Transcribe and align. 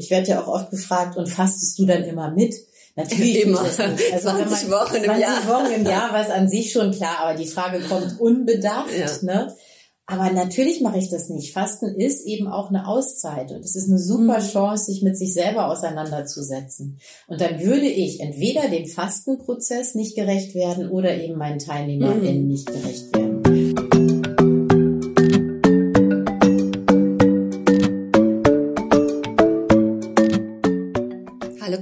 ich 0.00 0.10
werde 0.10 0.28
ja 0.28 0.42
auch 0.42 0.48
oft 0.48 0.70
gefragt, 0.70 1.16
und 1.16 1.28
fastest 1.28 1.78
du 1.78 1.86
dann 1.86 2.04
immer 2.04 2.30
mit? 2.30 2.54
Natürlich 2.96 3.42
immer. 3.42 3.60
Also 3.60 3.76
20 3.76 4.68
man, 4.68 4.80
Wochen 4.80 4.96
im 4.96 5.04
20 5.04 5.22
Jahr. 5.22 5.48
Wochen 5.48 5.72
im 5.72 5.84
Jahr, 5.84 6.12
was 6.12 6.30
an 6.30 6.48
sich 6.48 6.72
schon 6.72 6.90
klar, 6.90 7.18
aber 7.20 7.34
die 7.38 7.46
Frage 7.46 7.80
kommt 7.80 8.18
unbedacht. 8.18 8.90
Ja. 8.98 9.06
Ne? 9.22 9.54
Aber 10.06 10.32
natürlich 10.32 10.80
mache 10.80 10.98
ich 10.98 11.08
das 11.08 11.28
nicht. 11.28 11.52
Fasten 11.52 11.94
ist 11.94 12.26
eben 12.26 12.48
auch 12.48 12.70
eine 12.70 12.88
Auszeit 12.88 13.52
und 13.52 13.64
es 13.64 13.76
ist 13.76 13.88
eine 13.88 14.00
super 14.00 14.40
mhm. 14.40 14.44
Chance, 14.44 14.86
sich 14.86 15.02
mit 15.02 15.16
sich 15.16 15.32
selber 15.32 15.68
auseinanderzusetzen. 15.68 16.98
Und 17.28 17.40
dann 17.40 17.60
würde 17.60 17.86
ich 17.86 18.18
entweder 18.18 18.68
dem 18.68 18.86
Fastenprozess 18.86 19.94
nicht 19.94 20.16
gerecht 20.16 20.56
werden 20.56 20.90
oder 20.90 21.16
eben 21.16 21.38
meinen 21.38 21.60
TeilnehmerInnen 21.60 22.42
mhm. 22.42 22.48
nicht 22.48 22.66
gerecht 22.66 23.16
werden. 23.16 23.29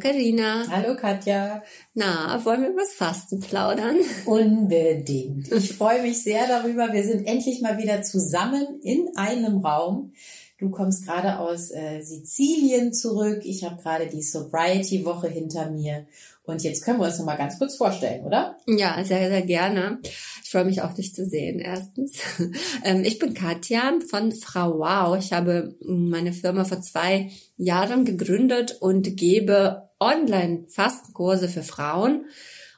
Karina. 0.08 0.64
Hallo 0.71 0.96
Katja. 0.96 1.62
Na, 1.93 2.43
wollen 2.43 2.62
wir 2.62 2.71
über 2.71 2.80
das 2.80 2.94
Fasten 2.94 3.40
plaudern? 3.40 3.98
Unbedingt. 4.25 5.53
Ich 5.53 5.75
freue 5.75 6.00
mich 6.00 6.22
sehr 6.22 6.48
darüber. 6.48 6.94
Wir 6.94 7.04
sind 7.04 7.26
endlich 7.26 7.61
mal 7.61 7.76
wieder 7.76 8.00
zusammen 8.00 8.81
in 8.82 9.07
einem 9.17 9.58
Raum. 9.58 10.14
Du 10.57 10.71
kommst 10.71 11.04
gerade 11.04 11.39
aus 11.39 11.71
äh, 11.72 12.00
Sizilien 12.00 12.94
zurück. 12.94 13.43
Ich 13.44 13.64
habe 13.64 13.82
gerade 13.82 14.07
die 14.07 14.22
Sobriety-Woche 14.22 15.29
hinter 15.29 15.71
mir. 15.71 16.07
Und 16.43 16.62
jetzt 16.62 16.82
können 16.82 17.00
wir 17.00 17.04
uns 17.04 17.18
noch 17.18 17.26
mal 17.26 17.36
ganz 17.36 17.59
kurz 17.59 17.76
vorstellen, 17.76 18.25
oder? 18.25 18.56
Ja, 18.67 19.04
sehr, 19.04 19.29
sehr 19.29 19.43
gerne. 19.43 19.98
Ich 20.43 20.50
freue 20.50 20.64
mich 20.64 20.81
auch, 20.81 20.95
dich 20.95 21.14
zu 21.14 21.26
sehen, 21.26 21.59
erstens. 21.59 22.20
Ähm, 22.82 23.04
ich 23.04 23.18
bin 23.18 23.34
Katja 23.34 23.93
von 24.09 24.32
Frau 24.32 24.79
Wow. 24.79 25.18
Ich 25.18 25.34
habe 25.34 25.76
meine 25.84 26.32
Firma 26.32 26.64
vor 26.64 26.81
zwei 26.81 27.31
Jahren 27.59 28.06
gegründet 28.06 28.79
und 28.81 29.17
gebe 29.17 29.87
Online-Fastenkurse 30.00 31.48
für 31.48 31.62
Frauen 31.62 32.27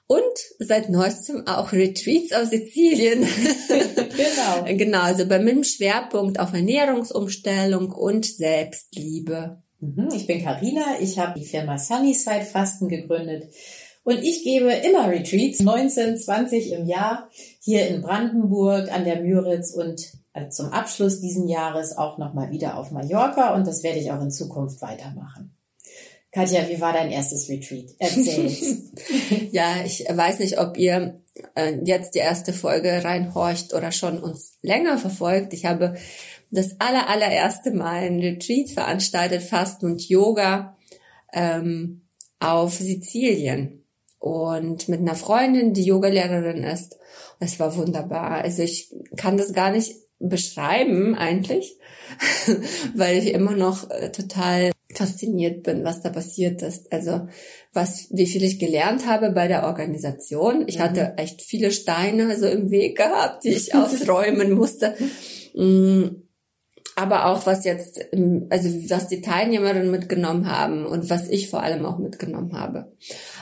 und 0.07 0.23
seit 0.59 0.89
neuestem 0.89 1.47
auch 1.47 1.73
Retreats 1.73 2.33
auf 2.33 2.49
Sizilien. 2.49 3.21
genau. 3.69 4.77
genau, 4.77 5.03
also 5.03 5.25
bei 5.27 5.39
meinem 5.39 5.63
Schwerpunkt 5.63 6.41
auf 6.41 6.53
Ernährungsumstellung 6.53 7.93
und 7.93 8.27
Selbstliebe. 8.27 9.63
Mhm, 9.79 10.09
ich 10.13 10.27
bin 10.27 10.43
Karina, 10.43 11.01
ich 11.01 11.19
habe 11.21 11.39
die 11.39 11.47
Firma 11.47 11.79
Sunnyside 11.79 12.43
Fasten 12.43 12.89
gegründet 12.89 13.45
und 14.03 14.19
ich 14.25 14.43
gebe 14.43 14.73
immer 14.73 15.09
Retreats, 15.09 15.61
19, 15.61 16.19
20 16.19 16.73
im 16.73 16.87
Jahr, 16.87 17.31
hier 17.61 17.87
in 17.87 18.03
Brandenburg 18.03 18.91
an 18.93 19.05
der 19.05 19.23
Müritz 19.23 19.73
und 19.73 20.13
äh, 20.33 20.49
zum 20.49 20.73
Abschluss 20.73 21.21
diesen 21.21 21.47
Jahres 21.47 21.97
auch 21.97 22.19
nochmal 22.19 22.51
wieder 22.51 22.77
auf 22.77 22.91
Mallorca 22.91 23.55
und 23.55 23.67
das 23.67 23.85
werde 23.85 24.01
ich 24.01 24.11
auch 24.11 24.21
in 24.21 24.33
Zukunft 24.33 24.83
weitermachen. 24.83 25.55
Katja, 26.33 26.69
wie 26.69 26.81
war 26.81 26.93
dein 26.93 27.11
erstes 27.11 27.49
Retreat? 27.49 27.91
Erzähl. 27.99 28.51
ja, 29.51 29.85
ich 29.85 30.05
weiß 30.09 30.39
nicht, 30.39 30.61
ob 30.61 30.77
ihr 30.77 31.21
äh, 31.57 31.75
jetzt 31.85 32.15
die 32.15 32.21
erste 32.21 32.53
Folge 32.53 33.03
reinhorcht 33.03 33.75
oder 33.75 33.91
schon 33.91 34.19
uns 34.19 34.59
länger 34.63 34.97
verfolgt. 34.97 35.53
Ich 35.53 35.65
habe 35.65 35.97
das 36.51 36.81
aller, 36.81 37.09
allererste 37.09 37.73
Mal 37.73 38.03
ein 38.03 38.21
Retreat 38.21 38.71
veranstaltet, 38.71 39.43
Fasten 39.43 39.87
und 39.87 40.09
Yoga 40.09 40.77
ähm, 41.33 42.03
auf 42.39 42.75
Sizilien 42.75 43.85
und 44.21 44.89
mit 44.89 45.01
einer 45.01 45.17
Freundin, 45.17 45.75
die 45.75 45.85
Yogalehrerin 45.85 46.63
ist. 46.63 46.97
Es 47.41 47.59
war 47.59 47.77
wunderbar. 47.77 48.43
Also 48.43 48.63
ich 48.63 48.95
kann 49.17 49.37
das 49.37 49.53
gar 49.53 49.73
nicht 49.73 49.97
beschreiben 50.21 51.15
eigentlich, 51.15 51.77
weil 52.95 53.19
ich 53.19 53.33
immer 53.33 53.53
noch 53.53 53.91
äh, 53.91 54.13
total 54.13 54.73
fasziniert 55.01 55.63
bin, 55.63 55.85
was 55.85 56.03
da 56.03 56.11
passiert 56.11 56.63
ist. 56.63 56.93
Also 56.93 57.29
was, 57.73 58.09
wie 58.11 58.27
viel 58.27 58.45
ich 58.45 58.59
gelernt 58.59 59.07
habe 59.07 59.31
bei 59.31 59.49
der 59.49 59.65
Organisation. 59.65 60.65
Ich 60.67 60.79
mhm. 60.79 60.83
hatte 60.83 61.15
echt 61.17 61.43
viele 61.43 61.71
Steine 61.71 62.39
so 62.39 62.47
im 62.47 62.71
Weg 62.71 62.99
gehabt, 62.99 63.45
die 63.45 63.51
ich 63.51 63.75
ausräumen 63.75 64.53
musste. 64.53 64.95
Mm, 65.55 66.23
aber 66.97 67.27
auch 67.27 67.47
was 67.47 67.65
jetzt, 67.65 67.99
also 68.51 68.69
was 68.91 69.09
die 69.09 69.23
Teilnehmerinnen 69.23 69.91
mitgenommen 69.91 70.51
haben 70.51 70.85
und 70.85 71.09
was 71.09 71.29
ich 71.29 71.49
vor 71.49 71.63
allem 71.63 71.87
auch 71.87 71.99
mitgenommen 71.99 72.53
habe. 72.53 72.93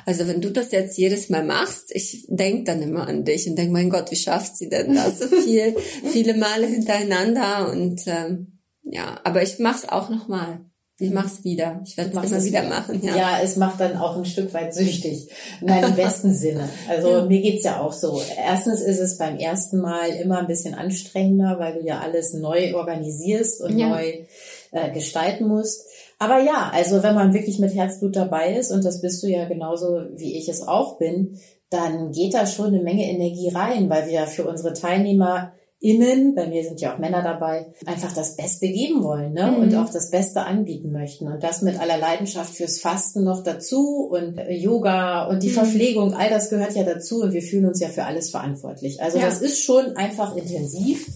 Also 0.06 0.28
wenn 0.28 0.41
du 0.41 0.50
das 0.50 0.71
jetzt 0.71 0.97
jedes 0.97 1.28
Mal 1.28 1.44
machst, 1.44 1.91
ich 1.93 2.27
denk 2.28 2.66
dann 2.66 2.82
immer 2.82 3.09
an 3.09 3.25
dich 3.25 3.49
und 3.49 3.56
denk, 3.56 3.72
mein 3.72 3.91
Gott, 3.91 4.12
wie 4.12 4.16
schafft 4.16 4.56
sie 4.56 4.69
denn 4.69 4.94
das 4.94 5.19
so 5.19 5.27
viel, 5.27 5.75
viele 6.12 6.34
Male 6.34 6.69
hintereinander 6.69 7.72
und 7.72 8.03
ähm, 8.06 8.59
ja, 8.82 9.19
aber 9.25 9.43
ich 9.43 9.59
mach's 9.59 9.88
auch 9.88 10.09
nochmal. 10.09 10.61
Ich 11.00 11.12
mach's 11.12 11.44
wieder. 11.44 11.81
Ich 11.84 11.97
werde 11.97 12.10
es 12.19 12.31
immer 12.31 12.44
wieder 12.44 12.62
machen. 12.64 13.00
Ja. 13.04 13.16
ja, 13.16 13.38
es 13.41 13.56
macht 13.56 13.78
dann 13.78 13.97
auch 13.97 14.16
ein 14.16 14.25
Stück 14.25 14.53
weit 14.53 14.75
süchtig. 14.75 15.28
In 15.60 15.70
einem 15.70 15.94
besten 15.94 16.34
Sinne. 16.34 16.69
Also 16.88 17.09
ja. 17.09 17.25
mir 17.25 17.41
geht's 17.41 17.62
ja 17.62 17.81
auch 17.81 17.92
so. 17.92 18.20
Erstens 18.36 18.81
ist 18.81 18.98
es 18.98 19.16
beim 19.16 19.37
ersten 19.37 19.78
Mal 19.78 20.08
immer 20.20 20.38
ein 20.38 20.48
bisschen 20.48 20.75
anstrengender, 20.75 21.60
weil 21.60 21.75
du 21.75 21.87
ja 21.87 22.00
alles 22.00 22.34
neu 22.34 22.75
organisierst 22.75 23.60
und 23.60 23.78
ja. 23.78 23.91
neu 23.91 24.25
äh, 24.72 24.91
gestalten 24.92 25.47
musst. 25.47 25.87
Aber 26.19 26.41
ja, 26.41 26.72
also 26.75 27.00
wenn 27.04 27.14
man 27.14 27.32
wirklich 27.32 27.60
mit 27.60 27.76
Herzblut 27.76 28.16
dabei 28.16 28.56
ist, 28.56 28.72
und 28.72 28.84
das 28.84 29.00
bist 29.00 29.22
du 29.22 29.28
ja 29.28 29.44
genauso 29.44 30.03
wie 30.16 30.37
ich 30.37 30.48
es 30.48 30.66
auch 30.66 30.98
bin, 30.98 31.38
dann 31.70 32.10
geht 32.10 32.34
da 32.34 32.44
schon 32.44 32.69
eine 32.69 32.82
Menge 32.82 33.08
Energie 33.08 33.50
rein, 33.50 33.88
weil 33.88 34.06
wir 34.06 34.12
ja 34.12 34.26
für 34.26 34.48
unsere 34.48 34.72
Teilnehmer 34.72 35.53
innen, 35.81 36.34
bei 36.34 36.49
mir 36.49 36.65
sind 36.65 36.81
ja 36.81 36.94
auch 36.94 36.99
Männer 36.99 37.22
dabei, 37.22 37.72
einfach 37.87 38.12
das 38.12 38.34
Beste 38.34 38.66
geben 38.66 39.03
wollen 39.05 39.33
ne? 39.33 39.53
Mhm. 39.53 39.62
und 39.62 39.75
auch 39.77 39.91
das 39.91 40.11
Beste 40.11 40.43
anbieten 40.43 40.91
möchten. 40.91 41.28
Und 41.28 41.43
das 41.43 41.62
mit 41.62 41.78
aller 41.78 41.99
Leidenschaft 41.99 42.55
fürs 42.55 42.81
Fasten 42.81 43.22
noch 43.22 43.44
dazu 43.44 44.09
und 44.11 44.38
äh, 44.38 44.53
Yoga 44.53 45.27
und 45.27 45.43
die 45.43 45.49
mhm. 45.49 45.55
Verpflegung, 45.55 46.15
all 46.15 46.31
das 46.31 46.50
gehört 46.50 46.75
ja 46.75 46.83
dazu 46.83 47.22
und 47.22 47.33
wir 47.33 47.43
fühlen 47.43 47.67
uns 47.67 47.81
ja 47.81 47.88
für 47.88 48.05
alles 48.05 48.31
verantwortlich. 48.31 49.00
Also 49.00 49.19
ja. 49.19 49.27
das 49.27 49.41
ist 49.41 49.62
schon 49.62 49.97
einfach 49.97 50.34
intensiv. 50.34 51.06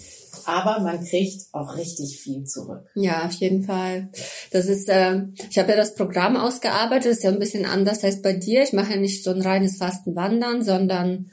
Aber 0.45 0.81
man 0.81 1.05
kriegt 1.05 1.47
auch 1.53 1.77
richtig 1.77 2.19
viel 2.21 2.45
zurück. 2.45 2.85
Ja, 2.97 3.27
auf 3.27 3.33
jeden 3.35 3.63
Fall. 3.63 4.09
Das 4.51 4.67
ist, 4.67 4.89
äh, 4.89 5.23
ich 5.49 5.57
habe 5.57 5.71
ja 5.71 5.77
das 5.77 5.95
Programm 5.95 6.37
ausgearbeitet, 6.37 7.13
das 7.13 7.19
ist 7.19 7.25
ja 7.25 7.31
ein 7.31 7.39
bisschen 7.39 7.65
anders 7.65 8.03
als 8.03 8.23
bei 8.23 8.33
dir. 8.33 8.65
Ich 8.65 8.73
mache 8.73 8.95
ja 8.95 8.97
nicht 8.97 9.23
so 9.23 9.31
ein 9.31 9.41
reines 9.41 9.77
Fastenwandern, 9.77 10.65
sondern 10.65 11.31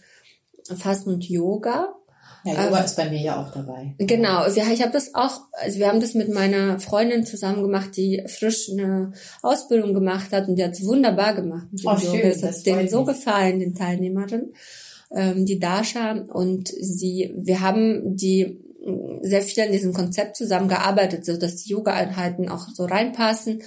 Fasten 0.77 1.13
und 1.13 1.27
Yoga. 1.27 1.95
Ja, 2.43 2.65
Yoga 2.65 2.79
ähm, 2.79 2.85
ist 2.85 2.95
bei 2.95 3.09
mir 3.09 3.19
ja 3.19 3.41
auch 3.41 3.51
dabei. 3.51 3.93
Genau, 3.97 4.39
also, 4.39 4.61
ich 4.61 4.81
habe 4.81 4.91
das 4.91 5.13
auch, 5.15 5.41
also 5.51 5.79
wir 5.79 5.87
haben 5.87 5.99
das 5.99 6.13
mit 6.13 6.29
meiner 6.29 6.79
Freundin 6.79 7.25
zusammen 7.25 7.61
gemacht, 7.61 7.95
die 7.95 8.23
frisch 8.27 8.69
eine 8.71 9.13
Ausbildung 9.41 9.93
gemacht 9.93 10.31
hat 10.31 10.47
und 10.47 10.55
die 10.55 10.63
hat 10.63 10.73
es 10.73 10.85
wunderbar 10.85 11.33
gemacht 11.33 11.67
mit 11.71 11.83
dem 11.83 11.87
oh, 11.87 11.95
Yoga. 11.95 12.17
Schön, 12.17 12.29
das 12.29 12.43
hat 12.43 12.65
denen 12.65 12.87
so 12.87 13.03
gefallen, 13.03 13.59
den 13.59 13.75
Teilnehmerinnen, 13.75 14.53
ähm, 15.13 15.45
die 15.45 15.59
Dasha 15.59 16.11
und 16.11 16.69
sie, 16.69 17.33
wir 17.35 17.61
haben 17.61 18.15
die 18.15 18.59
sehr 19.21 19.41
viel 19.41 19.63
an 19.63 19.71
diesem 19.71 19.93
Konzept 19.93 20.37
zusammengearbeitet, 20.37 21.25
so 21.25 21.37
dass 21.37 21.57
die 21.57 21.71
Yoga-Einheiten 21.71 22.49
auch 22.49 22.69
so 22.73 22.85
reinpassen 22.85 23.61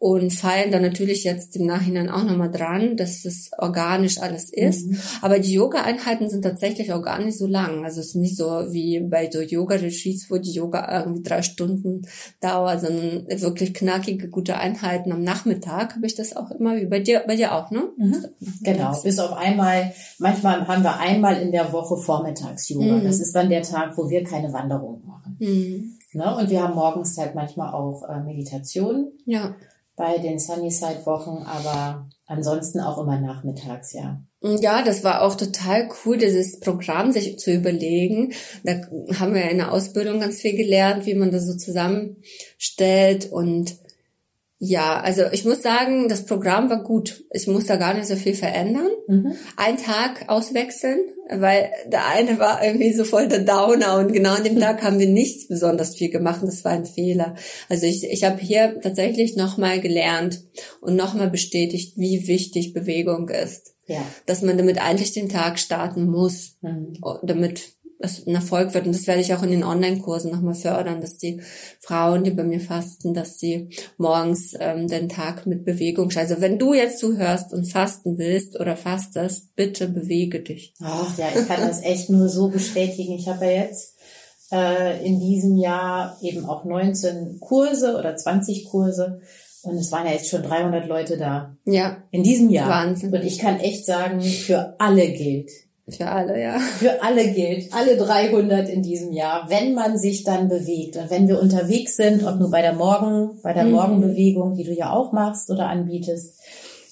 und 0.00 0.32
fallen 0.32 0.72
dann 0.72 0.80
natürlich 0.80 1.24
jetzt 1.24 1.54
im 1.56 1.66
Nachhinein 1.66 2.08
auch 2.08 2.24
nochmal 2.24 2.50
dran, 2.50 2.96
dass 2.96 3.26
es 3.26 3.50
organisch 3.58 4.18
alles 4.18 4.50
ist. 4.50 4.86
Mhm. 4.86 4.98
Aber 5.20 5.38
die 5.38 5.52
Yoga-Einheiten 5.52 6.30
sind 6.30 6.40
tatsächlich 6.40 6.94
auch 6.94 7.02
gar 7.02 7.22
nicht 7.22 7.36
so 7.36 7.46
lang. 7.46 7.84
Also 7.84 8.00
es 8.00 8.06
ist 8.08 8.14
nicht 8.14 8.34
so 8.34 8.46
wie 8.70 9.00
bei 9.00 9.30
so 9.30 9.42
Yoga-Retreats, 9.42 10.30
wo 10.30 10.38
die 10.38 10.52
Yoga 10.52 11.00
irgendwie 11.00 11.22
drei 11.22 11.42
Stunden 11.42 12.06
dauert, 12.40 12.80
sondern 12.80 13.26
wirklich 13.28 13.74
knackige, 13.74 14.30
gute 14.30 14.56
Einheiten 14.56 15.12
am 15.12 15.22
Nachmittag 15.22 15.96
habe 15.96 16.06
ich 16.06 16.14
das 16.14 16.34
auch 16.34 16.50
immer, 16.50 16.76
wie 16.76 16.86
bei 16.86 17.00
dir, 17.00 17.22
bei 17.26 17.36
dir 17.36 17.54
auch, 17.54 17.70
ne? 17.70 17.82
Mhm. 17.98 18.24
Genau. 18.62 18.98
Bis 19.02 19.18
auf 19.18 19.34
einmal, 19.34 19.92
manchmal 20.18 20.66
haben 20.66 20.82
wir 20.82 20.98
einmal 20.98 21.42
in 21.42 21.52
der 21.52 21.74
Woche 21.74 21.98
Vormittags-Yoga. 21.98 22.96
Mhm. 22.96 23.04
Das 23.04 23.20
ist 23.20 23.34
dann 23.34 23.50
der 23.50 23.62
Tag, 23.62 23.98
wo 23.98 24.08
wir 24.08 24.24
keine 24.24 24.50
Wanderung 24.54 25.02
machen. 25.06 25.36
Mhm. 25.40 25.98
Ne? 26.14 26.36
Und 26.36 26.48
wir 26.48 26.62
haben 26.62 26.74
morgens 26.74 27.18
halt 27.18 27.34
manchmal 27.34 27.74
auch 27.74 28.02
äh, 28.08 28.18
Meditation. 28.20 29.12
Ja 29.26 29.54
bei 30.00 30.16
den 30.16 30.38
Sunnyside-Wochen, 30.38 31.44
aber 31.44 32.08
ansonsten 32.24 32.80
auch 32.80 32.96
immer 32.96 33.20
nachmittags, 33.20 33.92
ja. 33.92 34.18
Ja, 34.42 34.82
das 34.82 35.04
war 35.04 35.20
auch 35.20 35.34
total 35.34 35.90
cool, 36.04 36.16
dieses 36.16 36.58
Programm 36.58 37.12
sich 37.12 37.38
zu 37.38 37.52
überlegen. 37.52 38.32
Da 38.64 38.80
haben 39.18 39.34
wir 39.34 39.50
in 39.50 39.58
der 39.58 39.72
Ausbildung 39.72 40.20
ganz 40.20 40.40
viel 40.40 40.56
gelernt, 40.56 41.04
wie 41.04 41.14
man 41.14 41.30
das 41.30 41.44
so 41.44 41.54
zusammenstellt 41.54 43.30
und 43.30 43.76
ja, 44.62 45.00
also 45.00 45.22
ich 45.32 45.46
muss 45.46 45.62
sagen, 45.62 46.10
das 46.10 46.26
Programm 46.26 46.68
war 46.68 46.82
gut. 46.82 47.24
Ich 47.30 47.46
muss 47.46 47.64
da 47.64 47.76
gar 47.76 47.94
nicht 47.94 48.06
so 48.06 48.14
viel 48.14 48.34
verändern. 48.34 48.90
Mhm. 49.08 49.32
Ein 49.56 49.78
Tag 49.78 50.28
auswechseln, 50.28 51.00
weil 51.30 51.70
der 51.86 52.06
eine 52.06 52.38
war 52.38 52.62
irgendwie 52.62 52.92
so 52.92 53.04
voll 53.04 53.26
der 53.26 53.38
Downer 53.38 53.96
und 53.96 54.12
genau 54.12 54.34
an 54.34 54.44
dem 54.44 54.56
mhm. 54.56 54.60
Tag 54.60 54.82
haben 54.82 54.98
wir 54.98 55.08
nichts 55.08 55.48
besonders 55.48 55.96
viel 55.96 56.10
gemacht 56.10 56.42
und 56.42 56.48
das 56.48 56.62
war 56.62 56.72
ein 56.72 56.84
Fehler. 56.84 57.36
Also 57.70 57.86
ich, 57.86 58.04
ich 58.04 58.22
habe 58.24 58.38
hier 58.38 58.78
tatsächlich 58.82 59.34
nochmal 59.34 59.80
gelernt 59.80 60.42
und 60.82 60.94
nochmal 60.94 61.30
bestätigt, 61.30 61.94
wie 61.96 62.28
wichtig 62.28 62.74
Bewegung 62.74 63.30
ist. 63.30 63.72
Ja. 63.86 64.04
Dass 64.26 64.42
man 64.42 64.58
damit 64.58 64.78
eigentlich 64.78 65.12
den 65.12 65.30
Tag 65.30 65.58
starten 65.58 66.04
muss, 66.04 66.58
mhm. 66.60 66.98
damit 67.22 67.62
es 68.00 68.26
ein 68.26 68.34
Erfolg 68.34 68.74
wird. 68.74 68.86
Und 68.86 68.94
das 68.94 69.06
werde 69.06 69.20
ich 69.20 69.34
auch 69.34 69.42
in 69.42 69.50
den 69.50 69.64
Online-Kursen 69.64 70.32
nochmal 70.32 70.54
fördern, 70.54 71.00
dass 71.00 71.18
die 71.18 71.40
Frauen, 71.80 72.24
die 72.24 72.30
bei 72.30 72.44
mir 72.44 72.60
fasten, 72.60 73.14
dass 73.14 73.38
sie 73.38 73.68
morgens 73.98 74.54
ähm, 74.58 74.88
den 74.88 75.08
Tag 75.08 75.46
mit 75.46 75.64
Bewegung. 75.64 76.10
Also 76.16 76.40
wenn 76.40 76.58
du 76.58 76.74
jetzt 76.74 76.98
zuhörst 76.98 77.52
und 77.52 77.70
fasten 77.70 78.18
willst 78.18 78.58
oder 78.58 78.76
fastest, 78.76 79.54
bitte 79.54 79.88
bewege 79.88 80.40
dich. 80.40 80.74
Ach 80.82 81.16
ja, 81.18 81.26
ich 81.28 81.46
kann 81.46 81.60
das 81.60 81.82
echt 81.82 82.10
nur 82.10 82.28
so 82.28 82.48
bestätigen. 82.48 83.14
Ich 83.14 83.28
habe 83.28 83.44
ja 83.44 83.52
jetzt 83.52 83.94
äh, 84.50 85.06
in 85.06 85.20
diesem 85.20 85.56
Jahr 85.56 86.18
eben 86.22 86.46
auch 86.46 86.64
19 86.64 87.38
Kurse 87.40 87.96
oder 87.96 88.16
20 88.16 88.66
Kurse. 88.66 89.20
Und 89.62 89.76
es 89.76 89.92
waren 89.92 90.06
ja 90.06 90.12
jetzt 90.12 90.30
schon 90.30 90.42
300 90.42 90.86
Leute 90.88 91.18
da. 91.18 91.56
Ja. 91.66 92.02
In 92.10 92.22
diesem 92.22 92.48
Jahr. 92.48 92.68
Wahnsinn. 92.68 93.12
Und 93.12 93.24
ich 93.24 93.38
kann 93.38 93.60
echt 93.60 93.84
sagen, 93.84 94.22
für 94.22 94.74
alle 94.78 95.12
gilt. 95.12 95.50
Für 95.96 96.08
alle, 96.08 96.40
ja. 96.40 96.58
Für 96.58 97.02
alle 97.02 97.32
gilt, 97.32 97.72
alle 97.72 97.96
300 97.96 98.68
in 98.68 98.82
diesem 98.82 99.12
Jahr, 99.12 99.48
wenn 99.48 99.74
man 99.74 99.98
sich 99.98 100.24
dann 100.24 100.48
bewegt 100.48 100.96
und 100.96 101.10
wenn 101.10 101.28
wir 101.28 101.40
unterwegs 101.40 101.96
sind, 101.96 102.24
ob 102.24 102.38
nur 102.38 102.50
bei 102.50 102.62
der 102.62 102.74
Morgen, 102.74 103.40
bei 103.42 103.52
der 103.52 103.64
mhm. 103.64 103.72
Morgenbewegung, 103.72 104.54
die 104.54 104.64
du 104.64 104.72
ja 104.72 104.92
auch 104.92 105.12
machst 105.12 105.50
oder 105.50 105.68
anbietest, 105.68 106.34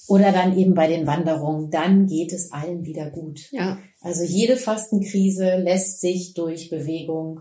oder 0.09 0.33
dann 0.33 0.59
eben 0.59 0.75
bei 0.75 0.89
den 0.89 1.07
Wanderungen, 1.07 1.71
dann 1.71 2.07
geht 2.07 2.33
es 2.33 2.51
allen 2.51 2.85
wieder 2.85 3.11
gut. 3.11 3.53
Ja. 3.53 3.79
Also 4.01 4.25
jede 4.25 4.57
Fastenkrise 4.57 5.57
lässt 5.57 6.01
sich 6.01 6.33
durch 6.33 6.71
Bewegung 6.71 7.41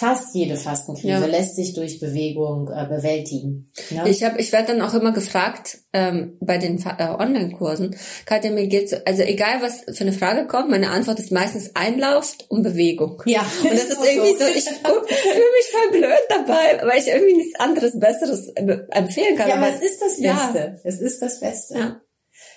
Fast 0.00 0.34
jede 0.34 0.56
Fastenkrise 0.56 1.08
ja. 1.08 1.26
lässt 1.26 1.56
sich 1.56 1.74
durch 1.74 2.00
Bewegung 2.00 2.70
äh, 2.70 2.86
bewältigen. 2.86 3.70
Ne? 3.90 4.08
Ich 4.08 4.24
habe, 4.24 4.40
ich 4.40 4.50
werde 4.50 4.68
dann 4.68 4.80
auch 4.80 4.94
immer 4.94 5.12
gefragt 5.12 5.80
ähm, 5.92 6.38
bei 6.40 6.56
den 6.56 6.78
äh, 6.78 7.02
Online-Kursen, 7.02 7.94
Katja, 8.24 8.50
mir 8.50 8.66
geht's, 8.66 8.94
also 8.94 9.22
egal 9.22 9.60
was 9.60 9.84
für 9.94 10.04
eine 10.04 10.14
Frage 10.14 10.46
kommt, 10.46 10.70
meine 10.70 10.88
Antwort 10.88 11.18
ist 11.18 11.32
meistens 11.32 11.76
Einlauf 11.76 12.34
und 12.48 12.62
Bewegung. 12.62 13.22
Ja. 13.26 13.40
Und 13.62 13.72
das 13.72 13.90
ist 13.90 14.02
irgendwie 14.02 14.32
so, 14.32 14.38
so 14.38 14.46
ich 14.46 14.64
fühle 14.70 15.50
mich 15.58 15.70
voll 15.70 15.98
blöd 15.98 16.24
dabei, 16.30 16.88
weil 16.88 16.98
ich 16.98 17.08
irgendwie 17.08 17.36
nichts 17.36 17.60
anderes 17.60 18.00
Besseres 18.00 18.48
empfehlen 18.56 19.36
kann. 19.36 19.50
Ja, 19.50 19.56
aber, 19.56 19.66
aber 19.66 19.76
es 19.76 19.82
ist 19.82 20.00
das 20.00 20.16
Beste. 20.16 20.58
Ja. 20.58 20.80
Es 20.82 20.98
ist 20.98 21.20
das 21.20 21.40
Beste. 21.40 21.78
Ja. 21.78 22.00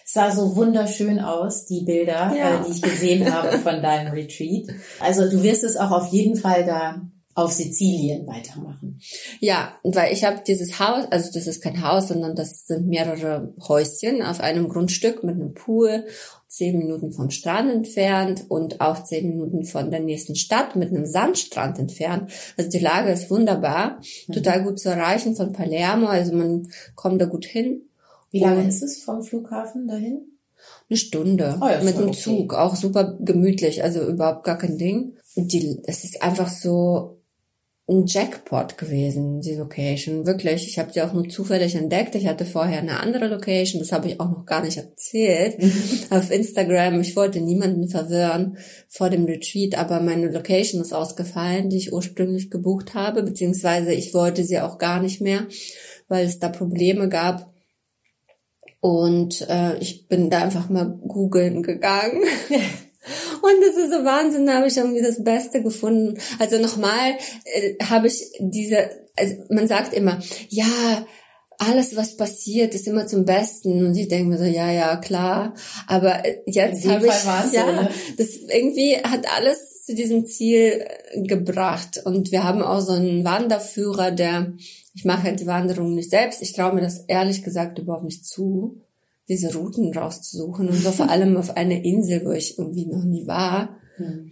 Es 0.06 0.14
sah 0.14 0.32
so 0.32 0.56
wunderschön 0.56 1.20
aus, 1.20 1.66
die 1.66 1.84
Bilder, 1.84 2.34
ja. 2.38 2.62
äh, 2.62 2.66
die 2.66 2.72
ich 2.72 2.82
gesehen 2.82 3.34
habe 3.34 3.58
von 3.60 3.82
deinem 3.82 4.14
Retreat. 4.14 4.74
Also 5.02 5.30
du 5.30 5.44
wirst 5.44 5.66
es 5.66 5.76
auch 5.76 5.92
auf 5.92 6.08
jeden 6.08 6.38
Fall 6.38 6.64
da 6.64 7.02
auf 7.36 7.52
Sizilien 7.52 8.28
weitermachen. 8.28 9.00
Ja, 9.40 9.74
weil 9.84 10.14
ich 10.14 10.24
habe 10.24 10.42
dieses 10.46 10.80
Haus, 10.80 11.06
also 11.10 11.32
das 11.34 11.48
ist 11.48 11.62
kein 11.62 11.82
Haus, 11.84 12.10
sondern 12.10 12.36
das 12.36 12.66
sind 12.68 12.88
mehrere 12.88 13.54
Häuschen 13.68 14.22
auf 14.22 14.40
einem 14.40 14.70
Grundstück 14.70 15.24
mit 15.24 15.36
einem 15.36 15.54
Pool, 15.54 16.06
zehn 16.48 16.78
Minuten 16.78 17.12
vom 17.12 17.32
Strand 17.32 17.72
entfernt 17.72 18.46
und 18.50 18.80
auch 18.80 19.04
zehn 19.04 19.28
Minuten 19.28 19.66
von 19.66 19.90
der 19.90 20.02
nächsten 20.02 20.36
Stadt 20.36 20.76
mit 20.76 20.90
einem 20.90 21.08
Sandstrand 21.08 21.80
entfernt. 21.80 22.32
Also 22.58 22.70
die 22.70 22.80
Lage 22.80 23.12
ist 23.12 23.32
wunderbar, 23.32 24.00
mhm. 24.28 24.34
total 24.34 24.64
gut 24.64 24.80
zu 24.80 24.90
erreichen 24.90 25.36
von 25.36 25.52
Palermo, 25.52 26.08
also 26.08 26.36
man 26.36 26.68
kommt 26.96 27.20
da 27.20 27.26
gut 27.26 27.46
hin. 27.46 27.90
Wie 28.30 28.40
lange 28.40 28.68
ist 28.68 28.84
es 28.84 29.04
vom 29.04 29.24
Flughafen 29.24 29.88
dahin? 29.88 30.22
Eine 30.90 30.98
Stunde 30.98 31.58
oh, 31.62 31.68
ja, 31.68 31.82
mit 31.84 31.98
dem 31.98 32.10
okay. 32.10 32.20
Zug, 32.20 32.54
auch 32.54 32.76
super 32.76 33.18
gemütlich, 33.20 33.84
also 33.84 34.08
überhaupt 34.08 34.44
gar 34.44 34.58
kein 34.58 34.78
Ding. 34.78 35.14
Und 35.36 35.52
die, 35.54 35.80
es 35.86 36.04
ist 36.04 36.22
einfach 36.22 36.50
so 36.50 37.20
ein 37.90 38.06
Jackpot 38.06 38.78
gewesen, 38.78 39.42
die 39.42 39.56
Location. 39.56 40.26
Wirklich, 40.26 40.68
ich 40.70 40.80
habe 40.80 40.94
sie 40.94 41.02
auch 41.02 41.12
nur 41.12 41.28
zufällig 41.28 41.76
entdeckt. 41.76 42.16
Ich 42.16 42.28
hatte 42.28 42.46
vorher 42.46 42.80
eine 42.80 43.02
andere 43.02 43.28
Location, 43.28 43.82
das 43.82 43.92
habe 43.92 44.08
ich 44.08 44.22
auch 44.22 44.30
noch 44.30 44.46
gar 44.46 44.64
nicht 44.64 44.78
erzählt 44.78 45.58
auf 46.10 46.32
Instagram. 46.32 47.02
Ich 47.02 47.16
wollte 47.18 47.42
niemanden 47.42 47.90
verwirren 47.90 48.58
vor 48.88 49.10
dem 49.10 49.26
Retreat, 49.26 49.78
aber 49.78 50.00
meine 50.00 50.30
Location 50.30 50.82
ist 50.82 50.94
ausgefallen, 50.94 51.70
die 51.70 51.78
ich 51.78 51.92
ursprünglich 51.92 52.50
gebucht 52.50 52.94
habe, 52.94 53.22
beziehungsweise 53.22 53.94
ich 53.94 54.14
wollte 54.14 54.46
sie 54.46 54.62
auch 54.62 54.78
gar 54.78 55.02
nicht 55.02 55.20
mehr, 55.20 55.46
weil 56.08 56.26
es 56.26 56.40
da 56.40 56.48
Probleme 56.48 57.10
gab. 57.10 57.52
Und 58.80 59.46
äh, 59.50 59.78
ich 59.80 60.08
bin 60.08 60.30
da 60.30 60.42
einfach 60.42 60.70
mal 60.70 60.86
googeln 60.86 61.64
gegangen. 61.64 62.24
Und 63.42 63.62
das 63.62 63.76
ist 63.76 63.92
so 63.92 64.06
Wahnsinn, 64.06 64.46
da 64.46 64.56
habe 64.56 64.68
ich 64.68 64.78
irgendwie 64.78 65.02
das 65.02 65.24
Beste 65.24 65.62
gefunden. 65.62 66.20
Also 66.40 66.58
nochmal 66.60 67.18
äh, 67.46 67.76
habe 67.84 68.08
ich 68.08 68.32
diese, 68.40 68.90
also 69.16 69.36
man 69.50 69.68
sagt 69.68 69.94
immer, 69.94 70.20
ja, 70.50 71.06
alles, 71.60 71.96
was 71.96 72.18
passiert, 72.18 72.74
ist 72.74 72.88
immer 72.88 73.08
zum 73.08 73.26
Besten. 73.26 73.86
Und 73.86 73.96
ich 73.96 74.08
denke 74.08 74.30
mir 74.30 74.38
so, 74.38 74.44
ja, 74.44 74.72
ja, 74.72 74.96
klar. 74.98 75.54
Aber 75.88 76.26
äh, 76.26 76.42
jetzt 76.46 76.86
habe 76.88 77.06
ich, 77.06 77.14
ja, 77.54 77.66
so, 77.66 77.72
ne? 77.72 77.90
das 78.18 78.36
irgendwie 78.36 78.98
hat 78.98 79.28
alles 79.36 79.84
zu 79.86 79.96
diesem 79.96 80.26
Ziel 80.26 80.86
äh, 81.12 81.22
gebracht. 81.22 82.02
Und 82.06 82.32
wir 82.32 82.44
haben 82.44 82.62
auch 82.62 82.82
so 82.82 82.94
einen 82.94 83.24
Wanderführer, 83.24 84.12
der, 84.12 84.54
ich 84.94 85.06
mache 85.06 85.24
halt 85.24 85.40
die 85.40 85.48
Wanderung 85.48 85.94
nicht 85.96 86.10
selbst. 86.10 86.42
Ich 86.42 86.54
traue 86.54 86.74
mir 86.74 86.82
das 86.82 87.06
ehrlich 87.08 87.44
gesagt 87.44 87.80
überhaupt 87.80 88.06
nicht 88.06 88.26
zu 88.26 88.82
diese 89.30 89.54
Routen 89.54 89.96
rauszusuchen 89.96 90.68
und 90.68 90.76
so 90.76 90.92
vor 90.92 91.10
allem 91.10 91.38
auf 91.38 91.56
einer 91.56 91.84
Insel, 91.84 92.26
wo 92.26 92.32
ich 92.32 92.58
irgendwie 92.58 92.86
noch 92.86 93.04
nie 93.04 93.26
war. 93.26 93.78
Hm. 93.96 94.32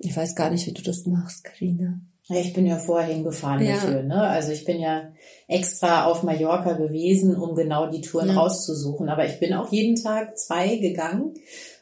Ich 0.00 0.16
weiß 0.16 0.34
gar 0.34 0.50
nicht, 0.50 0.66
wie 0.66 0.72
du 0.72 0.82
das 0.82 1.06
machst, 1.06 1.44
Karina. 1.44 2.00
Ich 2.30 2.52
bin 2.52 2.66
ja 2.66 2.76
vorher 2.76 3.14
hingefahren 3.14 3.64
ja. 3.64 3.76
dafür, 3.76 4.02
ne? 4.02 4.20
Also 4.20 4.52
ich 4.52 4.66
bin 4.66 4.78
ja 4.78 5.12
extra 5.46 6.04
auf 6.04 6.22
Mallorca 6.22 6.74
gewesen, 6.74 7.34
um 7.34 7.54
genau 7.54 7.90
die 7.90 8.02
Touren 8.02 8.28
ja. 8.28 8.34
rauszusuchen. 8.34 9.08
Aber 9.08 9.24
ich 9.24 9.40
bin 9.40 9.54
auch 9.54 9.72
jeden 9.72 9.96
Tag 9.96 10.38
zwei 10.38 10.76
gegangen, 10.76 11.32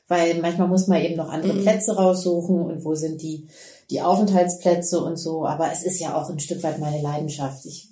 weil 0.06 0.40
manchmal 0.40 0.69
muss 0.69 0.87
man 0.87 1.02
eben 1.02 1.16
noch 1.16 1.31
andere 1.31 1.54
mhm. 1.54 1.62
Plätze 1.62 1.96
raussuchen 1.96 2.60
und 2.60 2.84
wo 2.84 2.94
sind 2.94 3.22
die, 3.22 3.49
die 3.90 4.02
Aufenthaltsplätze 4.02 5.00
und 5.00 5.16
so. 5.16 5.44
Aber 5.44 5.72
es 5.72 5.82
ist 5.82 5.99
ja 5.99 6.14
auch 6.14 6.31
ein 6.31 6.38
Stück 6.38 6.62
weit 6.62 6.78
meine 6.78 7.02
Leidenschaft. 7.02 7.66
Ich 7.66 7.85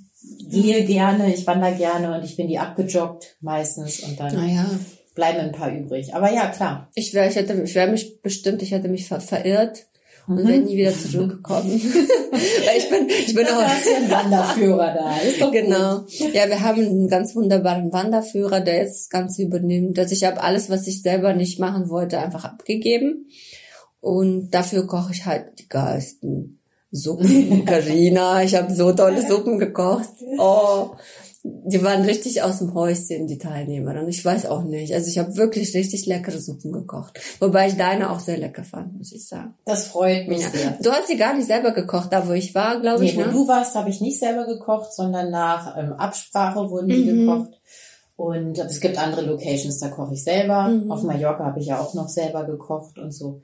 gehe 0.51 0.85
gerne, 0.85 1.33
ich 1.33 1.47
wandere 1.47 1.75
gerne 1.75 2.15
und 2.15 2.25
ich 2.25 2.37
bin 2.37 2.49
die 2.49 2.59
abgejoggt 2.59 3.37
meistens 3.41 4.01
und 4.01 4.19
dann 4.19 4.49
ja. 4.49 4.69
bleiben 5.15 5.41
ein 5.41 5.53
paar 5.53 5.73
übrig. 5.73 6.15
Aber 6.15 6.33
ja, 6.33 6.49
klar. 6.49 6.89
Ich 6.95 7.15
wäre, 7.15 7.29
ich 7.29 7.37
hätte, 7.37 7.61
ich 7.63 7.75
wäre 7.75 7.91
mich 7.91 8.21
bestimmt, 8.23 8.63
ich 8.63 8.73
hätte 8.73 8.89
mich 8.89 9.09
ver 9.09 9.21
verirrt 9.21 9.87
und 10.27 10.37
mhm. 10.37 10.49
wäre 10.49 10.59
nie 10.59 10.77
wieder 10.77 10.93
zurückgekommen. 10.97 11.71
Weil 11.71 12.79
ich 12.79 12.89
bin, 12.89 13.09
ich 13.09 13.35
bin 13.35 13.47
auch 13.47 13.61
ein 13.61 14.11
Wanderführer 14.11 14.95
da. 14.95 15.17
Ist 15.19 15.41
doch 15.41 15.53
genau. 15.53 16.01
Gut. 16.01 16.35
Ja, 16.35 16.49
wir 16.49 16.61
haben 16.61 16.81
einen 16.81 17.09
ganz 17.09 17.35
wunderbaren 17.35 17.93
Wanderführer, 17.93 18.61
der 18.61 18.79
jetzt 18.79 19.03
das 19.03 19.11
Ganze 19.11 19.43
übernimmt. 19.43 19.99
Also 19.99 20.15
ich 20.15 20.25
habe 20.25 20.43
alles, 20.43 20.71
was 20.71 20.87
ich 20.87 21.03
selber 21.03 21.35
nicht 21.35 21.61
machen 21.61 21.89
wollte, 21.91 22.19
einfach 22.19 22.45
abgegeben. 22.45 23.29
Und 24.01 24.51
dafür 24.51 24.87
koche 24.87 25.13
ich 25.13 25.27
halt 25.27 25.59
die 25.59 25.69
geilsten 25.69 26.61
Suppen, 26.95 27.65
Carina, 27.65 28.43
ich 28.45 28.55
habe 28.55 28.73
so 28.73 28.93
tolle 28.93 29.21
Suppen 29.27 29.59
gekocht. 29.59 30.09
Oh, 30.39 30.91
die 31.43 31.83
waren 31.83 32.03
richtig 32.03 32.41
aus 32.43 32.61
dem 32.61 32.73
Häuschen, 32.73 33.27
die 33.27 33.37
Teilnehmer. 33.37 34.01
Und 34.01 34.09
ich 34.09 34.25
weiß 34.25 34.47
auch 34.47 34.63
nicht. 34.63 34.95
Also 34.95 35.09
ich 35.09 35.19
habe 35.19 35.37
wirklich 35.37 35.75
richtig 35.75 36.07
leckere 36.07 36.39
Suppen 36.39 36.73
gekocht. 36.73 37.21
Wobei 37.41 37.67
ich 37.67 37.77
deine 37.77 38.11
auch 38.11 38.21
sehr 38.21 38.39
lecker 38.39 38.63
fand, 38.63 38.97
muss 38.97 39.13
ich 39.13 39.27
sagen. 39.27 39.55
Das 39.67 39.89
freut 39.89 40.29
mich 40.29 40.41
ja. 40.41 40.51
sehr. 40.51 40.79
Du 40.81 40.91
hast 40.91 41.09
sie 41.09 41.17
gar 41.17 41.35
nicht 41.35 41.47
selber 41.47 41.73
gekocht, 41.73 42.13
da 42.13 42.29
wo 42.29 42.33
ich 42.33 42.55
war, 42.55 42.81
glaube 42.81 43.03
nee, 43.03 43.11
ich. 43.11 43.17
Ne? 43.17 43.27
Wo 43.27 43.31
du 43.39 43.49
warst, 43.49 43.75
habe 43.75 43.91
ich 43.91 44.01
nicht 44.01 44.21
selber 44.21 44.47
gekocht, 44.47 44.95
sondern 44.95 45.31
nach 45.31 45.77
ähm, 45.77 45.95
Absprache 45.95 46.71
wurden 46.71 46.89
die 46.89 47.11
mhm. 47.11 47.27
gekocht. 47.27 47.61
Und 48.17 48.59
es 48.59 48.81
gibt 48.81 48.97
andere 48.97 49.23
Locations, 49.23 49.81
da 49.81 49.89
koche 49.89 50.15
ich 50.15 50.23
selber. 50.23 50.69
Mhm. 50.69 50.93
Auf 50.93 51.03
Mallorca 51.03 51.45
habe 51.45 51.59
ich 51.59 51.67
ja 51.67 51.81
auch 51.81 51.93
noch 51.95 52.09
selber 52.09 52.45
gekocht 52.45 52.99
und 52.99 53.11
so. 53.11 53.43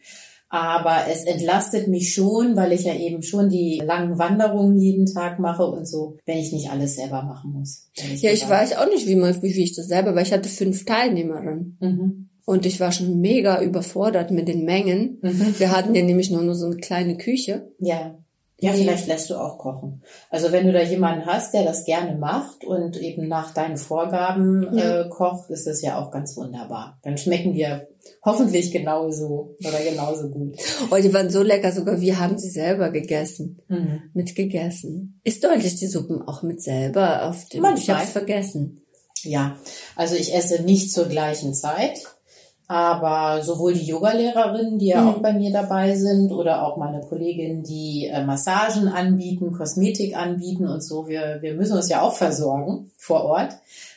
Aber 0.53 1.05
es 1.09 1.25
entlastet 1.25 1.87
mich 1.87 2.13
schon, 2.13 2.57
weil 2.57 2.73
ich 2.73 2.85
ja 2.85 2.95
eben 2.95 3.23
schon 3.23 3.49
die 3.49 3.81
langen 3.85 4.19
Wanderungen 4.19 4.77
jeden 4.79 5.07
Tag 5.07 5.39
mache 5.39 5.65
und 5.65 5.87
so, 5.87 6.17
wenn 6.27 6.39
ich 6.39 6.53
nicht 6.53 6.71
alles 6.71 6.97
selber 6.97 7.23
machen 7.23 7.53
muss. 7.53 7.89
Ja, 8.17 8.33
ich 8.33 8.49
weiß 8.49 8.77
auch 8.77 8.89
nicht, 8.89 9.07
wie, 9.07 9.15
man, 9.15 9.41
wie 9.43 9.63
ich 9.63 9.77
das 9.77 9.87
selber, 9.87 10.17
weil 10.17 10.27
ich 10.27 10.33
hatte 10.33 10.49
fünf 10.49 10.85
Teilnehmerinnen. 10.85 11.79
Mhm. 11.81 12.31
Und 12.45 12.67
ich 12.67 12.81
war 12.81 12.91
schon 12.91 13.21
mega 13.21 13.63
überfordert 13.63 14.33
mit 14.33 14.49
den 14.49 14.65
Mengen. 14.65 15.19
Mhm. 15.23 15.55
Wir 15.59 15.71
hatten 15.71 15.95
ja 15.95 16.03
nämlich 16.03 16.33
nur, 16.33 16.43
nur 16.43 16.57
so 16.57 16.67
eine 16.67 16.79
kleine 16.79 17.17
Küche. 17.17 17.71
Ja. 17.79 18.19
Ja, 18.61 18.73
vielleicht 18.73 19.07
lässt 19.07 19.31
du 19.31 19.37
auch 19.37 19.59
kochen. 19.59 20.03
Also 20.29 20.53
wenn 20.53 20.67
du 20.67 20.73
da 20.73 20.83
jemanden 20.83 21.27
hast, 21.27 21.55
der 21.55 21.65
das 21.65 21.85
gerne 21.85 22.17
macht 22.17 22.65
und 22.65 22.97
eben 22.99 23.27
nach 23.27 23.55
deinen 23.55 23.79
Vorgaben 23.79 24.69
ja. 24.77 25.01
äh, 25.01 25.09
kocht, 25.09 25.51
ist 25.51 25.67
das 25.67 25.81
ja 25.83 25.99
auch 25.99 26.11
ganz 26.11 26.37
wunderbar. 26.37 26.99
Dann 27.03 27.17
schmecken 27.17 27.55
wir 27.55 27.89
hoffentlich 28.23 28.71
genauso 28.71 29.57
oder 29.67 29.79
genauso 29.83 30.29
gut. 30.29 30.57
Oh, 30.91 30.97
die 30.97 31.13
waren 31.13 31.31
so 31.31 31.43
lecker, 31.43 31.73
sogar 31.73 32.01
wir 32.01 32.19
haben 32.19 32.39
sie 32.39 32.51
selber 32.51 32.91
gegessen. 32.91 33.63
Mhm. 33.69 34.03
Mitgegessen. 34.13 35.21
Ist 35.25 35.43
deutlich 35.43 35.77
die 35.77 35.87
Suppen 35.87 36.21
auch 36.23 36.43
mit 36.43 36.63
selber 36.63 37.29
auf 37.29 37.47
dem, 37.49 37.63
Manchmal. 37.63 37.97
ich 37.97 38.03
hab's 38.03 38.13
vergessen. 38.13 38.83
Ja, 39.23 39.59
also 39.97 40.15
ich 40.15 40.35
esse 40.35 40.63
nicht 40.63 40.93
zur 40.93 41.07
gleichen 41.07 41.55
Zeit. 41.55 41.99
Aber 42.71 43.43
sowohl 43.43 43.75
die 43.75 43.87
Yogalehrerinnen, 43.87 44.79
die 44.79 44.87
ja 44.87 45.01
mhm. 45.01 45.09
auch 45.09 45.19
bei 45.19 45.33
mir 45.33 45.51
dabei 45.51 45.97
sind, 45.97 46.31
oder 46.31 46.65
auch 46.65 46.77
meine 46.77 47.01
Kolleginnen, 47.01 47.65
die 47.65 48.07
äh, 48.07 48.25
Massagen 48.25 48.87
anbieten, 48.87 49.51
Kosmetik 49.51 50.17
anbieten 50.17 50.69
und 50.69 50.81
so, 50.81 51.09
wir, 51.09 51.39
wir 51.41 51.55
müssen 51.55 51.77
uns 51.77 51.89
ja 51.89 52.01
auch 52.01 52.15
versorgen 52.15 52.93
vor 52.97 53.25
Ort. 53.25 53.55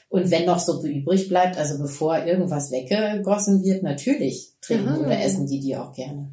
Und 0.09 0.31
wenn 0.31 0.45
noch 0.45 0.57
so 0.57 0.83
übrig 0.83 1.29
bleibt, 1.29 1.55
also 1.55 1.77
bevor 1.77 2.25
irgendwas 2.25 2.71
weggegossen 2.71 3.63
wird, 3.63 3.83
natürlich 3.83 4.53
trinken 4.59 4.89
Aha. 4.89 5.05
oder 5.05 5.21
essen 5.21 5.45
die 5.45 5.59
die 5.59 5.77
auch 5.77 5.93
gerne. 5.93 6.31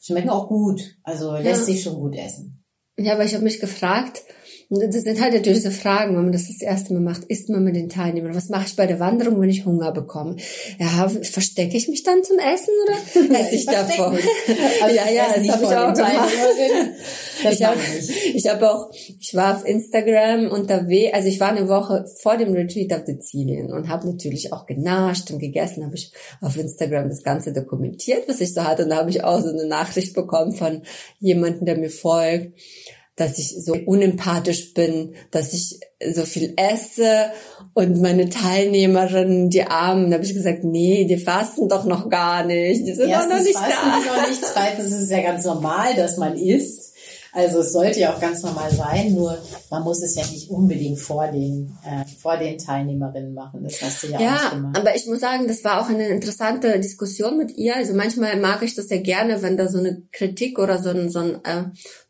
schmecken 0.00 0.30
auch 0.30 0.48
gut. 0.48 0.80
Also 1.02 1.36
lässt 1.36 1.66
sich 1.66 1.82
schon 1.82 1.96
gut 1.96 2.16
essen. 2.16 2.64
Ja, 2.96 3.12
aber 3.12 3.24
ich 3.26 3.34
habe 3.34 3.44
mich 3.44 3.60
gefragt, 3.60 4.22
das 4.68 5.02
sind 5.02 5.20
halt 5.20 5.32
natürlich 5.32 5.62
so 5.62 5.70
Fragen, 5.70 6.16
wenn 6.16 6.24
man 6.24 6.32
das 6.32 6.48
das 6.48 6.60
erste 6.60 6.92
Mal 6.92 7.00
macht, 7.00 7.24
isst 7.24 7.48
man 7.48 7.62
mit 7.62 7.76
den 7.76 7.88
Teilnehmern. 7.88 8.34
Was 8.34 8.48
mache 8.48 8.66
ich 8.66 8.74
bei 8.74 8.86
der 8.86 8.98
Wanderung, 8.98 9.40
wenn 9.40 9.48
ich 9.48 9.64
Hunger 9.64 9.92
bekomme? 9.92 10.36
Ja, 10.80 11.08
verstecke 11.08 11.76
ich 11.76 11.88
mich 11.88 12.02
dann 12.02 12.24
zum 12.24 12.38
Essen 12.38 12.74
oder 12.84 12.96
esse 13.40 13.54
ich, 13.54 13.60
ich 13.60 13.66
davon? 13.66 14.18
Also 14.82 14.96
ja, 14.96 15.08
ja, 15.08 15.26
das 15.36 15.48
habe 15.48 15.62
ich 15.62 15.76
auch 15.76 15.94
gemacht. 15.94 16.32
ich 17.50 17.64
habe 17.64 17.78
ich 18.34 18.48
hab 18.48 18.62
auch, 18.62 18.90
ich 19.20 19.34
war 19.34 19.56
auf 19.56 19.64
Instagram 19.64 20.48
unterwegs, 20.50 21.14
also 21.14 21.28
ich 21.28 21.38
war 21.38 21.50
eine 21.50 21.68
Woche 21.68 22.04
vor 22.20 22.36
dem 22.36 22.52
Retreat 22.52 22.92
auf 22.92 23.06
Sizilien 23.06 23.72
und 23.72 23.88
habe 23.88 24.08
natürlich 24.08 24.52
auch 24.52 24.66
genascht 24.66 25.30
und 25.30 25.38
gegessen, 25.38 25.84
habe 25.84 25.94
ich 25.94 26.10
auf 26.40 26.56
Instagram 26.56 27.08
das 27.08 27.22
Ganze 27.22 27.52
dokumentiert, 27.52 28.24
was 28.26 28.40
ich 28.40 28.52
so 28.52 28.64
hatte 28.64 28.82
und 28.82 28.90
da 28.90 28.96
habe 28.96 29.10
ich 29.10 29.22
auch 29.22 29.40
so 29.40 29.50
eine 29.50 29.66
Nachricht 29.66 30.12
bekommen 30.14 30.52
von 30.52 30.82
jemandem, 31.20 31.66
der 31.66 31.76
mir 31.76 31.90
folgt 31.90 32.52
dass 33.16 33.38
ich 33.38 33.54
so 33.64 33.74
unempathisch 33.86 34.74
bin, 34.74 35.14
dass 35.30 35.52
ich 35.54 35.80
so 36.12 36.24
viel 36.24 36.52
esse 36.56 37.30
und 37.72 38.00
meine 38.00 38.28
Teilnehmerinnen, 38.28 39.48
die 39.48 39.64
Armen, 39.64 40.10
da 40.10 40.16
habe 40.16 40.24
ich 40.24 40.34
gesagt, 40.34 40.64
nee, 40.64 41.06
die 41.06 41.16
fasten 41.16 41.68
doch 41.68 41.84
noch 41.86 42.10
gar 42.10 42.44
nicht, 42.44 42.86
die 42.86 42.92
sind 42.94 43.08
Erstens 43.08 43.30
doch 43.32 43.38
noch 43.38 43.44
nicht 43.44 43.56
fasten 43.56 43.88
da. 43.90 43.98
Die 44.00 44.06
noch 44.20 44.28
nicht. 44.28 44.44
Zweitens 44.52 44.86
ist 44.86 45.02
es 45.02 45.10
ja 45.10 45.22
ganz 45.22 45.44
normal, 45.44 45.94
dass 45.96 46.18
man 46.18 46.36
isst. 46.36 46.86
Also 47.36 47.58
es 47.58 47.72
sollte 47.74 48.00
ja 48.00 48.14
auch 48.14 48.20
ganz 48.20 48.42
normal 48.42 48.70
sein, 48.72 49.12
nur 49.12 49.36
man 49.70 49.82
muss 49.82 50.02
es 50.02 50.14
ja 50.14 50.22
nicht 50.24 50.48
unbedingt 50.48 50.98
vor 50.98 51.30
den, 51.30 51.76
äh, 51.84 52.02
vor 52.18 52.38
den 52.38 52.56
Teilnehmerinnen 52.56 53.34
machen. 53.34 53.62
Das 53.62 53.82
hast 53.82 54.02
du 54.02 54.06
ja, 54.06 54.18
Ja, 54.18 54.36
auch 54.36 54.50
gemacht. 54.52 54.78
aber 54.78 54.96
ich 54.96 55.06
muss 55.06 55.20
sagen, 55.20 55.46
das 55.46 55.62
war 55.62 55.82
auch 55.82 55.90
eine 55.90 56.08
interessante 56.08 56.80
Diskussion 56.80 57.36
mit 57.36 57.54
ihr. 57.58 57.76
Also 57.76 57.92
manchmal 57.92 58.40
mag 58.40 58.62
ich 58.62 58.74
das 58.74 58.88
sehr 58.88 59.00
gerne, 59.00 59.42
wenn 59.42 59.58
da 59.58 59.68
so 59.68 59.76
eine 59.76 60.00
Kritik 60.12 60.58
oder 60.58 60.82
so, 60.82 60.88
ein, 60.88 61.10
so 61.10 61.18
ein, 61.18 61.34
äh, 61.44 61.64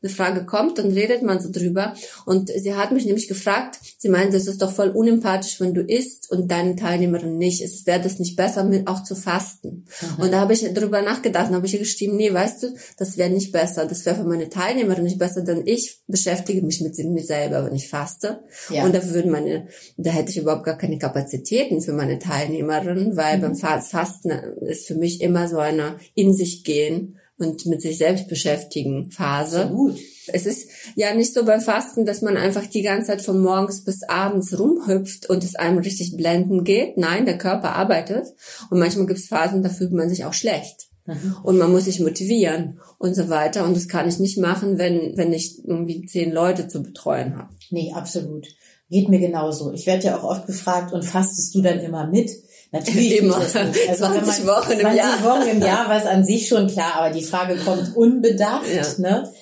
eine 0.06 0.14
Frage 0.14 0.46
kommt, 0.46 0.78
dann 0.78 0.92
redet 0.92 1.22
man 1.22 1.40
so 1.40 1.50
drüber. 1.50 1.94
Und 2.24 2.50
sie 2.50 2.74
hat 2.74 2.92
mich 2.92 3.04
nämlich 3.04 3.28
gefragt, 3.28 3.78
sie 3.98 4.08
meinte, 4.08 4.36
es 4.36 4.46
ist 4.46 4.62
doch 4.62 4.72
voll 4.72 4.90
unempathisch, 4.90 5.60
wenn 5.60 5.74
du 5.74 5.82
isst 5.82 6.30
und 6.30 6.50
deine 6.50 6.76
Teilnehmerin 6.76 7.36
nicht. 7.38 7.62
Es 7.62 7.86
wäre 7.86 8.00
das 8.00 8.18
nicht 8.18 8.36
besser, 8.36 8.64
mit 8.64 8.86
auch 8.86 9.02
zu 9.02 9.14
fasten. 9.14 9.84
Und 10.18 10.32
da 10.32 10.40
habe 10.40 10.52
ich 10.52 10.62
drüber 10.72 11.02
nachgedacht, 11.02 11.48
und 11.48 11.56
habe 11.56 11.66
ich 11.66 11.74
ihr 11.74 11.80
geschrieben, 11.80 12.16
nee, 12.16 12.32
weißt 12.32 12.62
du, 12.62 12.74
das 12.98 13.16
wäre 13.16 13.30
nicht 13.30 13.52
besser. 13.52 13.86
Das 13.86 14.06
wäre 14.06 14.16
für 14.16 14.24
meine 14.24 14.48
Teilnehmerin 14.48 15.04
nicht 15.04 15.18
besser, 15.18 15.42
denn 15.42 15.66
ich 15.66 16.00
beschäftige 16.06 16.62
mich 16.62 16.80
mit 16.80 16.96
mir 16.98 17.24
selber, 17.24 17.64
wenn 17.64 17.74
ich 17.74 17.88
faste. 17.88 18.40
Ja. 18.70 18.84
Und 18.84 18.94
da 18.94 19.04
würden 19.10 19.30
meine, 19.30 19.66
da 19.96 20.10
hätte 20.10 20.30
ich 20.30 20.38
überhaupt 20.38 20.64
gar 20.64 20.78
keine 20.78 20.98
Kapazitäten 20.98 21.80
für 21.80 21.92
meine 21.92 22.18
Teilnehmerin, 22.18 23.16
weil 23.16 23.38
beim 23.38 23.56
Fa- 23.56 23.80
Fasten 23.80 24.30
ist 24.30 24.86
für 24.86 24.94
mich 24.94 25.20
immer 25.20 25.48
so 25.48 25.58
eine 25.58 25.96
in 26.14 26.32
sich 26.32 26.64
gehen 26.64 27.18
und 27.38 27.66
mit 27.66 27.82
sich 27.82 27.98
selbst 27.98 28.28
beschäftigen 28.28 29.10
Phase. 29.10 29.68
Gut. 29.68 29.98
Es 30.32 30.46
ist 30.46 30.68
ja 30.96 31.14
nicht 31.14 31.32
so 31.32 31.44
beim 31.44 31.60
Fasten, 31.60 32.04
dass 32.04 32.22
man 32.22 32.36
einfach 32.36 32.66
die 32.66 32.82
ganze 32.82 33.08
Zeit 33.08 33.22
von 33.22 33.40
morgens 33.40 33.84
bis 33.84 34.02
abends 34.08 34.58
rumhüpft 34.58 35.30
und 35.30 35.44
es 35.44 35.54
einem 35.54 35.78
richtig 35.78 36.16
blenden 36.16 36.64
geht. 36.64 36.96
Nein, 36.96 37.26
der 37.26 37.38
Körper 37.38 37.74
arbeitet 37.74 38.26
und 38.70 38.78
manchmal 38.78 39.06
gibt 39.06 39.20
es 39.20 39.28
Phasen, 39.28 39.62
da 39.62 39.68
fühlt 39.68 39.92
man 39.92 40.08
sich 40.08 40.24
auch 40.24 40.34
schlecht. 40.34 40.88
Und 41.44 41.58
man 41.58 41.70
muss 41.70 41.84
sich 41.84 42.00
motivieren 42.00 42.80
und 42.98 43.14
so 43.14 43.28
weiter. 43.28 43.64
Und 43.64 43.76
das 43.76 43.86
kann 43.86 44.08
ich 44.08 44.18
nicht 44.18 44.38
machen, 44.38 44.76
wenn, 44.78 45.16
wenn 45.16 45.32
ich 45.32 45.64
irgendwie 45.64 46.04
zehn 46.04 46.32
Leute 46.32 46.66
zu 46.66 46.82
betreuen 46.82 47.36
habe. 47.36 47.54
Nee, 47.70 47.92
absolut. 47.94 48.48
Geht 48.90 49.08
mir 49.08 49.20
genauso. 49.20 49.72
Ich 49.72 49.86
werde 49.86 50.06
ja 50.06 50.18
auch 50.18 50.24
oft 50.24 50.46
gefragt, 50.46 50.92
und 50.92 51.04
fastest 51.04 51.54
du 51.54 51.62
dann 51.62 51.80
immer 51.80 52.06
mit? 52.08 52.30
Natürlich 52.72 53.16
Immer. 53.20 53.38
das 53.38 53.54
nicht. 53.54 53.88
Also 53.88 54.04
20 54.06 54.38
wenn 54.40 54.46
man, 54.46 54.56
Wochen 54.56 54.72
im 54.72 54.80
20 54.80 54.96
Jahr. 54.98 55.24
Wochen 55.24 55.48
im 55.48 55.60
Jahr, 55.60 55.88
was 55.88 56.06
an 56.06 56.24
sich 56.24 56.48
schon 56.48 56.66
klar, 56.66 56.94
aber 56.96 57.10
die 57.14 57.24
Frage 57.24 57.56
kommt 57.56 57.96
unbedacht, 57.96 58.66
Ja. 58.74 58.82
ne? 58.98 59.32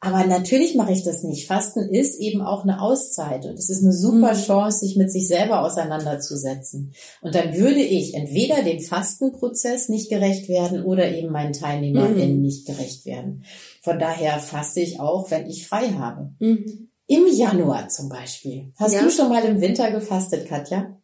Aber 0.00 0.22
natürlich 0.26 0.74
mache 0.74 0.92
ich 0.92 1.02
das 1.02 1.22
nicht. 1.22 1.46
Fasten 1.46 1.88
ist 1.88 2.20
eben 2.20 2.42
auch 2.42 2.64
eine 2.64 2.82
Auszeit 2.82 3.46
und 3.46 3.58
es 3.58 3.70
ist 3.70 3.82
eine 3.82 3.94
super 3.94 4.34
Mhm. 4.34 4.38
Chance, 4.38 4.80
sich 4.80 4.96
mit 4.96 5.10
sich 5.10 5.26
selber 5.28 5.62
auseinanderzusetzen. 5.64 6.92
Und 7.22 7.34
dann 7.34 7.56
würde 7.56 7.80
ich 7.80 8.12
entweder 8.12 8.62
dem 8.62 8.80
Fastenprozess 8.80 9.88
nicht 9.88 10.10
gerecht 10.10 10.48
werden 10.50 10.84
oder 10.84 11.10
eben 11.10 11.32
meinen 11.32 11.54
TeilnehmerInnen 11.54 12.36
Mhm. 12.36 12.42
nicht 12.42 12.66
gerecht 12.66 13.06
werden. 13.06 13.44
Von 13.82 13.98
daher 13.98 14.38
faste 14.40 14.80
ich 14.80 15.00
auch, 15.00 15.30
wenn 15.30 15.46
ich 15.48 15.66
frei 15.66 15.88
habe. 15.98 16.32
Mhm. 16.38 16.90
Im 17.06 17.26
Januar 17.32 17.88
zum 17.88 18.10
Beispiel. 18.10 18.72
Hast 18.78 18.94
Ja. 18.94 19.02
du 19.02 19.10
schon 19.10 19.30
mal 19.30 19.44
im 19.44 19.62
Winter 19.62 19.90
gefastet, 19.90 20.46
Katja? 20.48 20.98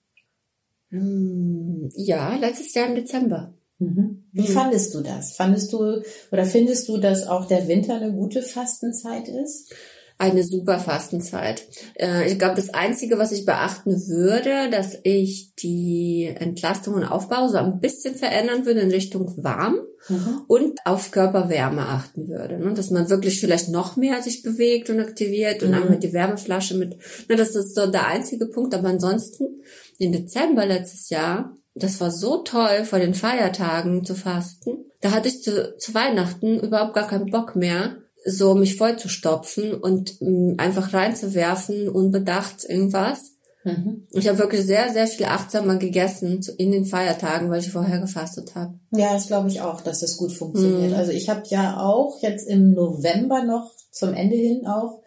Hm, 0.90 1.88
Ja, 1.94 2.34
letztes 2.36 2.74
Jahr 2.74 2.88
im 2.88 2.94
Dezember. 2.96 3.54
Mhm. 3.78 4.24
Wie 4.32 4.42
Mhm. 4.42 4.52
fandest 4.52 4.94
du 4.94 5.00
das? 5.00 5.32
Fandest 5.36 5.72
du 5.72 6.02
oder 6.30 6.44
findest 6.44 6.88
du, 6.88 6.98
dass 6.98 7.26
auch 7.26 7.46
der 7.46 7.66
Winter 7.68 7.96
eine 7.96 8.12
gute 8.12 8.42
Fastenzeit 8.42 9.28
ist? 9.28 9.72
Eine 10.20 10.44
super 10.44 10.78
Fastenzeit. 10.78 11.62
Äh, 11.94 12.30
Ich 12.30 12.38
glaube, 12.38 12.54
das 12.56 12.74
Einzige, 12.74 13.16
was 13.18 13.32
ich 13.32 13.46
beachten 13.46 14.06
würde, 14.06 14.68
dass 14.70 14.98
ich 15.02 15.54
die 15.54 16.30
Entlastung 16.38 16.92
und 16.94 17.04
Aufbau 17.04 17.48
so 17.48 17.56
ein 17.56 17.80
bisschen 17.80 18.14
verändern 18.14 18.66
würde 18.66 18.80
in 18.80 18.90
Richtung 18.90 19.32
warm 19.42 19.78
Mhm. 20.10 20.42
und 20.46 20.78
auf 20.84 21.10
Körperwärme 21.10 21.80
achten 21.86 22.28
würde. 22.28 22.58
ne? 22.58 22.74
Dass 22.74 22.90
man 22.90 23.08
wirklich 23.08 23.40
vielleicht 23.40 23.70
noch 23.70 23.96
mehr 23.96 24.20
sich 24.22 24.42
bewegt 24.42 24.90
und 24.90 25.00
aktiviert 25.00 25.62
und 25.62 25.70
Mhm. 25.70 25.74
dann 25.74 25.90
mit 25.90 26.02
die 26.02 26.12
Wärmeflasche 26.12 26.74
mit. 26.76 26.98
ne, 27.28 27.36
Das 27.36 27.54
ist 27.56 27.74
so 27.74 27.86
der 27.90 28.06
einzige 28.06 28.46
Punkt. 28.46 28.74
Aber 28.74 28.88
ansonsten, 28.88 29.62
im 29.98 30.12
Dezember 30.12 30.66
letztes 30.66 31.08
Jahr, 31.08 31.56
das 31.74 31.98
war 32.00 32.10
so 32.10 32.38
toll, 32.42 32.84
vor 32.84 32.98
den 32.98 33.14
Feiertagen 33.14 34.04
zu 34.04 34.14
fasten. 34.14 34.84
Da 35.00 35.12
hatte 35.12 35.28
ich 35.28 35.42
zu, 35.42 35.76
zu 35.78 35.94
Weihnachten 35.94 36.60
überhaupt 36.60 36.92
gar 36.94 37.06
keinen 37.08 37.30
Bock 37.30 37.56
mehr, 37.56 37.96
so 38.24 38.54
mich 38.54 38.76
voll 38.76 38.98
zu 38.98 39.08
stopfen 39.08 39.74
und 39.74 40.20
mh, 40.20 40.54
einfach 40.58 40.92
reinzuwerfen, 40.92 41.88
unbedacht 41.88 42.64
irgendwas. 42.68 43.32
Mhm. 43.64 44.06
Ich 44.12 44.26
habe 44.26 44.38
wirklich 44.38 44.64
sehr, 44.64 44.90
sehr 44.90 45.06
viel 45.06 45.26
achtsamer 45.26 45.76
gegessen 45.76 46.40
in 46.56 46.72
den 46.72 46.86
Feiertagen, 46.86 47.50
weil 47.50 47.60
ich 47.60 47.70
vorher 47.70 47.98
gefastet 47.98 48.54
habe. 48.54 48.74
Ja, 48.92 49.12
das 49.12 49.26
glaube 49.26 49.48
ich 49.48 49.60
auch, 49.60 49.82
dass 49.82 50.00
das 50.00 50.16
gut 50.16 50.32
funktioniert. 50.32 50.92
Mhm. 50.92 50.96
Also 50.96 51.12
ich 51.12 51.28
habe 51.28 51.42
ja 51.48 51.80
auch 51.80 52.22
jetzt 52.22 52.48
im 52.48 52.72
November 52.72 53.44
noch 53.44 53.70
zum 53.90 54.14
Ende 54.14 54.36
hin 54.36 54.66
auch 54.66 55.02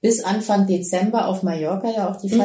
bis 0.00 0.24
Anfang 0.24 0.66
Dezember 0.66 1.26
auf 1.26 1.42
Mallorca 1.42 1.90
ja 1.90 2.10
auch 2.10 2.16
die 2.16 2.28
Mhm. 2.28 2.40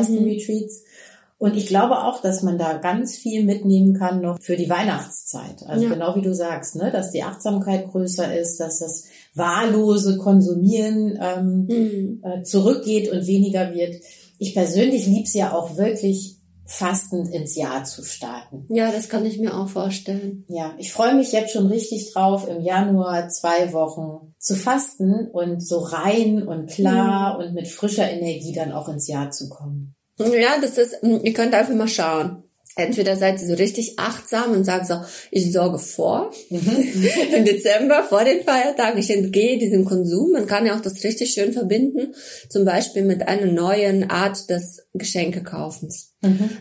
Und 1.44 1.58
ich 1.58 1.68
glaube 1.68 2.04
auch, 2.06 2.22
dass 2.22 2.42
man 2.42 2.58
da 2.58 2.78
ganz 2.78 3.18
viel 3.18 3.44
mitnehmen 3.44 3.94
kann 4.00 4.22
noch 4.22 4.40
für 4.42 4.56
die 4.56 4.70
Weihnachtszeit. 4.70 5.64
Also 5.68 5.86
Ja. 5.86 5.94
genau 5.94 6.16
wie 6.16 6.22
du 6.22 6.34
sagst, 6.34 6.76
ne, 6.78 6.90
dass 6.90 7.12
die 7.12 7.24
Achtsamkeit 7.24 7.90
größer 7.92 8.38
ist, 8.40 8.62
dass 8.62 8.80
das 8.80 9.04
wahllose 9.36 10.18
Konsumieren 10.18 11.20
ähm, 11.22 11.66
Mhm. 11.68 12.22
äh, 12.24 12.44
zurückgeht 12.44 13.12
und 13.12 13.28
weniger 13.28 13.74
wird. 13.74 13.96
Ich 14.40 14.54
persönlich 14.54 15.06
lieb's 15.06 15.34
ja 15.34 15.52
auch 15.54 15.76
wirklich 15.78 16.38
fastend 16.66 17.28
ins 17.34 17.56
Jahr 17.58 17.84
zu 17.84 18.04
starten. 18.04 18.66
Ja, 18.70 18.90
das 18.92 19.10
kann 19.10 19.26
ich 19.26 19.38
mir 19.38 19.54
auch 19.58 19.68
vorstellen. 19.68 20.46
Ja, 20.48 20.74
ich 20.78 20.94
freue 20.94 21.14
mich 21.14 21.34
jetzt 21.34 21.52
schon 21.52 21.68
richtig 21.68 22.14
drauf, 22.14 22.48
im 22.48 22.62
Januar 22.62 23.28
zwei 23.28 23.74
Wochen 23.74 24.34
zu 24.40 24.56
fasten 24.56 25.28
und 25.32 25.60
so 25.66 25.80
rein 25.80 26.48
und 26.48 26.70
klar 26.70 27.38
und 27.38 27.54
mit 27.54 27.68
frischer 27.68 28.10
Energie 28.10 28.54
dann 28.54 28.72
auch 28.72 28.88
ins 28.88 29.08
Jahr 29.10 29.30
zu 29.30 29.50
kommen. 29.50 29.94
Ja, 30.32 30.58
das 30.62 30.78
ist, 30.78 31.02
mh, 31.04 31.22
ihr 31.24 31.34
könnt 31.34 31.54
einfach 31.54 31.74
mal 31.74 31.88
schauen. 31.88 32.44
Entweder 32.76 33.16
seid 33.16 33.40
ihr 33.40 33.48
so 33.48 33.54
richtig 33.54 34.00
achtsam 34.00 34.52
und 34.52 34.64
sagt 34.64 34.88
so, 34.88 34.96
ich 35.30 35.52
sorge 35.52 35.78
vor 35.78 36.32
im 36.50 37.46
Dezember 37.46 38.04
vor 38.04 38.24
den 38.24 38.44
Feiertagen. 38.44 38.98
Ich 38.98 39.12
entgehe 39.12 39.60
diesem 39.60 39.86
Konsum. 39.86 40.32
Man 40.32 40.48
kann 40.48 40.66
ja 40.66 40.76
auch 40.76 40.82
das 40.82 41.04
richtig 41.04 41.34
schön 41.34 41.54
verbinden, 41.54 42.16
zum 42.50 42.66
Beispiel 42.66 43.04
mit 43.04 43.28
einer 43.28 43.46
neuen 43.46 44.10
Art 44.10 44.50
des 44.50 44.88
Geschenkekaufens. 44.96 46.14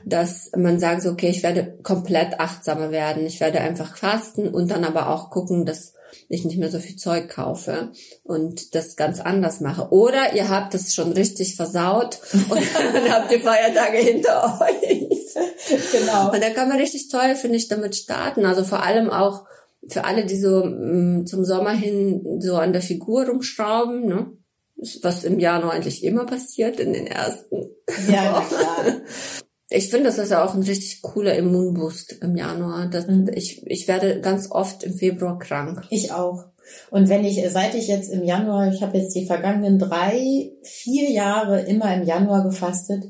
Dass 0.04 0.50
man 0.54 0.78
sagt 0.78 1.02
so, 1.02 1.10
okay, 1.10 1.30
ich 1.30 1.42
werde 1.42 1.78
komplett 1.82 2.40
achtsamer 2.40 2.90
werden. 2.90 3.24
Ich 3.24 3.40
werde 3.40 3.60
einfach 3.62 3.96
fasten 3.96 4.48
und 4.48 4.70
dann 4.70 4.84
aber 4.84 5.08
auch 5.08 5.30
gucken, 5.30 5.64
dass 5.64 5.94
ich 6.28 6.44
nicht 6.44 6.58
mehr 6.58 6.70
so 6.70 6.78
viel 6.78 6.96
Zeug 6.96 7.28
kaufe 7.28 7.92
und 8.22 8.74
das 8.74 8.96
ganz 8.96 9.20
anders 9.20 9.60
mache. 9.60 9.88
Oder 9.90 10.34
ihr 10.34 10.48
habt 10.48 10.74
es 10.74 10.94
schon 10.94 11.12
richtig 11.12 11.56
versaut 11.56 12.18
und 12.32 12.62
dann 12.94 13.10
habt 13.10 13.32
ihr 13.32 13.40
Feiertage 13.40 13.98
hinter 13.98 14.60
euch. 14.60 15.08
Genau. 15.92 16.32
Und 16.32 16.42
da 16.42 16.50
kann 16.50 16.68
man 16.68 16.78
richtig 16.78 17.08
toll, 17.08 17.34
finde 17.36 17.56
ich, 17.56 17.68
damit 17.68 17.96
starten. 17.96 18.44
Also 18.44 18.64
vor 18.64 18.82
allem 18.82 19.10
auch 19.10 19.44
für 19.88 20.04
alle, 20.04 20.24
die 20.24 20.36
so 20.36 20.64
mh, 20.64 21.24
zum 21.26 21.44
Sommer 21.44 21.72
hin 21.72 22.40
so 22.40 22.56
an 22.56 22.72
der 22.72 22.82
Figur 22.82 23.26
rumschrauben, 23.26 24.06
ne? 24.06 24.32
Was 25.02 25.22
im 25.22 25.38
Januar 25.38 25.74
eigentlich 25.74 26.02
immer 26.02 26.26
passiert 26.26 26.80
in 26.80 26.92
den 26.92 27.06
ersten. 27.06 27.70
Ja, 28.08 28.44
klar. 28.48 29.02
Ich 29.72 29.90
finde, 29.90 30.04
das 30.04 30.18
ist 30.18 30.30
ja 30.30 30.44
auch 30.44 30.54
ein 30.54 30.62
richtig 30.62 31.02
cooler 31.02 31.34
Immunboost 31.34 32.18
im 32.20 32.36
Januar. 32.36 32.88
Das, 32.88 33.06
ich, 33.34 33.66
ich 33.66 33.88
werde 33.88 34.20
ganz 34.20 34.50
oft 34.50 34.82
im 34.82 34.94
Februar 34.94 35.38
krank. 35.38 35.82
Ich 35.90 36.12
auch. 36.12 36.44
Und 36.90 37.08
wenn 37.08 37.24
ich, 37.24 37.42
seit 37.50 37.74
ich 37.74 37.88
jetzt 37.88 38.10
im 38.10 38.22
Januar, 38.22 38.72
ich 38.72 38.82
habe 38.82 38.98
jetzt 38.98 39.14
die 39.14 39.26
vergangenen 39.26 39.78
drei, 39.78 40.52
vier 40.62 41.10
Jahre 41.10 41.60
immer 41.62 41.94
im 41.94 42.04
Januar 42.04 42.44
gefastet 42.44 43.04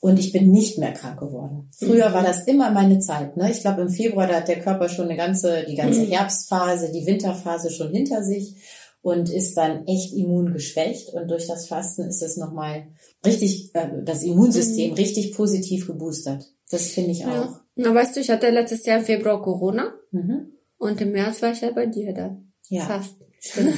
und 0.00 0.18
ich 0.18 0.32
bin 0.32 0.50
nicht 0.50 0.78
mehr 0.78 0.92
krank 0.92 1.18
geworden. 1.18 1.70
Früher 1.76 2.12
war 2.12 2.22
das 2.22 2.44
immer 2.44 2.70
meine 2.70 3.00
Zeit. 3.00 3.36
Ne? 3.36 3.50
Ich 3.50 3.60
glaube, 3.60 3.82
im 3.82 3.88
Februar, 3.88 4.26
da 4.26 4.36
hat 4.36 4.48
der 4.48 4.60
Körper 4.60 4.88
schon 4.88 5.06
eine 5.06 5.16
ganze, 5.16 5.64
die 5.68 5.74
ganze 5.74 6.02
Herbstphase, 6.02 6.92
die 6.92 7.06
Winterphase 7.06 7.70
schon 7.70 7.90
hinter 7.90 8.22
sich. 8.22 8.54
Und 9.02 9.30
ist 9.30 9.56
dann 9.56 9.86
echt 9.86 10.12
immungeschwächt. 10.14 11.14
Und 11.14 11.28
durch 11.28 11.46
das 11.46 11.66
Fasten 11.66 12.02
ist 12.04 12.22
es 12.22 12.36
nochmal 12.36 12.88
richtig, 13.24 13.70
äh, 13.74 13.88
das 14.04 14.22
Immunsystem 14.22 14.90
mhm. 14.90 14.96
richtig 14.96 15.34
positiv 15.34 15.86
geboostert. 15.86 16.44
Das 16.70 16.88
finde 16.88 17.12
ich 17.12 17.24
auch. 17.24 17.30
Ja. 17.30 17.60
Na, 17.76 17.94
weißt 17.94 18.16
du, 18.16 18.20
ich 18.20 18.30
hatte 18.30 18.50
letztes 18.50 18.84
Jahr 18.84 18.98
im 18.98 19.04
Februar 19.04 19.40
Corona 19.42 19.94
mhm. 20.10 20.52
und 20.78 21.00
im 21.00 21.12
März 21.12 21.42
war 21.42 21.52
ich 21.52 21.60
ja 21.60 21.70
bei 21.70 21.86
dir 21.86 22.12
dann. 22.12 22.52
Ja. 22.68 22.84
Fasten. 22.84 23.24
Stimmt. 23.40 23.74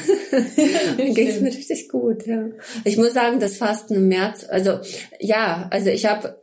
Dann 0.96 1.14
ging 1.14 1.28
es 1.28 1.40
mir 1.40 1.50
richtig 1.50 1.88
gut, 1.90 2.26
ja. 2.26 2.48
Ich 2.84 2.96
muss 2.96 3.12
sagen, 3.12 3.40
das 3.40 3.58
Fasten 3.58 3.94
im 3.94 4.08
März, 4.08 4.46
also 4.48 4.78
ja, 5.20 5.68
also 5.70 5.90
ich 5.90 6.06
habe 6.06 6.40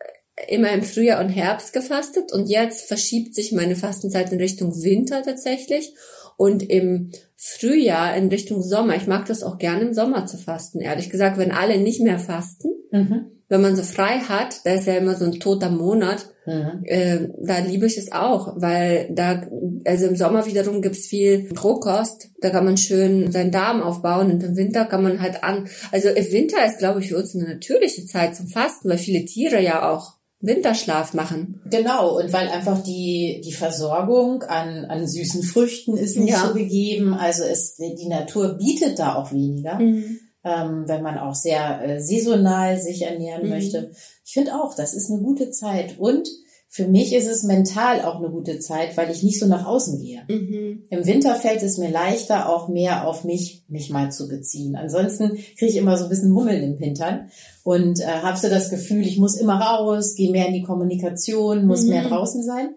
immer 0.48 0.72
im 0.72 0.84
Frühjahr 0.84 1.19
und 1.19 1.29
Herbst 1.29 1.74
gefastet 1.74 2.31
und 2.31 2.48
jetzt 2.48 2.88
verschiebt 2.88 3.34
sich 3.34 3.51
meine 3.51 3.75
Fastenzeit 3.75 4.31
in 4.31 4.39
Richtung 4.39 4.84
Winter 4.84 5.24
tatsächlich 5.24 5.96
und 6.38 6.62
im 6.69 7.12
Frühjahr 7.38 8.15
in 8.17 8.29
Richtung 8.29 8.62
Sommer. 8.62 8.96
Ich 8.96 9.08
mag 9.08 9.25
das 9.27 9.44
auch 9.44 9.58
gerne 9.58 9.82
im 9.82 9.94
Sommer 9.94 10.25
zu 10.25 10.38
fasten, 10.38 10.82
ehrlich 10.82 11.10
gesagt, 11.10 11.38
wenn 11.38 11.51
alle 11.51 11.77
nicht 11.77 12.01
mehr 12.01 12.20
fasten. 12.20 12.70
Mhm 12.91 13.38
wenn 13.50 13.62
man 13.62 13.75
so 13.75 13.84
frei 13.84 14.20
hat, 14.20 14.65
da 14.65 14.74
ist 14.74 14.88
ja 14.88 14.96
immer 14.96 15.15
so 15.15 15.25
ein 15.25 15.39
toter 15.39 15.70
Monat, 15.70 16.27
mhm. 16.46 16.84
äh, 16.84 17.29
da 17.41 17.60
liebe 17.60 17.86
ich 17.86 17.98
es 17.98 18.12
auch, 18.12 18.53
weil 18.58 19.10
da, 19.12 19.44
also 19.86 20.08
im 20.08 20.17
Sommer 20.17 20.46
wiederum 20.46 20.82
gibt's 20.82 21.08
viel 21.08 21.50
Rohkost, 21.58 22.29
da 22.41 22.50
kann 22.50 22.65
man 22.65 22.77
schön 22.77 23.32
seinen 23.32 23.51
Darm 23.51 23.82
aufbauen 23.82 24.32
und 24.32 24.44
im 24.44 24.58
Winter 24.58 24.86
kann 24.86 25.03
man 25.03 25.22
halt 25.22 25.44
an, 25.44 25.67
also 25.91 26.10
im 26.10 26.32
Winter 26.32 26.65
ist, 26.65 26.79
glaube 26.79 27.00
ich, 27.00 27.10
für 27.10 27.17
uns 27.17 27.36
eine 27.36 27.46
natürliche 27.46 28.06
Zeit 28.06 28.36
zum 28.36 28.48
Fasten, 28.48 28.89
weil 28.89 28.98
viele 28.98 29.24
Tiere 29.24 29.62
ja 29.62 29.89
auch 29.89 30.17
Winterschlaf 30.39 31.13
machen. 31.13 31.62
Genau, 31.70 32.17
und 32.17 32.32
weil 32.32 32.50
einfach 32.50 32.84
die, 32.84 33.41
die 33.44 33.53
Versorgung 33.53 34.44
an, 34.44 34.86
an 34.86 35.08
süßen 35.08 35.44
Früchten 35.44 35.98
ist 35.98 36.17
nicht 36.17 36.32
ja. 36.32 36.48
so 36.48 36.53
gegeben, 36.53 37.13
also 37.13 37.44
es, 37.44 37.75
die 37.77 38.08
Natur 38.08 38.53
bietet 38.53 39.00
da 39.00 39.15
auch 39.15 39.32
weniger. 39.32 39.79
Mhm 39.79 40.20
ähm, 40.48 40.84
wenn 40.88 41.03
man 41.03 41.17
auch 41.17 41.36
sehr 41.36 41.84
äh, 41.84 42.01
saisonal 42.01 42.79
sich 42.79 43.01
ernähren 43.01 43.44
mhm. 43.44 43.50
möchte. 43.50 43.91
Ich 44.25 44.34
finde 44.34 44.56
auch, 44.56 44.75
das 44.75 44.94
ist 44.94 45.12
eine 45.12 45.22
gute 45.22 45.51
Zeit. 45.51 45.98
Und 46.00 46.27
für 46.70 46.88
mich 46.88 47.14
ist 47.14 47.28
es 47.28 47.44
mental 47.44 48.02
auch 48.02 48.18
eine 48.18 48.30
gute 48.30 48.60
Zeit, 48.60 48.98
weil 48.98 49.10
ich 49.10 49.24
nicht 49.24 49.40
so 49.40 49.48
nach 49.48 49.66
außen 49.66 50.02
gehe. 50.02 50.24
Mhm. 50.28 50.84
Im 50.90 51.06
Winter 51.06 51.36
fällt 51.36 51.64
es 51.64 51.78
mir 51.78 51.90
leichter, 51.90 52.50
auch 52.50 52.68
mehr 52.68 53.08
auf 53.08 53.24
mich, 53.24 53.64
mich 53.70 53.90
mal 53.90 54.12
zu 54.12 54.28
beziehen. 54.28 54.76
Ansonsten 54.76 55.36
kriege 55.58 55.72
ich 55.72 55.78
immer 55.78 55.98
so 55.98 56.04
ein 56.04 56.10
bisschen 56.10 56.36
Hummeln 56.36 56.62
im 56.64 56.78
Hintern 56.78 57.30
und 57.64 58.00
äh, 58.02 58.06
habe 58.06 58.38
so 58.38 58.50
das 58.50 58.70
Gefühl, 58.70 59.08
ich 59.08 59.18
muss 59.18 59.38
immer 59.38 59.60
raus, 59.60 60.16
gehe 60.16 60.32
mehr 60.32 60.48
in 60.48 60.54
die 60.54 60.64
Kommunikation, 60.64 61.66
muss 61.66 61.84
mhm. 61.84 61.90
mehr 61.90 62.04
draußen 62.04 62.44
sein. 62.44 62.76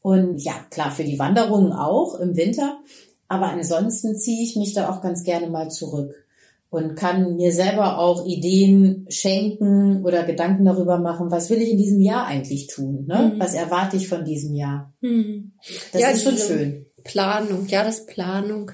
Und 0.00 0.38
ja, 0.42 0.54
klar, 0.70 0.90
für 0.90 1.04
die 1.04 1.18
Wanderungen 1.18 1.72
auch 1.72 2.18
im 2.18 2.36
Winter. 2.36 2.78
Aber 3.28 3.48
ansonsten 3.48 4.16
ziehe 4.16 4.42
ich 4.42 4.56
mich 4.56 4.72
da 4.72 4.90
auch 4.90 5.00
ganz 5.00 5.24
gerne 5.24 5.48
mal 5.48 5.70
zurück 5.70 6.22
und 6.72 6.96
kann 6.96 7.36
mir 7.36 7.52
selber 7.52 7.98
auch 7.98 8.24
Ideen 8.24 9.04
schenken 9.10 10.02
oder 10.06 10.24
Gedanken 10.24 10.64
darüber 10.64 10.98
machen, 10.98 11.30
was 11.30 11.50
will 11.50 11.60
ich 11.60 11.72
in 11.72 11.76
diesem 11.76 12.00
Jahr 12.00 12.26
eigentlich 12.26 12.66
tun? 12.66 13.04
Ne? 13.06 13.34
Mhm. 13.34 13.40
Was 13.40 13.52
erwarte 13.52 13.98
ich 13.98 14.08
von 14.08 14.24
diesem 14.24 14.54
Jahr? 14.54 14.90
Mhm. 15.02 15.52
Das 15.92 16.00
ja, 16.00 16.08
ist 16.08 16.24
schon 16.24 16.38
schön. 16.38 16.86
Planung, 17.04 17.66
Jahresplanung, 17.66 18.70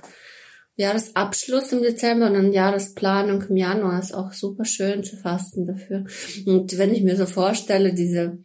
Jahresabschluss 0.77 1.73
im 1.73 1.83
Dezember 1.83 2.29
und 2.29 2.35
dann 2.35 2.53
Jahresplanung 2.53 3.43
im 3.49 3.57
Januar 3.57 3.99
ist 3.99 4.15
auch 4.15 4.33
super 4.33 4.65
schön 4.65 5.03
zu 5.03 5.17
fasten 5.17 5.67
dafür. 5.67 6.05
Und 6.47 6.79
wenn 6.79 6.95
ich 6.95 7.03
mir 7.03 7.17
so 7.17 7.27
vorstelle, 7.27 7.95
diese 7.95 8.39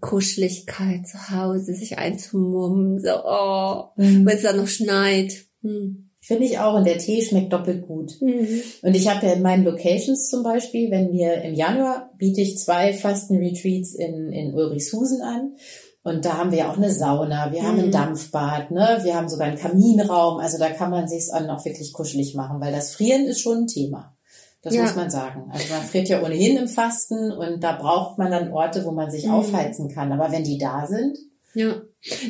Kuscheligkeit 0.00 1.06
zu 1.06 1.30
Hause, 1.30 1.74
sich 1.74 1.96
einzumummen, 1.96 2.98
so, 3.00 3.22
oh, 3.24 3.84
mhm. 3.94 4.26
wenn 4.26 4.36
es 4.36 4.42
dann 4.42 4.56
noch 4.56 4.66
schneit. 4.66 5.32
Hm. 5.62 6.05
Finde 6.26 6.44
ich 6.44 6.58
auch. 6.58 6.74
Und 6.74 6.84
der 6.84 6.98
Tee 6.98 7.22
schmeckt 7.22 7.52
doppelt 7.52 7.86
gut. 7.86 8.20
Mhm. 8.20 8.60
Und 8.82 8.96
ich 8.96 9.08
habe 9.08 9.24
ja 9.24 9.34
in 9.34 9.42
meinen 9.42 9.64
Locations 9.64 10.28
zum 10.28 10.42
Beispiel, 10.42 10.90
wenn 10.90 11.12
wir 11.12 11.40
im 11.42 11.54
Januar 11.54 12.10
biete 12.18 12.40
ich 12.40 12.58
zwei 12.58 12.92
Fasten-Retreats 12.92 13.94
in, 13.94 14.32
in 14.32 14.52
Ulrichshusen 14.52 15.22
an. 15.22 15.54
Und 16.02 16.24
da 16.24 16.36
haben 16.36 16.50
wir 16.50 16.58
ja 16.58 16.72
auch 16.72 16.76
eine 16.76 16.90
Sauna, 16.90 17.52
wir 17.52 17.62
haben 17.62 17.78
ein 17.78 17.86
mhm. 17.86 17.92
Dampfbad, 17.92 18.72
ne? 18.72 19.00
wir 19.02 19.14
haben 19.14 19.28
sogar 19.28 19.46
einen 19.46 19.58
Kaminraum. 19.58 20.38
Also 20.38 20.58
da 20.58 20.70
kann 20.70 20.90
man 20.90 21.06
sich's 21.06 21.30
dann 21.30 21.48
auch 21.48 21.64
wirklich 21.64 21.92
kuschelig 21.92 22.34
machen, 22.34 22.60
weil 22.60 22.72
das 22.72 22.94
Frieren 22.94 23.26
ist 23.26 23.40
schon 23.40 23.58
ein 23.58 23.66
Thema. 23.68 24.16
Das 24.62 24.74
ja. 24.74 24.82
muss 24.82 24.96
man 24.96 25.10
sagen. 25.10 25.48
Also 25.52 25.72
man 25.72 25.82
friert 25.82 26.08
ja 26.08 26.24
ohnehin 26.24 26.56
im 26.56 26.66
Fasten 26.66 27.30
und 27.30 27.62
da 27.62 27.72
braucht 27.72 28.18
man 28.18 28.32
dann 28.32 28.52
Orte, 28.52 28.84
wo 28.84 28.90
man 28.90 29.12
sich 29.12 29.26
mhm. 29.26 29.32
aufheizen 29.32 29.88
kann. 29.88 30.10
Aber 30.10 30.32
wenn 30.32 30.42
die 30.42 30.58
da 30.58 30.86
sind, 30.88 31.18
ja. 31.56 31.82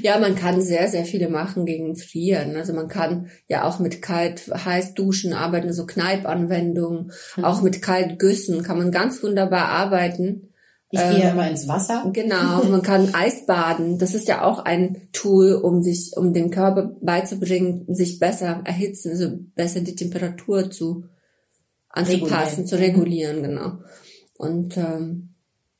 Ja, 0.02 0.18
man 0.18 0.36
kann 0.36 0.62
sehr, 0.62 0.88
sehr 0.88 1.04
viele 1.04 1.28
machen 1.28 1.66
gegen 1.66 1.96
Frieren. 1.96 2.56
Also 2.56 2.72
man 2.72 2.88
kann 2.88 3.28
ja 3.48 3.64
auch 3.64 3.78
mit 3.78 4.00
kalt 4.00 4.46
heiß 4.48 4.94
duschen 4.94 5.34
arbeiten, 5.34 5.72
so 5.72 5.84
Kneipanwendungen, 5.84 7.12
mhm. 7.36 7.44
auch 7.44 7.60
mit 7.60 7.82
kalt 7.82 8.18
Güssen 8.18 8.62
kann 8.62 8.78
man 8.78 8.90
ganz 8.90 9.22
wunderbar 9.22 9.68
arbeiten. 9.68 10.52
Ich 10.90 11.00
gehe 11.00 11.24
ähm, 11.24 11.32
immer 11.32 11.50
ins 11.50 11.66
Wasser. 11.66 12.08
Genau, 12.12 12.62
man 12.70 12.82
kann 12.82 13.14
Eisbaden. 13.14 13.98
Das 13.98 14.14
ist 14.14 14.28
ja 14.28 14.44
auch 14.44 14.60
ein 14.60 15.08
Tool, 15.12 15.54
um 15.54 15.82
sich, 15.82 16.12
um 16.16 16.32
dem 16.32 16.50
Körper 16.50 16.92
beizubringen, 17.02 17.84
sich 17.88 18.18
besser 18.20 18.62
erhitzen, 18.64 19.10
also 19.10 19.30
besser 19.54 19.80
die 19.80 19.96
Temperatur 19.96 20.70
zu 20.70 21.04
anzupassen, 21.88 22.64
regulieren. 22.64 22.66
zu 22.66 22.78
regulieren, 22.78 23.42
genau. 23.42 23.72
Und 24.38 24.76
ähm, 24.76 25.35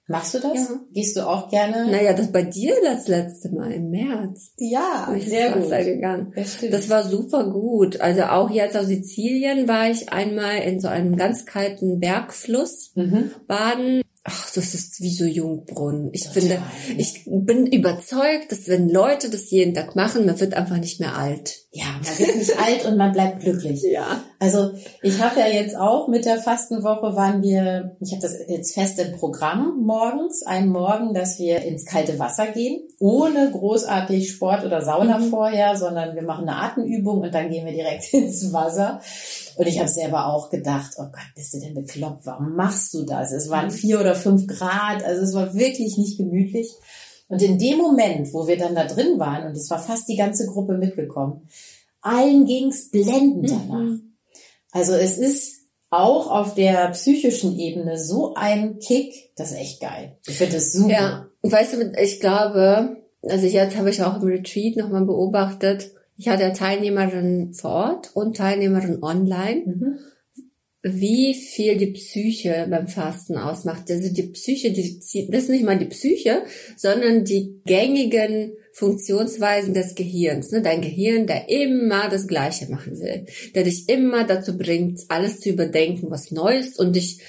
Machst 0.09 0.35
du 0.35 0.39
das? 0.39 0.55
Ja. 0.55 0.81
Gehst 0.93 1.17
du 1.17 1.29
auch 1.29 1.51
gerne? 1.51 1.91
Naja, 1.91 2.13
das 2.13 2.31
bei 2.31 2.43
dir 2.43 2.75
das 2.85 3.09
letzte 3.09 3.51
Mal 3.51 3.73
im 3.73 3.91
März. 3.91 4.53
Ja, 4.57 5.13
ich 5.17 5.29
sehr 5.29 5.53
gut. 5.53 5.69
Gegangen. 5.69 6.33
Das, 6.37 6.59
das 6.71 6.89
war 6.89 7.03
super 7.03 7.51
gut. 7.51 8.01
Also 8.01 8.23
auch 8.25 8.51
jetzt 8.51 8.77
auf 8.77 8.85
Sizilien 8.85 9.67
war 9.67 9.91
ich 9.91 10.13
einmal 10.13 10.59
in 10.59 10.81
so 10.81 10.89
einem 10.89 11.17
ganz 11.17 11.45
kalten 11.45 11.99
Bergfluss 11.99 12.93
mhm. 12.95 13.33
baden 13.49 14.03
ach, 14.27 14.51
das 14.51 14.75
ist 14.75 15.01
wie 15.01 15.15
so 15.15 15.25
Jungbrunnen. 15.25 16.11
Ich 16.13 16.25
Total. 16.25 16.43
finde, 16.43 16.63
ich 16.97 17.23
bin 17.27 17.67
überzeugt, 17.67 18.51
dass 18.51 18.69
wenn 18.69 18.89
Leute 18.89 19.31
das 19.31 19.51
jeden 19.51 19.75
Tag 19.75 19.95
machen, 19.95 20.27
man 20.27 20.39
wird 20.41 20.55
einfach 20.55 20.79
nicht 20.79 21.01
mehr 21.01 21.17
alt. 21.17 21.66
Ja, 21.77 21.85
man 22.03 22.19
wird 22.19 22.37
nicht 22.37 22.59
alt 22.59 22.87
und 22.87 22.97
man 22.97 23.13
bleibt 23.13 23.41
glücklich. 23.41 23.83
Ja. 23.83 24.23
Also 24.39 24.71
ich 25.03 25.21
habe 25.21 25.41
ja 25.41 25.47
jetzt 25.47 25.77
auch 25.77 26.09
mit 26.09 26.25
der 26.25 26.39
Fastenwoche 26.39 27.15
waren 27.15 27.43
wir, 27.43 27.97
ich 28.01 28.13
habe 28.13 28.23
das 28.23 28.39
jetzt 28.49 28.73
fest 28.73 28.99
im 28.99 29.13
Programm 29.13 29.83
morgens, 29.83 30.43
einen 30.47 30.71
Morgen, 30.71 31.13
dass 31.13 31.39
wir 31.39 31.61
ins 31.63 31.85
kalte 31.85 32.19
Wasser 32.19 32.47
gehen, 32.47 32.81
ohne 32.99 33.51
großartig 33.51 34.31
Sport 34.31 34.65
oder 34.65 34.81
Sauna 34.81 35.19
mhm. 35.19 35.29
vorher, 35.29 35.77
sondern 35.77 36.15
wir 36.15 36.23
machen 36.23 36.49
eine 36.49 36.63
Atemübung 36.63 37.21
und 37.21 37.35
dann 37.35 37.51
gehen 37.51 37.67
wir 37.67 37.75
direkt 37.75 38.05
ins 38.15 38.55
Wasser. 38.55 39.01
Und 39.57 39.67
ich 39.67 39.79
habe 39.79 39.89
selber 39.89 40.29
auch 40.33 40.49
gedacht, 40.49 40.93
oh 40.97 41.05
Gott, 41.05 41.35
bist 41.35 41.53
du 41.53 41.61
denn 41.61 41.75
bekloppt? 41.75 42.25
Warum 42.25 42.55
machst 42.55 42.95
du 42.95 43.03
das? 43.03 43.33
Es 43.33 43.51
waren 43.51 43.67
mhm. 43.67 43.73
vier 43.73 44.01
oder 44.01 44.15
fünf 44.15 44.47
Grad, 44.47 45.05
also 45.05 45.23
es 45.23 45.35
war 45.35 45.53
wirklich 45.53 45.99
nicht 45.99 46.17
gemütlich. 46.17 46.69
Und 47.29 47.43
in 47.43 47.59
dem 47.59 47.79
Moment, 47.79 48.33
wo 48.33 48.47
wir 48.47 48.57
dann 48.57 48.75
da 48.75 48.85
drin 48.85 49.19
waren, 49.19 49.47
und 49.47 49.57
es 49.57 49.71
war 49.71 49.79
fast 49.79 50.09
die 50.09 50.17
ganze 50.17 50.47
Gruppe 50.47 50.75
mitgekommen, 50.79 51.49
allen 52.01 52.47
ging's 52.47 52.91
blendend 52.91 53.43
mhm. 53.43 53.47
danach. 53.47 53.83
Mhm. 53.83 54.13
Also 54.71 54.93
es 54.93 55.19
ist 55.19 55.57
auch 55.91 56.31
auf 56.31 56.55
der 56.55 56.91
psychischen 56.91 57.59
Ebene 57.59 57.99
so 57.99 58.35
ein 58.35 58.79
Kick, 58.79 59.33
das 59.37 59.53
ist 59.53 59.59
echt 59.59 59.81
geil. 59.81 60.19
Ich 60.27 60.37
finde 60.37 60.55
das 60.55 60.73
super. 60.73 60.91
Ja, 60.91 61.27
weißt 61.43 61.75
du, 61.75 61.93
ich 62.01 62.21
glaube, 62.21 62.97
also 63.23 63.47
jetzt 63.47 63.77
habe 63.77 63.91
ich 63.91 64.03
auch 64.03 64.21
im 64.21 64.29
Retreat 64.29 64.77
nochmal 64.77 65.05
beobachtet, 65.05 65.93
ich 66.19 66.29
hatte 66.29 66.53
Teilnehmerinnen 66.53 67.55
vor 67.55 67.71
Ort 67.71 68.11
und 68.15 68.37
Teilnehmerinnen 68.37 69.03
online. 69.03 69.63
Mhm. 69.67 69.99
Wie 70.89 71.35
viel 71.35 71.77
die 71.77 71.89
Psyche 71.89 72.67
beim 72.71 72.87
Fasten 72.87 73.37
ausmacht. 73.37 73.91
Also 73.91 74.13
die 74.13 74.23
Psyche, 74.23 74.71
die, 74.71 75.01
das 75.31 75.43
ist 75.43 75.51
nicht 75.51 75.65
mal 75.65 75.79
die 75.79 75.87
Psyche, 75.87 76.43
sondern 76.77 77.25
die 77.25 77.61
gängigen 77.65 78.53
Funktionsweisen 78.73 79.75
des 79.75 79.95
Gehirns. 79.95 80.53
Ne? 80.53 80.63
Dein 80.63 80.83
Gehirn, 80.83 81.27
der 81.27 81.49
immer 81.49 82.09
das 82.09 82.29
Gleiche 82.29 82.71
machen 82.71 83.01
will, 83.01 83.25
der 83.55 83.65
dich 83.65 83.89
immer 83.89 84.25
dazu 84.25 84.57
bringt, 84.57 85.01
alles 85.09 85.41
zu 85.41 85.49
überdenken, 85.49 86.11
was 86.11 86.31
neu 86.31 86.57
ist 86.57 86.79
und 86.79 86.95
dich 86.95 87.21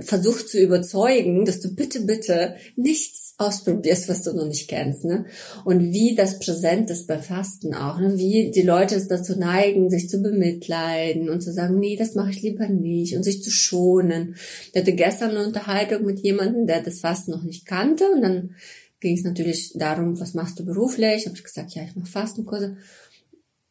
versucht 0.00 0.48
zu 0.48 0.60
überzeugen, 0.60 1.44
dass 1.44 1.60
du 1.60 1.74
bitte, 1.74 2.02
bitte 2.02 2.54
nichts 2.76 3.31
ausprobierst, 3.46 4.08
was 4.08 4.22
du 4.22 4.32
noch 4.32 4.46
nicht 4.46 4.68
kennst. 4.68 5.04
Ne? 5.04 5.26
Und 5.64 5.92
wie 5.92 6.14
das 6.14 6.38
präsent 6.38 6.90
ist 6.90 7.06
beim 7.06 7.22
Fasten 7.22 7.74
auch. 7.74 7.98
Ne? 7.98 8.16
Wie 8.16 8.50
die 8.50 8.62
Leute 8.62 8.94
es 8.94 9.08
dazu 9.08 9.38
neigen, 9.38 9.90
sich 9.90 10.08
zu 10.08 10.22
bemitleiden 10.22 11.28
und 11.28 11.42
zu 11.42 11.52
sagen, 11.52 11.78
nee, 11.78 11.96
das 11.96 12.14
mache 12.14 12.30
ich 12.30 12.42
lieber 12.42 12.68
nicht 12.68 13.16
und 13.16 13.22
sich 13.22 13.42
zu 13.42 13.50
schonen. 13.50 14.36
Ich 14.72 14.80
hatte 14.80 14.92
gestern 14.92 15.30
eine 15.30 15.46
Unterhaltung 15.46 16.04
mit 16.04 16.20
jemandem, 16.20 16.66
der 16.66 16.82
das 16.82 17.00
Fasten 17.00 17.32
noch 17.32 17.42
nicht 17.42 17.66
kannte 17.66 18.04
und 18.14 18.22
dann 18.22 18.54
ging 19.00 19.16
es 19.16 19.24
natürlich 19.24 19.72
darum, 19.74 20.18
was 20.20 20.32
machst 20.32 20.58
du 20.58 20.64
beruflich? 20.64 21.26
Habe 21.26 21.36
ich 21.36 21.44
gesagt, 21.44 21.74
ja, 21.74 21.82
ich 21.82 21.96
mache 21.96 22.10
Fastenkurse. 22.10 22.76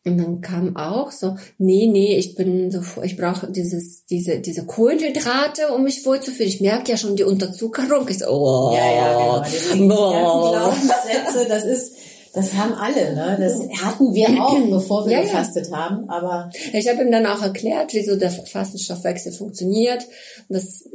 Und 0.04 0.18
dann 0.18 0.42
kam 0.42 0.76
auch 0.76 1.12
so, 1.12 1.36
nee, 1.60 1.88
nee, 1.88 2.18
ich 2.18 2.36
bin 2.36 2.72
so, 2.72 2.82
ich 3.04 3.18
brauche 3.18 3.52
dieses, 3.52 4.06
diese, 4.08 4.40
diese 4.40 4.66
Kohlenhydrate, 4.66 5.74
um 5.76 5.84
mich 5.84 6.06
wohlzufühlen. 6.06 6.50
Ich 6.50 6.62
merke 6.62 6.92
ja 6.92 6.98
schon 6.98 7.16
die 7.16 7.24
Unterzuckerung. 7.24 8.08
Ich 8.10 8.20
so, 8.20 8.28
oh, 8.28 8.76
ja, 8.76 8.96
ja, 8.96 9.44
genau. 9.74 10.12
Ganzen 10.12 10.80
Glaubenssätze, 10.90 11.48
das 11.48 11.66
ist, 11.66 11.94
Das 12.34 12.54
haben 12.54 12.74
alle, 12.74 13.14
ne? 13.14 13.38
Das 13.40 13.60
hatten 13.84 14.14
wir 14.14 14.30
auch, 14.42 14.58
bevor 14.70 15.06
wir 15.06 15.18
ja, 15.18 15.22
gefastet 15.24 15.68
ja. 15.70 15.78
haben. 15.78 16.10
Aber 16.10 16.50
ich 16.72 16.88
habe 16.88 17.04
ihm 17.04 17.12
dann 17.12 17.26
auch 17.26 17.42
erklärt, 17.42 17.94
wieso 17.94 18.16
der 18.16 18.32
Fastenstoffwechsel 18.32 19.34
funktioniert, 19.34 20.08
dass 20.48 20.90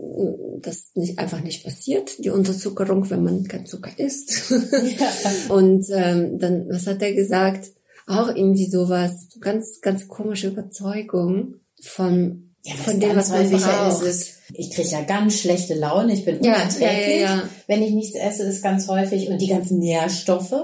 das 0.62 0.90
nicht 0.94 1.18
einfach 1.18 1.42
nicht 1.42 1.62
passiert, 1.62 2.24
die 2.24 2.30
Unterzuckerung, 2.30 3.08
wenn 3.10 3.22
man 3.22 3.44
kein 3.48 3.66
Zucker 3.66 3.90
isst. 3.96 4.52
Ja. 4.98 5.54
Und 5.54 5.86
ähm, 5.90 6.38
dann, 6.38 6.68
was 6.68 6.86
hat 6.86 7.02
er 7.02 7.12
gesagt? 7.12 7.70
Auch 8.06 8.28
irgendwie 8.28 8.70
sowas, 8.70 9.28
ganz, 9.40 9.80
ganz 9.80 10.06
komische 10.08 10.48
Überzeugung 10.48 11.56
von 11.82 12.45
ja, 12.66 12.74
von 12.74 13.00
dem, 13.00 13.16
was 13.16 13.30
man 13.30 13.50
braucht. 13.50 14.02
Ist 14.02 14.36
ich 14.54 14.70
kriege 14.70 14.88
ja 14.88 15.02
ganz 15.02 15.40
schlechte 15.40 15.74
Laune, 15.74 16.14
ich 16.14 16.24
bin 16.24 16.42
ja, 16.42 16.54
unerträglich, 16.54 17.20
ja, 17.20 17.48
wenn 17.66 17.82
ich 17.82 17.90
nichts 17.90 18.16
esse, 18.16 18.44
ist 18.44 18.62
ganz 18.62 18.86
häufig. 18.86 19.28
Und 19.28 19.40
die 19.40 19.48
ganzen 19.48 19.78
Nährstoffe. 19.80 20.54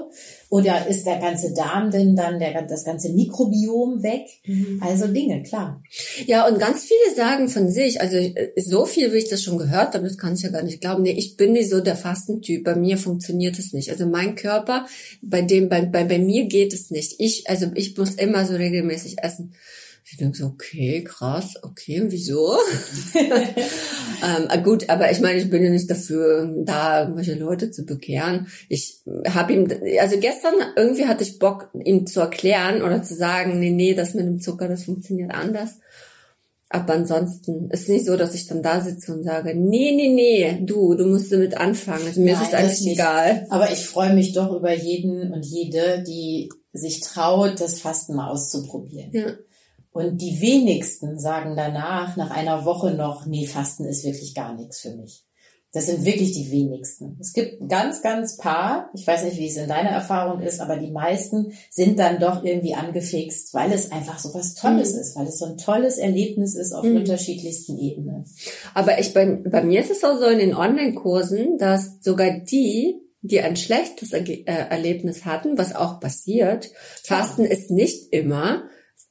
Oder 0.49 0.87
ist 0.87 1.05
der 1.05 1.17
ganze 1.17 1.51
Darm 1.53 1.89
denn 1.89 2.15
dann 2.15 2.39
der, 2.39 2.61
das 2.61 2.85
ganze 2.85 3.09
Mikrobiom 3.09 4.03
weg? 4.03 4.27
Mhm. 4.45 4.79
Also 4.81 5.07
Dinge, 5.07 5.41
klar. 5.43 5.81
Ja, 6.27 6.47
und 6.47 6.59
ganz 6.59 6.85
viele 6.85 7.15
sagen 7.15 7.49
von 7.49 7.71
sich, 7.71 7.99
also 7.99 8.17
so 8.55 8.85
viel, 8.85 9.11
wie 9.11 9.17
ich 9.17 9.29
das 9.29 9.41
schon 9.41 9.57
gehört 9.57 9.95
habe, 9.95 10.07
das 10.07 10.17
kann 10.17 10.35
ich 10.35 10.43
ja 10.43 10.49
gar 10.49 10.63
nicht 10.63 10.79
glauben. 10.79 11.03
Nee, 11.03 11.13
ich 11.17 11.37
bin 11.37 11.53
nicht 11.53 11.69
so 11.69 11.81
der 11.81 11.95
Fastentyp. 11.97 12.63
Bei 12.63 12.75
mir 12.75 12.97
funktioniert 12.97 13.57
es 13.57 13.73
nicht. 13.73 13.89
Also 13.89 14.05
mein 14.05 14.35
Körper, 14.35 14.85
bei 15.21 15.41
dem, 15.41 15.69
bei, 15.69 15.81
bei, 15.81 16.03
bei 16.03 16.19
mir 16.19 16.45
geht 16.45 16.71
es 16.73 16.91
nicht. 16.91 17.15
Ich, 17.17 17.49
also 17.49 17.71
ich 17.73 17.97
muss 17.97 18.13
immer 18.15 18.45
so 18.45 18.53
regelmäßig 18.53 19.23
essen. 19.23 19.55
Ich 20.05 20.17
denke 20.17 20.37
so, 20.37 20.45
okay, 20.47 21.03
krass, 21.03 21.53
okay, 21.61 22.03
wieso? 22.07 22.57
ähm, 23.15 24.63
gut, 24.63 24.89
aber 24.89 25.11
ich 25.11 25.21
meine, 25.21 25.39
ich 25.39 25.49
bin 25.49 25.63
ja 25.63 25.69
nicht 25.69 25.89
dafür, 25.89 26.53
da 26.65 27.01
irgendwelche 27.01 27.35
Leute 27.35 27.71
zu 27.71 27.85
bekehren. 27.85 28.47
Ich 28.69 29.01
habe 29.29 29.53
ihm, 29.53 29.67
also 29.99 30.19
gestern 30.19 30.53
irgendwie 30.75 31.05
hatte 31.05 31.23
ich 31.23 31.39
Bock, 31.39 31.69
ihm 31.83 32.05
zu 32.05 32.19
erklären 32.19 32.81
oder 32.81 33.01
zu 33.01 33.15
sagen, 33.15 33.59
nee, 33.59 33.71
nee, 33.71 33.93
das 33.93 34.13
mit 34.13 34.25
dem 34.25 34.39
Zucker, 34.39 34.67
das 34.67 34.83
funktioniert 34.83 35.33
anders. 35.33 35.77
Aber 36.73 36.93
ansonsten 36.93 37.69
ist 37.69 37.83
es 37.83 37.87
nicht 37.87 38.05
so, 38.05 38.17
dass 38.17 38.33
ich 38.33 38.47
dann 38.47 38.63
da 38.63 38.81
sitze 38.81 39.13
und 39.13 39.23
sage, 39.23 39.53
nee, 39.55 39.93
nee, 39.95 40.09
nee, 40.09 40.59
du, 40.65 40.95
du 40.95 41.05
musst 41.05 41.31
damit 41.31 41.55
anfangen. 41.55 42.07
Also 42.07 42.19
mir 42.19 42.33
Nein, 42.33 42.41
ist 42.41 42.47
es 42.47 42.53
eigentlich 42.55 42.93
egal. 42.93 43.45
Aber 43.51 43.71
ich 43.71 43.85
freue 43.85 44.15
mich 44.15 44.33
doch 44.33 44.51
über 44.51 44.73
jeden 44.73 45.31
und 45.31 45.45
jede, 45.45 46.01
die 46.01 46.49
sich 46.73 47.01
traut, 47.01 47.61
das 47.61 47.79
Fasten 47.79 48.15
mal 48.15 48.31
auszuprobieren. 48.31 49.11
Ja. 49.13 49.27
Und 49.93 50.17
die 50.21 50.41
wenigsten 50.41 51.19
sagen 51.19 51.55
danach, 51.55 52.17
nach 52.17 52.31
einer 52.31 52.65
Woche 52.65 52.91
noch, 52.91 53.27
nee, 53.27 53.45
Fasten 53.45 53.85
ist 53.85 54.03
wirklich 54.03 54.33
gar 54.33 54.55
nichts 54.55 54.79
für 54.79 54.95
mich. 54.95 55.23
Das 55.71 55.87
sind 55.87 56.05
wirklich 56.05 56.33
die 56.33 56.51
wenigsten. 56.51 57.17
Es 57.19 57.33
gibt 57.33 57.67
ganz, 57.67 58.03
ganz 58.03 58.37
paar, 58.37 58.91
ich 58.93 59.07
weiß 59.07 59.23
nicht, 59.23 59.37
wie 59.37 59.47
es 59.47 59.57
in 59.57 59.67
deiner 59.67 59.89
Erfahrung 59.89 60.39
ist, 60.39 60.61
aber 60.61 60.77
die 60.77 60.91
meisten 60.91 61.53
sind 61.71 61.97
dann 61.97 62.19
doch 62.19 62.43
irgendwie 62.43 62.75
angefixt, 62.75 63.55
weil 63.55 63.71
es 63.71 63.91
einfach 63.91 64.19
so 64.19 64.33
was 64.35 64.53
Tolles 64.53 64.93
mhm. 64.93 64.99
ist, 64.99 65.15
weil 65.15 65.27
es 65.27 65.39
so 65.39 65.45
ein 65.45 65.57
tolles 65.57 65.97
Erlebnis 65.97 66.53
ist 66.53 66.73
auf 66.73 66.85
mhm. 66.85 66.97
unterschiedlichsten 66.97 67.79
Ebenen. 67.79 68.25
Aber 68.75 68.99
ich, 68.99 69.15
bei, 69.15 69.25
bei 69.25 69.63
mir 69.63 69.79
ist 69.79 69.89
es 69.89 70.03
auch 70.03 70.19
so 70.19 70.25
in 70.25 70.37
den 70.37 70.55
Online-Kursen, 70.55 71.57
dass 71.57 71.97
sogar 72.01 72.39
die, 72.39 72.99
die 73.21 73.41
ein 73.41 73.55
schlechtes 73.55 74.13
äh, 74.13 74.43
Erlebnis 74.45 75.25
hatten, 75.25 75.57
was 75.57 75.75
auch 75.75 75.99
passiert, 75.99 76.69
Fasten 77.03 77.45
ja. 77.45 77.49
ist 77.49 77.71
nicht 77.71 78.13
immer, 78.13 78.63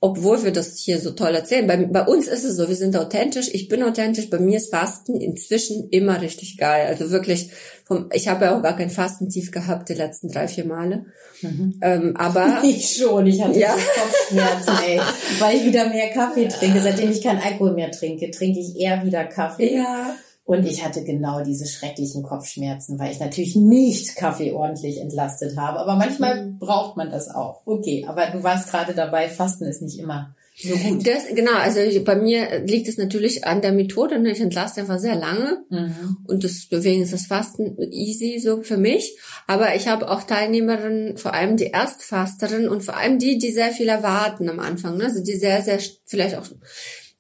obwohl 0.05 0.43
wir 0.43 0.51
das 0.51 0.79
hier 0.79 0.99
so 0.99 1.13
toll 1.13 1.33
erzählen. 1.33 1.69
Bei, 1.69 1.77
bei 1.77 2.03
uns 2.03 2.27
ist 2.27 2.43
es 2.43 2.57
so, 2.57 2.69
wir 2.69 2.75
sind 2.75 2.97
authentisch, 2.97 3.49
ich 3.53 3.69
bin 3.69 3.85
authentisch, 3.85 4.29
bei 4.29 4.41
mir 4.41 4.57
ist 4.57 4.73
Fasten 4.73 5.21
inzwischen 5.21 5.89
immer 5.91 6.21
richtig 6.21 6.59
geil. 6.59 6.87
Also 6.89 7.13
wirklich, 7.13 7.51
vom, 7.85 8.11
ich 8.13 8.27
habe 8.27 8.47
ja 8.47 8.59
auch 8.59 8.63
gar 8.65 8.77
kein 8.77 8.91
Fastentief 8.91 9.53
gehabt 9.53 9.89
die 9.89 9.95
letzten 9.95 10.29
drei, 10.29 10.49
vier 10.49 10.65
Male. 10.65 11.05
Mhm. 11.41 11.79
Ähm, 11.83 12.17
aber 12.17 12.63
ich 12.65 12.97
schon, 12.97 13.29
ich 13.29 13.41
hatte 13.41 13.57
ja. 13.57 13.77
Kopfschmerzen, 13.77 14.75
ey, 14.85 15.01
weil 15.39 15.59
ich 15.59 15.67
wieder 15.67 15.89
mehr 15.89 16.11
Kaffee 16.11 16.49
trinke. 16.49 16.81
Seitdem 16.81 17.13
ich 17.13 17.23
kein 17.23 17.39
Alkohol 17.41 17.75
mehr 17.75 17.93
trinke, 17.93 18.29
trinke 18.33 18.59
ich 18.59 18.81
eher 18.81 19.05
wieder 19.05 19.25
Kaffee. 19.25 19.77
Ja. 19.77 20.17
Und 20.53 20.67
ich 20.67 20.85
hatte 20.85 21.03
genau 21.03 21.43
diese 21.43 21.67
schrecklichen 21.67 22.23
Kopfschmerzen, 22.23 22.99
weil 22.99 23.13
ich 23.13 23.21
natürlich 23.21 23.57
nicht 23.57 24.17
Kaffee 24.17 24.53
ordentlich 24.53 25.01
entlastet 25.01 25.57
habe. 25.57 25.79
Aber 25.79 25.97
manchmal 25.97 26.45
mhm. 26.45 26.59
braucht 26.59 26.97
man 26.97 27.11
das 27.11 27.29
auch. 27.29 27.63
Okay, 27.65 28.05
aber 28.07 28.27
du 28.27 28.43
warst 28.43 28.71
gerade 28.71 28.93
dabei, 28.93 29.29
Fasten 29.29 29.65
ist 29.65 29.81
nicht 29.81 29.99
immer 29.99 30.35
so 30.55 30.77
gut. 30.77 31.07
Das, 31.07 31.29
genau, 31.35 31.55
also 31.55 31.81
bei 32.05 32.17
mir 32.17 32.61
liegt 32.67 32.87
es 32.87 32.99
natürlich 32.99 33.47
an 33.47 33.63
der 33.63 33.73
Methode. 33.73 34.19
Ne? 34.19 34.33
Ich 34.33 34.41
entlaste 34.41 34.83
einfach 34.83 34.99
sehr 34.99 35.15
lange 35.15 35.65
mhm. 35.71 36.19
und 36.27 36.45
deswegen 36.45 37.03
ist 37.03 37.15
das 37.15 37.27
Fasten 37.27 37.79
easy 37.91 38.39
so 38.39 38.63
für 38.63 38.77
mich. 38.77 39.17
Aber 39.47 39.75
ich 39.75 39.89
habe 39.89 40.11
auch 40.11 40.23
Teilnehmerinnen, 40.23 41.17
vor 41.17 41.33
allem 41.33 41.57
die 41.57 41.69
Erstfasterin 41.69 42.69
und 42.69 42.83
vor 42.83 42.99
allem 42.99 43.19
die, 43.19 43.39
die 43.39 43.53
sehr 43.53 43.71
viel 43.71 43.89
erwarten 43.89 44.51
am 44.51 44.61
Anfang. 44.61 44.99
Ne? 44.99 45.05
Also 45.05 45.23
die 45.23 45.37
sehr, 45.37 45.63
sehr 45.63 45.79
vielleicht 46.05 46.37
auch 46.37 46.47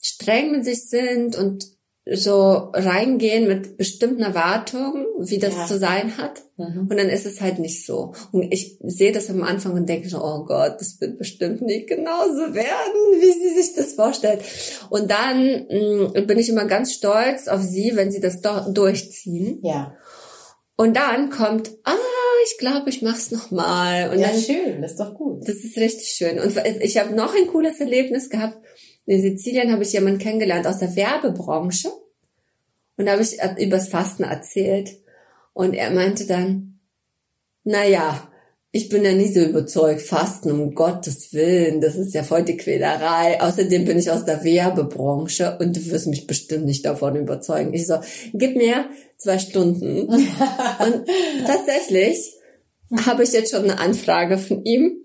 streng 0.03 0.53
mit 0.53 0.64
sich 0.64 0.88
sind 0.88 1.37
und 1.37 1.66
so 2.05 2.71
reingehen 2.73 3.47
mit 3.47 3.77
bestimmten 3.77 4.23
Erwartungen, 4.23 5.07
wie 5.19 5.38
das 5.38 5.55
ja. 5.55 5.67
zu 5.67 5.79
sein 5.79 6.17
hat. 6.19 6.43
Mhm. 6.57 6.88
Und 6.91 6.97
dann 6.97 7.09
ist 7.09 7.27
es 7.27 7.41
halt 7.41 7.61
nicht 7.61 7.87
so. 7.87 8.12
Und 8.33 8.53
ich 8.53 8.79
sehe 8.83 9.12
das 9.12 9.31
am 9.31 9.43
Anfang 9.45 9.75
und 9.75 9.88
denke 9.88 10.09
so, 10.09 10.19
oh 10.19 10.45
Gott, 10.45 10.81
das 10.81 11.01
wird 11.01 11.19
bestimmt 11.19 11.62
nicht 11.62 11.87
genauso 11.87 12.55
werden, 12.55 13.21
wie 13.21 13.33
sie 13.33 13.55
sich 13.55 13.75
das 13.77 13.93
vorstellt. 13.93 14.41
Und 14.91 15.12
dann 15.12 15.67
mh, 15.71 16.21
mm, 16.21 16.27
bin 16.27 16.38
ich 16.38 16.49
immer 16.49 16.65
ganz 16.65 16.93
stolz 16.93 17.47
auf 17.47 17.62
sie, 17.62 17.93
wenn 17.95 18.11
sie 18.11 18.21
das 18.21 18.41
doch 18.41 18.73
durchziehen. 18.75 19.61
Ja. 19.62 19.95
Und 20.77 20.97
dann 20.97 21.31
kommt, 21.31 21.71
ah, 21.85 21.95
ich 22.47 22.59
glaube, 22.59 22.91
ich 22.91 23.03
mach's 23.03 23.31
noch 23.31 23.53
mal. 23.53 24.11
Und 24.11 24.19
ja, 24.19 24.29
dann, 24.29 24.41
schön, 24.41 24.83
das 24.83 24.93
ist 24.93 25.01
doch 25.01 25.15
gut. 25.15 25.47
Das 25.47 25.57
ist 25.57 25.77
richtig 25.77 26.09
schön. 26.09 26.41
Und 26.41 26.57
ich 26.81 26.99
habe 26.99 27.15
noch 27.15 27.33
ein 27.37 27.47
cooles 27.47 27.79
Erlebnis 27.79 28.29
gehabt 28.29 28.59
in 29.07 29.21
Sizilien 29.21 29.73
habe 29.73 29.83
ich 29.83 29.93
jemanden 29.93 30.19
kennengelernt 30.19 30.67
aus 30.67 30.79
der 30.79 30.95
Werbebranche 30.95 31.91
und 32.97 33.07
da 33.07 33.12
habe 33.12 33.23
ich 33.23 33.38
übers 33.59 33.88
Fasten 33.88 34.25
erzählt 34.25 34.91
und 35.53 35.75
er 35.75 35.91
meinte 35.91 36.27
dann, 36.27 36.81
na 37.65 37.87
ja, 37.87 38.29
ich 38.75 38.88
bin 38.88 39.05
ja 39.05 39.12
nicht 39.12 39.35
so 39.35 39.41
überzeugt, 39.41 40.01
Fasten 40.01 40.51
um 40.51 40.75
Gottes 40.75 41.35
Willen, 41.35 41.83
das 41.83 41.95
ist 41.97 42.15
ja 42.15 42.23
voll 42.23 42.43
die 42.43 42.57
Quälerei. 42.57 43.38
Außerdem 43.41 43.85
bin 43.85 43.99
ich 43.99 44.11
aus 44.11 44.25
der 44.25 44.43
Werbebranche 44.45 45.59
und 45.61 45.77
du 45.77 45.91
wirst 45.91 46.07
mich 46.07 46.27
bestimmt 46.27 46.65
nicht 46.65 46.87
davon 46.87 47.17
überzeugen. 47.17 47.75
Ich 47.75 47.87
so, 47.87 47.97
gib 48.33 48.57
mir 48.57 48.87
zwei 49.19 49.38
Stunden. 49.38 50.07
und 50.09 51.05
tatsächlich 51.47 52.33
habe 53.05 53.25
ich 53.25 53.33
jetzt 53.33 53.51
schon 53.51 53.65
eine 53.65 53.79
Anfrage 53.79 54.38
von 54.38 54.65
ihm 54.65 55.02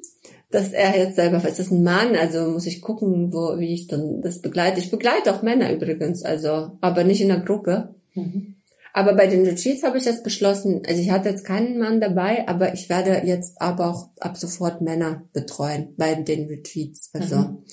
dass 0.50 0.72
er 0.72 0.98
jetzt 0.98 1.16
selber, 1.16 1.46
ist 1.46 1.60
das 1.60 1.72
ein 1.72 1.84
Mann, 1.84 2.16
also 2.16 2.50
muss 2.50 2.66
ich 2.66 2.82
gucken, 2.82 3.34
wo, 3.34 3.60
wie 3.60 3.74
ich 3.74 3.88
dann 3.88 4.22
das 4.22 4.40
begleite. 4.40 4.80
Ich 4.80 4.92
begleite 4.92 5.34
auch 5.34 5.42
Männer 5.42 5.72
übrigens, 5.74 6.24
also, 6.24 6.78
aber 6.82 7.04
nicht 7.04 7.22
in 7.22 7.28
der 7.28 7.42
Gruppe. 7.42 7.96
Mhm. 8.14 8.56
Aber 8.94 9.14
bei 9.14 9.28
den 9.28 9.46
Retreats 9.46 9.84
habe 9.84 9.98
ich 9.98 10.06
jetzt 10.06 10.24
beschlossen, 10.24 10.82
also 10.88 11.00
ich 11.00 11.12
hatte 11.12 11.30
jetzt 11.30 11.46
keinen 11.46 11.78
Mann 11.78 12.02
dabei, 12.02 12.48
aber 12.48 12.74
ich 12.74 12.90
werde 12.90 13.28
jetzt 13.28 13.62
aber 13.62 13.92
auch 13.92 14.10
ab 14.20 14.38
sofort 14.38 14.82
Männer 14.82 15.24
betreuen 15.34 15.94
bei 15.98 16.16
den 16.16 16.48
Retreats. 16.48 17.12
Also 17.14 17.36
mhm. 17.36 17.64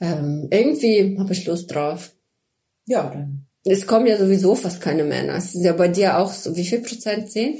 ähm, 0.00 0.48
irgendwie 0.50 1.18
habe 1.18 1.32
ich 1.32 1.44
Lust 1.44 1.74
drauf. 1.74 2.12
Ja, 2.86 3.10
dann. 3.10 3.44
Es 3.64 3.86
kommen 3.86 4.06
ja 4.06 4.16
sowieso 4.16 4.54
fast 4.54 4.80
keine 4.80 5.04
Männer. 5.04 5.34
Es 5.34 5.54
ist 5.54 5.64
ja 5.64 5.74
bei 5.74 5.88
dir 5.88 6.18
auch 6.18 6.32
so, 6.32 6.56
wie 6.56 6.64
viel 6.64 6.80
Prozent? 6.80 7.30
Zehn? 7.30 7.58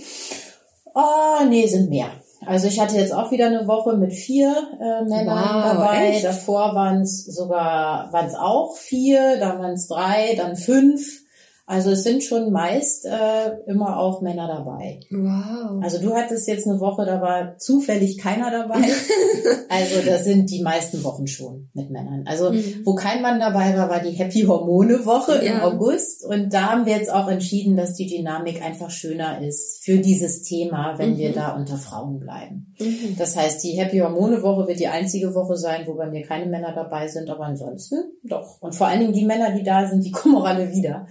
Oh, 0.95 1.45
nee, 1.47 1.67
sind 1.67 1.91
mehr. 1.91 2.13
Also 2.47 2.69
ich 2.69 2.81
hatte 2.81 2.97
jetzt 2.97 3.13
auch 3.13 3.31
wieder 3.31 3.47
eine 3.47 3.67
Woche 3.67 3.97
mit 3.97 4.13
vier 4.13 4.55
äh, 4.81 5.05
Männern 5.05 5.55
wow, 5.55 5.73
dabei. 5.73 6.09
Echt? 6.11 6.25
Davor 6.25 6.75
waren 6.75 7.03
es 7.03 7.25
sogar, 7.25 8.13
waren 8.13 8.27
es 8.27 8.35
auch 8.35 8.77
vier, 8.77 9.39
dann 9.39 9.59
waren 9.59 9.73
es 9.73 9.89
drei, 9.89 10.35
dann 10.37 10.57
fünf. 10.57 11.23
Also 11.69 11.91
es 11.91 12.03
sind 12.03 12.25
schon 12.25 12.51
meist 12.51 13.05
äh, 13.05 13.51
immer 13.67 13.99
auch 13.99 14.23
Männer 14.23 14.49
dabei. 14.49 15.01
Wow. 15.11 15.83
Also 15.83 16.01
du 16.01 16.15
hattest 16.15 16.49
jetzt 16.49 16.67
eine 16.67 16.81
Woche, 16.81 17.05
da 17.05 17.21
war 17.21 17.59
zufällig 17.59 18.17
keiner 18.17 18.51
dabei. 18.51 18.81
also 19.69 20.01
das 20.03 20.25
sind 20.25 20.51
die 20.51 20.63
meisten 20.63 21.05
Wochen 21.05 21.27
schon 21.27 21.69
mit 21.75 21.91
Männern. 21.91 22.25
Also 22.27 22.53
mhm. 22.53 22.81
wo 22.87 22.95
kein 22.95 23.21
Mann 23.21 23.39
dabei 23.39 23.77
war, 23.77 23.91
war 23.91 24.01
die 24.01 24.13
Happy 24.13 24.45
Hormone 24.45 25.05
Woche 25.05 25.45
ja. 25.45 25.53
im 25.53 25.61
August. 25.61 26.25
Und 26.25 26.55
da 26.55 26.71
haben 26.71 26.87
wir 26.87 26.97
jetzt 26.97 27.13
auch 27.13 27.29
entschieden, 27.29 27.77
dass 27.77 27.93
die 27.93 28.07
Dynamik 28.07 28.65
einfach 28.65 28.89
schöner 28.89 29.43
ist 29.43 29.85
für 29.85 29.99
dieses 29.99 30.45
Thema, 30.45 30.95
wenn 30.97 31.13
mhm. 31.13 31.19
wir 31.19 31.35
da 31.35 31.55
unter 31.55 31.77
Frauen 31.77 32.19
bleiben. 32.19 32.75
Mhm. 32.81 33.17
Das 33.19 33.37
heißt, 33.37 33.63
die 33.63 33.73
Happy 33.73 33.99
Hormone 33.99 34.43
Woche 34.43 34.69
wird 34.69 34.81
die 34.81 34.89
einzige 34.89 35.35
Woche 35.35 35.59
sein, 35.59 35.83
wo 35.87 35.93
bei 35.97 36.09
mir 36.09 36.23
keine 36.23 36.47
Männer 36.47 36.73
dabei 36.73 37.09
sind, 37.09 37.29
aber 37.29 37.45
ansonsten 37.45 38.05
doch. 38.25 38.63
Und 38.63 38.75
vor 38.75 38.87
allen 38.87 39.01
Dingen 39.01 39.13
die 39.13 39.27
Männer, 39.27 39.55
die 39.55 39.65
da 39.65 39.87
sind, 39.87 40.03
die 40.03 40.13
kommen 40.13 40.37
auch 40.37 40.47
alle 40.47 40.73
wieder. 40.73 41.07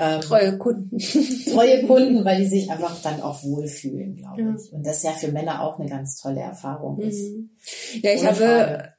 Ähm, 0.00 0.20
treue 0.20 0.58
Kunden. 0.58 0.98
treue 1.52 1.82
Kunden, 1.84 2.24
weil 2.24 2.38
die 2.38 2.46
sich 2.46 2.70
einfach 2.70 3.02
dann 3.02 3.20
auch 3.20 3.42
wohlfühlen, 3.42 4.14
glaube 4.14 4.40
ja. 4.40 4.56
ich. 4.56 4.72
Und 4.72 4.86
das 4.86 5.02
ja 5.02 5.10
für 5.10 5.32
Männer 5.32 5.60
auch 5.62 5.78
eine 5.78 5.88
ganz 5.88 6.20
tolle 6.20 6.40
Erfahrung 6.40 7.00
ist. 7.00 7.32
Mhm. 7.32 7.50
Ja, 8.02 8.12
ich 8.12 8.24
habe, 8.24 8.92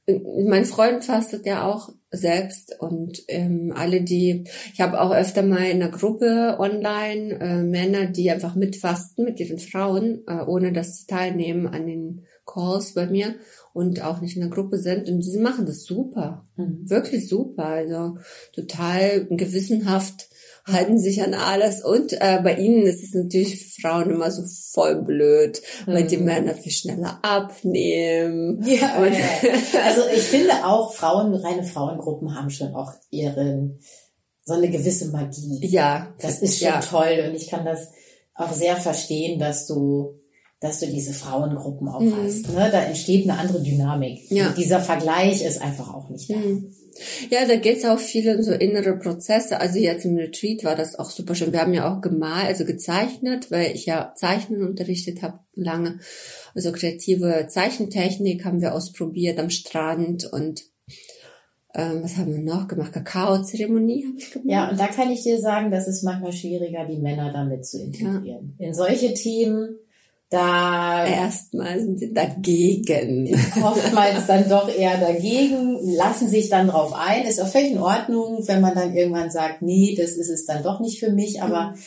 mein 0.46 0.66
Freund 0.66 1.06
fastet 1.06 1.46
ja 1.46 1.66
auch 1.66 1.90
selbst 2.12 2.76
und 2.80 3.24
ähm, 3.30 3.72
alle, 3.74 4.02
die, 4.02 4.44
ich 4.74 4.82
habe 4.82 5.00
auch 5.00 5.12
öfter 5.12 5.42
mal 5.42 5.70
in 5.70 5.82
einer 5.82 5.92
Gruppe 5.92 6.58
online 6.60 7.40
äh, 7.40 7.64
Männer, 7.64 8.08
die 8.08 8.30
einfach 8.30 8.56
mitfasten 8.56 9.24
mit 9.24 9.40
ihren 9.40 9.60
Frauen, 9.60 10.24
äh, 10.28 10.42
ohne 10.46 10.74
dass 10.74 10.98
sie 10.98 11.08
teilnehmen 11.08 11.68
an 11.68 11.86
den 11.86 12.26
Calls 12.46 12.94
bei 12.94 13.06
mir 13.06 13.36
und 13.74 14.02
auch 14.04 14.20
nicht 14.20 14.36
in 14.36 14.42
der 14.42 14.50
Gruppe 14.50 14.80
sind 14.80 15.08
und 15.08 15.22
die 15.22 15.38
machen 15.38 15.66
das 15.66 15.84
super, 15.84 16.46
mhm. 16.58 16.90
wirklich 16.90 17.30
super, 17.30 17.66
also 17.66 18.18
total 18.54 19.26
gewissenhaft 19.30 20.28
halten 20.72 20.98
sich 20.98 21.22
an 21.22 21.34
alles 21.34 21.84
und 21.84 22.14
äh, 22.14 22.40
bei 22.44 22.56
ihnen 22.56 22.86
ist 22.86 23.04
es 23.04 23.14
natürlich 23.14 23.58
für 23.58 23.82
Frauen 23.82 24.10
immer 24.10 24.32
so 24.32 24.44
voll 24.72 25.02
blöd, 25.02 25.62
weil 25.86 26.06
die 26.06 26.18
mhm. 26.18 26.26
Männer 26.26 26.54
viel 26.54 26.72
schneller 26.72 27.20
abnehmen. 27.22 28.64
Ja, 28.66 28.98
und 28.98 29.14
also 29.86 30.02
ich 30.14 30.24
finde 30.24 30.66
auch 30.66 30.94
Frauen, 30.94 31.34
reine 31.34 31.64
Frauengruppen 31.64 32.36
haben 32.36 32.50
schon 32.50 32.74
auch 32.76 32.92
ihren 33.10 33.80
so 34.46 34.54
eine 34.56 34.70
gewisse 34.70 35.10
Magie. 35.10 35.60
Ja, 35.68 36.14
das 36.20 36.42
ist 36.42 36.60
schon 36.60 36.70
ja. 36.70 36.82
toll 36.82 37.26
und 37.28 37.36
ich 37.36 37.48
kann 37.48 37.66
das 37.66 37.90
auch 38.34 38.52
sehr 38.52 38.78
verstehen, 38.78 39.40
dass 39.40 39.68
du 39.68 40.20
dass 40.62 40.82
du 40.82 40.88
diese 40.88 41.14
Frauengruppen 41.14 41.88
auch 41.88 42.02
mhm. 42.02 42.16
hast. 42.18 42.50
Ne? 42.50 42.70
Da 42.72 42.82
entsteht 42.82 43.30
eine 43.30 43.40
andere 43.40 43.62
Dynamik. 43.62 44.30
Ja. 44.30 44.50
Und 44.50 44.58
dieser 44.58 44.82
Vergleich 44.82 45.42
ist 45.42 45.62
einfach 45.62 45.94
auch 45.94 46.10
nicht 46.10 46.30
da. 46.30 46.36
Mhm. 46.36 46.74
Ja, 47.30 47.46
da 47.46 47.56
geht's 47.56 47.86
auch 47.86 48.00
viel 48.00 48.36
um 48.36 48.42
so 48.42 48.52
innere 48.52 48.98
Prozesse. 48.98 49.60
Also 49.60 49.80
jetzt 49.80 50.06
im 50.06 50.16
Retreat 50.18 50.64
war 50.64 50.76
das 50.76 50.98
auch 50.98 51.10
super 51.10 51.36
schön. 51.36 51.52
Wir 51.52 51.62
haben 51.62 51.74
ja 51.74 51.94
auch 51.94 52.02
gemalt, 52.02 52.48
also 52.48 52.66
gezeichnet, 52.66 53.52
weil 53.52 53.76
ich 53.76 53.86
ja 53.86 54.14
Zeichnen 54.16 54.64
unterrichtet 54.64 55.22
habe 55.22 55.40
lange. 55.56 56.00
Also 56.56 56.72
kreative 56.72 57.48
Zeichentechnik 57.48 58.46
haben 58.46 58.62
wir 58.62 58.74
ausprobiert 58.74 59.40
am 59.40 59.50
Strand 59.50 60.26
und 60.32 60.64
ähm, 61.76 62.02
was 62.04 62.18
haben 62.18 62.32
wir 62.32 62.42
noch 62.42 62.68
gemacht? 62.68 62.94
Kakaozeremonie 62.94 64.08
habe 64.08 64.18
ich 64.18 64.32
gemacht. 64.32 64.50
Ja, 64.50 64.70
und 64.70 64.80
da 64.80 64.88
kann 64.88 65.12
ich 65.12 65.22
dir 65.22 65.40
sagen, 65.40 65.70
das 65.70 65.88
ist 65.88 66.04
manchmal 66.04 66.34
schwieriger, 66.34 66.86
die 66.86 66.98
Männer 66.98 67.32
damit 67.32 67.66
zu 67.66 67.80
integrieren. 67.80 68.56
Ja. 68.58 68.68
In 68.68 68.74
solche 68.74 69.14
Themen 69.14 69.78
da 70.30 71.08
erstmal 71.08 71.80
sind 71.80 72.00
sie 72.00 72.14
dagegen. 72.14 73.34
Oftmals 73.64 74.28
dann 74.28 74.48
doch 74.48 74.70
eher 74.70 75.00
dagegen, 75.00 75.80
lassen 75.96 76.30
sich 76.30 76.50
dann 76.50 76.68
drauf 76.68 76.94
ein. 76.94 77.26
Ist 77.26 77.42
auch 77.42 77.48
völlig 77.48 77.72
in 77.72 77.80
Ordnung, 77.80 78.48
wenn 78.48 78.62
man 78.62 78.76
dann 78.76 78.96
irgendwann 78.96 79.32
sagt, 79.32 79.64
nee, 79.64 79.96
das 79.98 80.12
ist 80.12 80.30
es 80.30 80.46
dann 80.46 80.62
doch 80.62 80.80
nicht 80.82 81.00
für 81.00 81.12
mich. 81.12 81.42
Aber 81.42 81.72
mhm. 81.72 81.80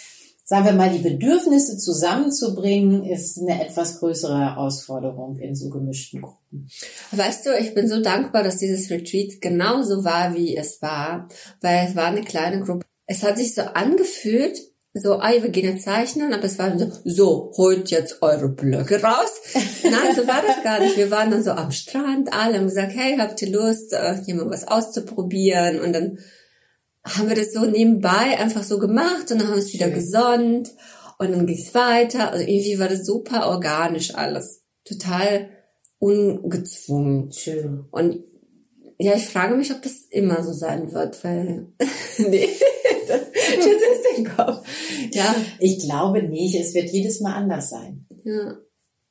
sagen 0.44 0.64
wir 0.64 0.72
mal, 0.72 0.90
die 0.90 1.08
Bedürfnisse 1.08 1.78
zusammenzubringen, 1.78 3.04
ist 3.04 3.38
eine 3.38 3.64
etwas 3.64 4.00
größere 4.00 4.40
Herausforderung 4.40 5.36
in 5.38 5.54
so 5.54 5.70
gemischten 5.70 6.22
Gruppen. 6.22 6.68
Weißt 7.12 7.46
du, 7.46 7.56
ich 7.56 7.74
bin 7.74 7.86
so 7.86 8.02
dankbar, 8.02 8.42
dass 8.42 8.56
dieses 8.56 8.90
Retreat 8.90 9.40
genauso 9.40 10.02
war, 10.02 10.34
wie 10.34 10.56
es 10.56 10.82
war, 10.82 11.28
weil 11.60 11.86
es 11.88 11.94
war 11.94 12.06
eine 12.06 12.22
kleine 12.22 12.60
Gruppe. 12.60 12.84
Es 13.06 13.22
hat 13.22 13.38
sich 13.38 13.54
so 13.54 13.62
angefühlt, 13.62 14.71
so, 14.94 15.20
ah, 15.20 15.32
wir 15.40 15.48
gehen 15.48 15.64
jetzt 15.64 15.84
zeichnen, 15.84 16.34
aber 16.34 16.44
es 16.44 16.58
war 16.58 16.78
so, 16.78 16.92
so, 17.04 17.52
holt 17.56 17.90
jetzt 17.90 18.20
eure 18.20 18.50
Blöcke 18.50 19.02
raus. 19.02 19.40
Nein, 19.82 20.14
so 20.14 20.26
war 20.26 20.42
das 20.46 20.62
gar 20.62 20.80
nicht. 20.80 20.98
Wir 20.98 21.10
waren 21.10 21.30
dann 21.30 21.42
so 21.42 21.52
am 21.52 21.70
Strand, 21.70 22.32
alle 22.32 22.58
haben 22.58 22.66
gesagt, 22.66 22.92
hey, 22.94 23.16
habt 23.16 23.40
ihr 23.40 23.50
Lust, 23.50 23.94
äh, 23.94 24.16
hier 24.24 24.34
mal 24.34 24.50
was 24.50 24.68
auszuprobieren? 24.68 25.80
Und 25.80 25.94
dann 25.94 26.18
haben 27.04 27.28
wir 27.28 27.36
das 27.36 27.52
so 27.52 27.64
nebenbei 27.64 28.38
einfach 28.38 28.62
so 28.62 28.78
gemacht 28.78 29.30
und 29.30 29.40
dann 29.40 29.48
haben 29.48 29.54
wir 29.54 29.62
es 29.62 29.72
wieder 29.72 29.90
gesonnt 29.90 30.70
und 31.18 31.32
dann 31.32 31.46
ging 31.46 31.58
es 31.58 31.74
weiter. 31.74 32.30
Also 32.30 32.44
irgendwie 32.44 32.78
war 32.78 32.88
das 32.88 33.06
super 33.06 33.48
organisch 33.48 34.14
alles. 34.14 34.62
Total 34.84 35.48
ungezwungen. 35.98 37.32
Schön. 37.32 37.86
Und 37.90 38.24
ja, 39.02 39.14
ich 39.14 39.26
frage 39.26 39.56
mich, 39.56 39.72
ob 39.72 39.82
das 39.82 40.06
immer 40.10 40.42
so 40.42 40.52
sein 40.52 40.92
wird, 40.92 41.22
weil 41.24 41.66
nee, 42.18 42.48
Schüttelst 43.54 44.16
den 44.16 44.24
Kopf. 44.24 44.66
Ja, 45.12 45.34
ich 45.58 45.80
glaube 45.80 46.22
nicht. 46.22 46.54
Es 46.54 46.74
wird 46.74 46.90
jedes 46.90 47.20
Mal 47.20 47.34
anders 47.34 47.70
sein. 47.70 48.06
Ja. 48.24 48.56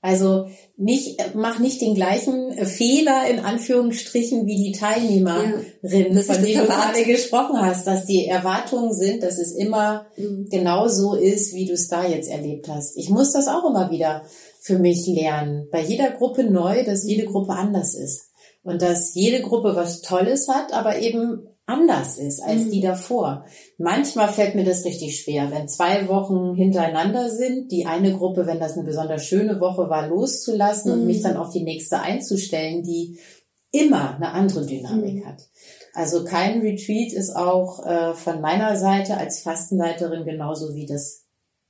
Also 0.04 0.47
nicht, 0.77 1.19
mach 1.36 1.60
nicht 1.60 1.80
den 1.80 1.93
gleichen 1.93 2.54
Fehler 2.65 3.30
in 3.30 3.39
Anführungsstrichen 3.39 4.47
wie 4.47 4.56
die 4.56 4.71
Teilnehmerin, 4.71 5.63
ja, 5.84 6.21
von 6.23 6.43
der 6.43 6.62
du 6.62 6.67
gerade 6.67 7.04
gesprochen 7.04 7.62
hast, 7.62 7.86
dass 7.86 8.08
die 8.08 8.25
Erwartungen 8.25 8.93
sind, 8.93 9.21
dass 9.21 9.38
es 9.38 9.51
immer 9.51 10.08
mhm. 10.17 10.47
genau 10.49 10.88
so 10.88 11.13
ist, 11.13 11.54
wie 11.54 11.67
du 11.67 11.73
es 11.73 11.88
da 11.88 12.08
jetzt 12.08 12.32
erlebt 12.32 12.67
hast. 12.67 12.97
Ich 12.97 13.10
muss 13.10 13.32
das 13.32 13.47
auch 13.47 13.69
immer 13.69 13.91
wieder 13.91 14.23
für 14.60 14.80
mich 14.80 15.06
lernen. 15.06 15.67
Bei 15.71 15.84
jeder 15.84 16.10
Gruppe 16.10 16.45
neu, 16.45 16.84
dass 16.84 17.06
jede 17.06 17.25
Gruppe 17.25 17.54
anders 17.54 17.93
ist. 17.93 18.31
Und 18.63 18.82
dass 18.82 19.15
jede 19.15 19.41
Gruppe 19.41 19.76
was 19.76 20.02
Tolles 20.02 20.47
hat, 20.47 20.74
aber 20.74 21.00
eben 21.00 21.47
anders 21.65 22.17
ist 22.17 22.41
als 22.41 22.65
mhm. 22.65 22.71
die 22.71 22.82
davor. 22.82 23.45
Manchmal 23.78 24.28
fällt 24.28 24.56
mir 24.56 24.65
das 24.65 24.86
richtig 24.86 25.19
schwer, 25.19 25.52
wenn 25.52 25.67
zwei 25.67 26.08
Wochen 26.08 26.56
hintereinander 26.56 27.30
sind, 27.30 27.71
die 27.71 27.86
eine 27.86 28.13
Gruppe, 28.13 28.45
wenn 28.45 28.60
das 28.60 28.74
eine 28.74 28.84
besonders 28.84 29.26
schöne 29.26 29.60
Woche 29.60 29.89
war, 29.89 30.08
loszulassen 30.08 30.91
mhm. 30.91 31.00
und 31.00 31.08
mich 31.08 31.19
mhm. 31.19 31.24
dann 31.24 31.38
auf 31.38 31.52
die 31.52 31.63
nächste 31.63 32.00
einzustellen, 32.00 32.84
die 32.84 33.19
immer 33.71 34.15
eine 34.15 34.32
andere 34.32 34.65
Dynamik 34.65 35.24
mhm. 35.24 35.28
hat. 35.28 35.41
Also 35.93 36.24
kein 36.24 36.62
Retreat 36.62 37.13
ist 37.13 37.36
auch 37.36 37.86
äh, 37.86 38.13
von 38.13 38.41
meiner 38.41 38.78
Seite 38.78 39.17
als 39.17 39.41
Fastenleiterin 39.41 40.26
genauso 40.26 40.74
wie 40.76 40.86
das 40.86 41.26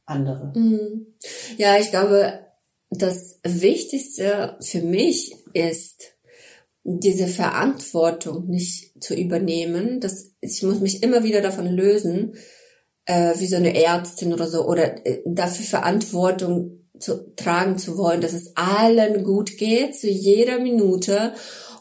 andere. 0.05 0.51
Mhm. 0.55 1.07
Ja, 1.57 1.77
ich 1.77 1.89
glaube, 1.89 2.39
das 2.89 3.39
Wichtigste 3.43 4.57
für 4.61 4.81
mich 4.81 5.35
ist, 5.53 6.10
diese 6.83 7.27
Verantwortung 7.27 8.47
nicht 8.47 9.03
zu 9.03 9.15
übernehmen. 9.15 9.99
Das, 9.99 10.31
ich 10.41 10.63
muss 10.63 10.79
mich 10.79 11.03
immer 11.03 11.23
wieder 11.23 11.41
davon 11.41 11.67
lösen, 11.67 12.35
äh, 13.05 13.33
wie 13.37 13.47
so 13.47 13.55
eine 13.55 13.75
Ärztin 13.75 14.33
oder 14.33 14.47
so, 14.47 14.65
oder 14.65 15.05
äh, 15.05 15.21
dafür 15.25 15.65
Verantwortung 15.65 16.87
zu 16.99 17.35
tragen 17.35 17.77
zu 17.77 17.97
wollen, 17.97 18.21
dass 18.21 18.33
es 18.33 18.55
allen 18.55 19.23
gut 19.23 19.57
geht, 19.57 19.95
zu 19.95 20.07
jeder 20.07 20.59
Minute. 20.59 21.33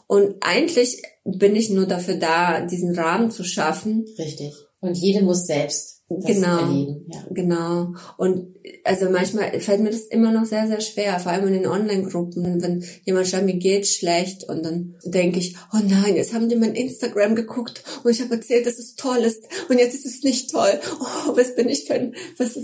Und 0.07 0.35
eigentlich 0.41 1.01
bin 1.23 1.55
ich 1.55 1.69
nur 1.69 1.85
dafür 1.85 2.15
da, 2.15 2.65
diesen 2.65 2.93
Rahmen 2.95 3.31
zu 3.31 3.43
schaffen. 3.43 4.05
Richtig. 4.17 4.53
Und 4.79 4.97
jede 4.97 5.23
muss 5.23 5.45
selbst 5.45 6.00
genau, 6.19 6.59
erleben. 6.59 7.05
Ja. 7.11 7.23
Genau. 7.31 7.93
Und 8.17 8.55
also 8.83 9.09
manchmal 9.09 9.59
fällt 9.59 9.81
mir 9.81 9.91
das 9.91 10.01
immer 10.01 10.31
noch 10.31 10.45
sehr, 10.45 10.67
sehr 10.67 10.81
schwer, 10.81 11.19
vor 11.19 11.31
allem 11.31 11.47
in 11.47 11.53
den 11.53 11.67
Online-Gruppen, 11.67 12.61
wenn 12.61 12.83
jemand 13.05 13.27
schreibt, 13.27 13.45
mir 13.45 13.57
geht's 13.57 13.95
schlecht 13.95 14.43
und 14.47 14.63
dann 14.63 14.95
denke 15.03 15.39
ich, 15.39 15.55
oh 15.73 15.79
nein, 15.83 16.15
jetzt 16.15 16.33
haben 16.33 16.49
die 16.49 16.55
mein 16.55 16.75
Instagram 16.75 17.35
geguckt 17.35 17.83
und 18.03 18.11
ich 18.11 18.21
habe 18.21 18.35
erzählt, 18.35 18.65
dass 18.65 18.79
es 18.79 18.95
toll 18.95 19.19
ist 19.19 19.43
und 19.69 19.77
jetzt 19.77 19.95
ist 19.95 20.05
es 20.05 20.23
nicht 20.23 20.51
toll. 20.51 20.79
Oh, 20.99 21.35
was 21.35 21.55
bin 21.55 21.69
ich 21.69 21.85
für 21.85 21.95
ein, 21.95 22.15
was 22.37 22.57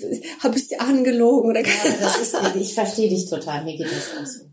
habe 0.43 0.57
ich 0.57 0.67
sie 0.67 0.79
angelogen 0.79 1.49
oder 1.49 1.61
ja, 1.61 1.73
das 1.99 2.21
ist, 2.21 2.35
ich 2.55 2.73
verstehe 2.73 3.09
dich 3.09 3.29
total, 3.29 3.63
mir 3.63 3.77
geht 3.77 3.87
das 3.87 4.21
auch 4.21 4.25
so. 4.25 4.47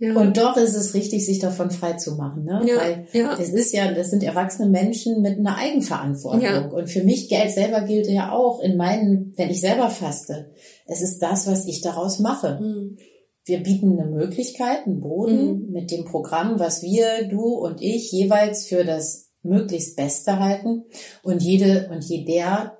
Ja. 0.00 0.14
Und 0.14 0.36
doch 0.36 0.56
ist 0.56 0.76
es 0.76 0.94
richtig, 0.94 1.26
sich 1.26 1.40
davon 1.40 1.72
frei 1.72 1.94
zu 1.94 2.14
machen, 2.14 2.44
ne? 2.44 2.62
Ja, 2.64 2.76
Weil 2.76 3.08
ja. 3.12 3.36
es 3.36 3.48
ist 3.48 3.74
ja, 3.74 3.92
das 3.92 4.10
sind 4.10 4.22
erwachsene 4.22 4.68
Menschen 4.68 5.22
mit 5.22 5.38
einer 5.38 5.56
Eigenverantwortung. 5.56 6.40
Ja. 6.40 6.68
Und 6.68 6.88
für 6.88 7.02
mich 7.02 7.28
Geld 7.28 7.50
selber 7.50 7.80
gilt 7.80 8.06
ja 8.06 8.30
auch 8.30 8.60
in 8.60 8.76
meinen, 8.76 9.34
wenn 9.36 9.50
ich 9.50 9.60
selber 9.60 9.90
faste. 9.90 10.52
Es 10.86 11.02
ist 11.02 11.18
das, 11.18 11.48
was 11.48 11.66
ich 11.66 11.80
daraus 11.80 12.20
mache. 12.20 12.60
Mhm. 12.60 12.96
Wir 13.44 13.60
bieten 13.60 13.98
eine 13.98 14.08
Möglichkeit, 14.08 14.86
einen 14.86 15.00
Boden 15.00 15.66
mhm. 15.66 15.72
mit 15.72 15.90
dem 15.90 16.04
Programm, 16.04 16.60
was 16.60 16.82
wir, 16.82 17.26
du 17.28 17.54
und 17.54 17.82
ich 17.82 18.12
jeweils 18.12 18.66
für 18.66 18.84
das 18.84 19.30
möglichst 19.42 19.96
Beste 19.96 20.38
halten. 20.38 20.84
Und 21.24 21.42
jede 21.42 21.88
und 21.90 22.04
jeder 22.04 22.78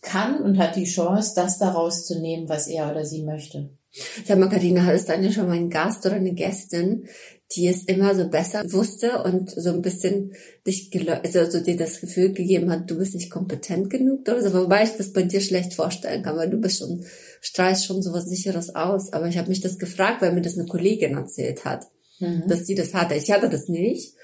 kann 0.00 0.40
und 0.40 0.56
hat 0.58 0.76
die 0.76 0.84
Chance, 0.84 1.32
das 1.36 1.58
daraus 1.58 2.06
zu 2.06 2.20
nehmen, 2.20 2.48
was 2.48 2.68
er 2.68 2.90
oder 2.90 3.04
sie 3.04 3.22
möchte. 3.22 3.76
Sag 4.24 4.38
mal, 4.38 4.48
Karina, 4.48 4.84
hattest 4.84 5.08
du 5.08 5.14
eigentlich 5.14 5.34
schon 5.34 5.46
mal 5.46 5.56
einen 5.56 5.70
Gast 5.70 6.04
oder 6.04 6.16
eine 6.16 6.34
Gästin, 6.34 7.06
die 7.54 7.68
es 7.68 7.84
immer 7.84 8.14
so 8.14 8.28
besser 8.28 8.64
wusste 8.72 9.22
und 9.22 9.50
so 9.50 9.70
ein 9.70 9.82
bisschen 9.82 10.32
dich, 10.66 10.90
also 11.08 11.48
so 11.48 11.60
dir 11.60 11.76
das 11.76 12.00
Gefühl 12.00 12.32
gegeben 12.32 12.70
hat, 12.70 12.90
du 12.90 12.98
bist 12.98 13.14
nicht 13.14 13.30
kompetent 13.30 13.88
genug 13.88 14.22
oder 14.22 14.42
so, 14.42 14.52
wobei 14.52 14.82
ich 14.82 14.96
das 14.96 15.12
bei 15.12 15.22
dir 15.22 15.40
schlecht 15.40 15.74
vorstellen 15.74 16.22
kann, 16.22 16.36
weil 16.36 16.50
du 16.50 16.58
bist 16.58 16.78
schon, 16.78 17.04
strahlst 17.40 17.86
schon 17.86 18.02
so 18.02 18.12
was 18.12 18.26
Sicheres 18.26 18.74
aus. 18.74 19.12
Aber 19.12 19.28
ich 19.28 19.38
habe 19.38 19.48
mich 19.48 19.60
das 19.60 19.78
gefragt, 19.78 20.22
weil 20.22 20.32
mir 20.32 20.42
das 20.42 20.58
eine 20.58 20.66
Kollegin 20.66 21.16
erzählt 21.16 21.64
hat, 21.64 21.86
mhm. 22.18 22.44
dass 22.48 22.66
sie 22.66 22.74
das 22.74 22.94
hatte. 22.94 23.14
Ich 23.14 23.30
hatte 23.30 23.48
das 23.48 23.68
nicht, 23.68 24.14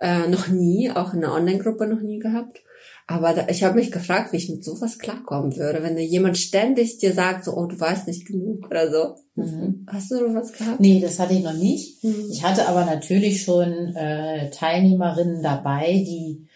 äh, 0.00 0.26
noch 0.26 0.48
nie, 0.48 0.90
auch 0.90 1.12
in 1.12 1.22
einer 1.22 1.34
Online-Gruppe 1.34 1.86
noch 1.86 2.00
nie 2.00 2.18
gehabt. 2.18 2.62
Aber 3.06 3.34
da, 3.34 3.48
ich 3.48 3.62
habe 3.62 3.74
mich 3.74 3.92
gefragt, 3.92 4.32
wie 4.32 4.38
ich 4.38 4.48
mit 4.48 4.64
sowas 4.64 4.98
klarkommen 4.98 5.56
würde, 5.56 5.82
wenn 5.82 5.94
da 5.94 6.00
jemand 6.00 6.38
ständig 6.38 6.96
dir 6.98 7.12
sagt, 7.12 7.44
so, 7.44 7.54
oh, 7.54 7.66
du 7.66 7.78
weißt 7.78 8.06
nicht 8.06 8.26
genug 8.26 8.66
oder 8.66 8.90
so. 8.90 9.14
Mhm. 9.34 9.86
Hast 9.88 10.10
du 10.10 10.16
sowas 10.16 10.52
gehabt? 10.52 10.80
Nee, 10.80 11.00
das 11.00 11.18
hatte 11.18 11.34
ich 11.34 11.42
noch 11.42 11.52
nicht. 11.52 12.02
Mhm. 12.02 12.30
Ich 12.32 12.42
hatte 12.42 12.66
aber 12.66 12.86
natürlich 12.86 13.42
schon 13.42 13.94
äh, 13.94 14.48
Teilnehmerinnen 14.50 15.42
dabei, 15.42 16.02
die 16.06 16.46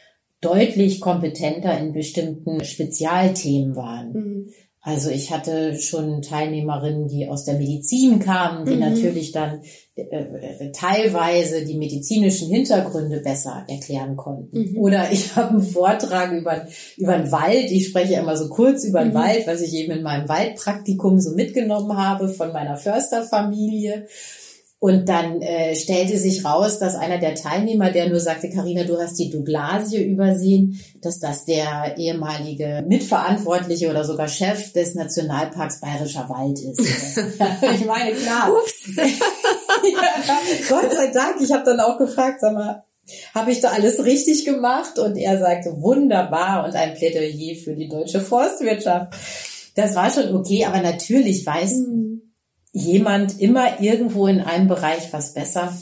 deutlich 0.40 1.00
kompetenter 1.00 1.78
in 1.78 1.92
bestimmten 1.92 2.64
Spezialthemen 2.64 3.76
waren. 3.76 4.12
Mhm. 4.12 4.48
Also 4.88 5.10
ich 5.10 5.30
hatte 5.30 5.78
schon 5.78 6.22
Teilnehmerinnen, 6.22 7.08
die 7.08 7.28
aus 7.28 7.44
der 7.44 7.58
Medizin 7.58 8.20
kamen, 8.20 8.64
die 8.64 8.72
mhm. 8.72 8.80
natürlich 8.80 9.32
dann 9.32 9.60
äh, 9.94 10.00
äh, 10.00 10.72
teilweise 10.72 11.66
die 11.66 11.76
medizinischen 11.76 12.48
Hintergründe 12.48 13.20
besser 13.20 13.66
erklären 13.68 14.16
konnten. 14.16 14.72
Mhm. 14.72 14.78
Oder 14.78 15.12
ich 15.12 15.36
habe 15.36 15.50
einen 15.50 15.60
Vortrag 15.60 16.32
über, 16.32 16.66
über 16.96 17.18
den 17.18 17.30
Wald. 17.30 17.70
Ich 17.70 17.88
spreche 17.88 18.14
immer 18.14 18.38
so 18.38 18.48
kurz 18.48 18.84
über 18.84 19.00
den 19.00 19.10
mhm. 19.10 19.16
Wald, 19.16 19.46
was 19.46 19.60
ich 19.60 19.74
eben 19.74 19.92
in 19.92 20.02
meinem 20.02 20.26
Waldpraktikum 20.26 21.20
so 21.20 21.34
mitgenommen 21.34 21.94
habe 21.94 22.30
von 22.30 22.50
meiner 22.54 22.78
Försterfamilie. 22.78 24.06
Und 24.80 25.08
dann 25.08 25.42
äh, 25.42 25.74
stellte 25.74 26.16
sich 26.18 26.44
raus, 26.44 26.78
dass 26.78 26.94
einer 26.94 27.18
der 27.18 27.34
Teilnehmer, 27.34 27.90
der 27.90 28.08
nur 28.08 28.20
sagte, 28.20 28.48
Karina, 28.48 28.84
du 28.84 28.96
hast 28.96 29.18
die 29.18 29.28
Douglasie 29.28 30.04
übersehen, 30.04 30.80
dass 31.02 31.18
das 31.18 31.44
der 31.46 31.96
ehemalige 31.96 32.84
Mitverantwortliche 32.86 33.90
oder 33.90 34.04
sogar 34.04 34.28
Chef 34.28 34.72
des 34.72 34.94
Nationalparks 34.94 35.80
Bayerischer 35.80 36.28
Wald 36.28 36.60
ist. 36.60 36.78
ich 37.74 37.86
meine, 37.86 38.12
klar. 38.12 38.52
ja, 38.96 40.40
Gott 40.68 40.92
sei 40.92 41.08
Dank, 41.08 41.40
ich 41.40 41.50
habe 41.50 41.64
dann 41.64 41.80
auch 41.80 41.98
gefragt, 41.98 42.40
sag 42.40 42.54
mal, 42.54 42.84
habe 43.34 43.50
ich 43.50 43.60
da 43.60 43.70
alles 43.70 44.04
richtig 44.04 44.44
gemacht? 44.44 45.00
Und 45.00 45.16
er 45.16 45.40
sagte, 45.40 45.82
wunderbar 45.82 46.64
und 46.64 46.76
ein 46.76 46.94
Plädoyer 46.94 47.56
für 47.56 47.74
die 47.74 47.88
deutsche 47.88 48.20
Forstwirtschaft. 48.20 49.12
Das 49.74 49.96
war 49.96 50.08
schon 50.12 50.36
okay, 50.36 50.64
aber 50.66 50.80
natürlich 50.80 51.44
weiß 51.44 51.72
mhm 51.78 52.07
jemand 52.72 53.40
immer 53.40 53.80
irgendwo 53.80 54.26
in 54.26 54.40
einem 54.40 54.68
Bereich 54.68 55.12
was 55.12 55.34
besser. 55.34 55.76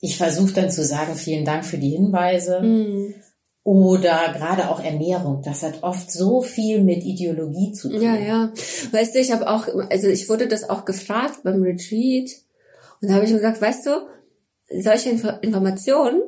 Ich 0.00 0.16
versuche 0.16 0.52
dann 0.52 0.70
zu 0.70 0.84
sagen, 0.84 1.16
vielen 1.16 1.44
Dank 1.44 1.64
für 1.64 1.78
die 1.78 1.90
Hinweise. 1.90 2.60
Mhm. 2.60 3.14
Oder 3.64 4.32
gerade 4.32 4.70
auch 4.70 4.82
Ernährung. 4.82 5.42
Das 5.42 5.62
hat 5.62 5.82
oft 5.82 6.10
so 6.10 6.40
viel 6.40 6.80
mit 6.80 7.04
Ideologie 7.04 7.72
zu 7.72 7.90
tun. 7.90 8.00
Ja, 8.00 8.16
ja. 8.16 8.52
Weißt 8.92 9.14
du, 9.14 9.18
ich 9.18 9.30
habe 9.30 9.48
auch, 9.48 9.68
also 9.90 10.08
ich 10.08 10.28
wurde 10.28 10.48
das 10.48 10.70
auch 10.70 10.84
gefragt 10.84 11.40
beim 11.42 11.62
Retreat. 11.62 12.30
Und 13.00 13.08
da 13.08 13.14
habe 13.14 13.24
ich 13.24 13.30
mir 13.30 13.36
gesagt, 13.36 13.60
weißt 13.60 13.86
du, 13.86 13.90
solche 14.80 15.10
Info 15.10 15.28
Informationen, 15.42 16.22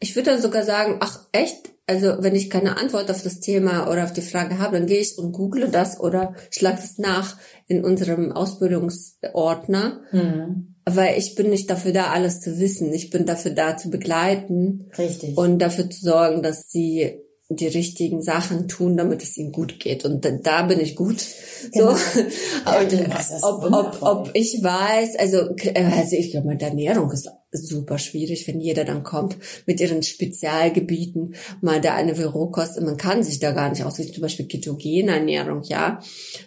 ich 0.00 0.14
würde 0.16 0.30
dann 0.30 0.40
sogar 0.40 0.62
sagen, 0.62 0.96
ach 1.00 1.26
echt, 1.32 1.70
also 1.86 2.16
wenn 2.18 2.34
ich 2.34 2.50
keine 2.50 2.78
Antwort 2.78 3.10
auf 3.10 3.22
das 3.22 3.40
Thema 3.40 3.88
oder 3.90 4.04
auf 4.04 4.12
die 4.12 4.22
Frage 4.22 4.58
habe, 4.58 4.78
dann 4.78 4.86
gehe 4.86 5.00
ich 5.00 5.18
und 5.18 5.32
google 5.32 5.68
das 5.68 6.00
oder 6.00 6.34
schlage 6.50 6.80
es 6.82 6.98
nach 6.98 7.36
in 7.68 7.84
unserem 7.84 8.32
Ausbildungsordner. 8.32 10.00
Mhm. 10.10 10.74
Weil 10.84 11.18
ich 11.18 11.34
bin 11.34 11.50
nicht 11.50 11.70
dafür 11.70 11.92
da, 11.92 12.10
alles 12.10 12.40
zu 12.40 12.58
wissen. 12.58 12.92
Ich 12.92 13.10
bin 13.10 13.26
dafür 13.26 13.52
da, 13.52 13.76
zu 13.76 13.90
begleiten. 13.90 14.90
Richtig. 14.98 15.36
Und 15.36 15.58
dafür 15.58 15.90
zu 15.90 16.00
sorgen, 16.04 16.42
dass 16.42 16.68
sie 16.68 17.20
die 17.48 17.68
richtigen 17.68 18.22
Sachen 18.22 18.66
tun, 18.66 18.96
damit 18.96 19.22
es 19.22 19.36
ihnen 19.36 19.52
gut 19.52 19.78
geht. 19.78 20.04
Und 20.04 20.24
da, 20.24 20.30
da 20.30 20.62
bin 20.62 20.80
ich 20.80 20.96
gut. 20.96 21.24
Genau. 21.72 21.96
So. 22.06 22.20
Ja, 22.66 22.80
und 22.80 23.42
ob, 23.42 23.72
ob, 23.72 24.02
ob 24.02 24.30
ich 24.34 24.62
weiß, 24.62 25.16
also, 25.16 25.38
also 25.74 26.16
ich 26.16 26.30
glaube, 26.30 26.56
der 26.56 26.68
Ernährung 26.68 27.10
ist 27.10 27.28
super 27.50 27.98
schwierig, 27.98 28.46
wenn 28.46 28.60
jeder 28.60 28.84
dann 28.84 29.02
kommt 29.02 29.36
mit 29.66 29.80
ihren 29.80 30.02
Spezialgebieten, 30.02 31.34
mal 31.60 31.80
da 31.80 31.94
eine 31.94 32.26
Rohkost, 32.26 32.80
man 32.80 32.96
kann 32.96 33.22
sich 33.22 33.38
da 33.38 33.52
gar 33.52 33.70
nicht 33.70 33.84
ausrichten, 33.84 34.14
zum 34.14 34.22
Beispiel 34.22 34.46
ketogene 34.46 35.12
Ernährung, 35.12 35.62
ja. 35.64 36.00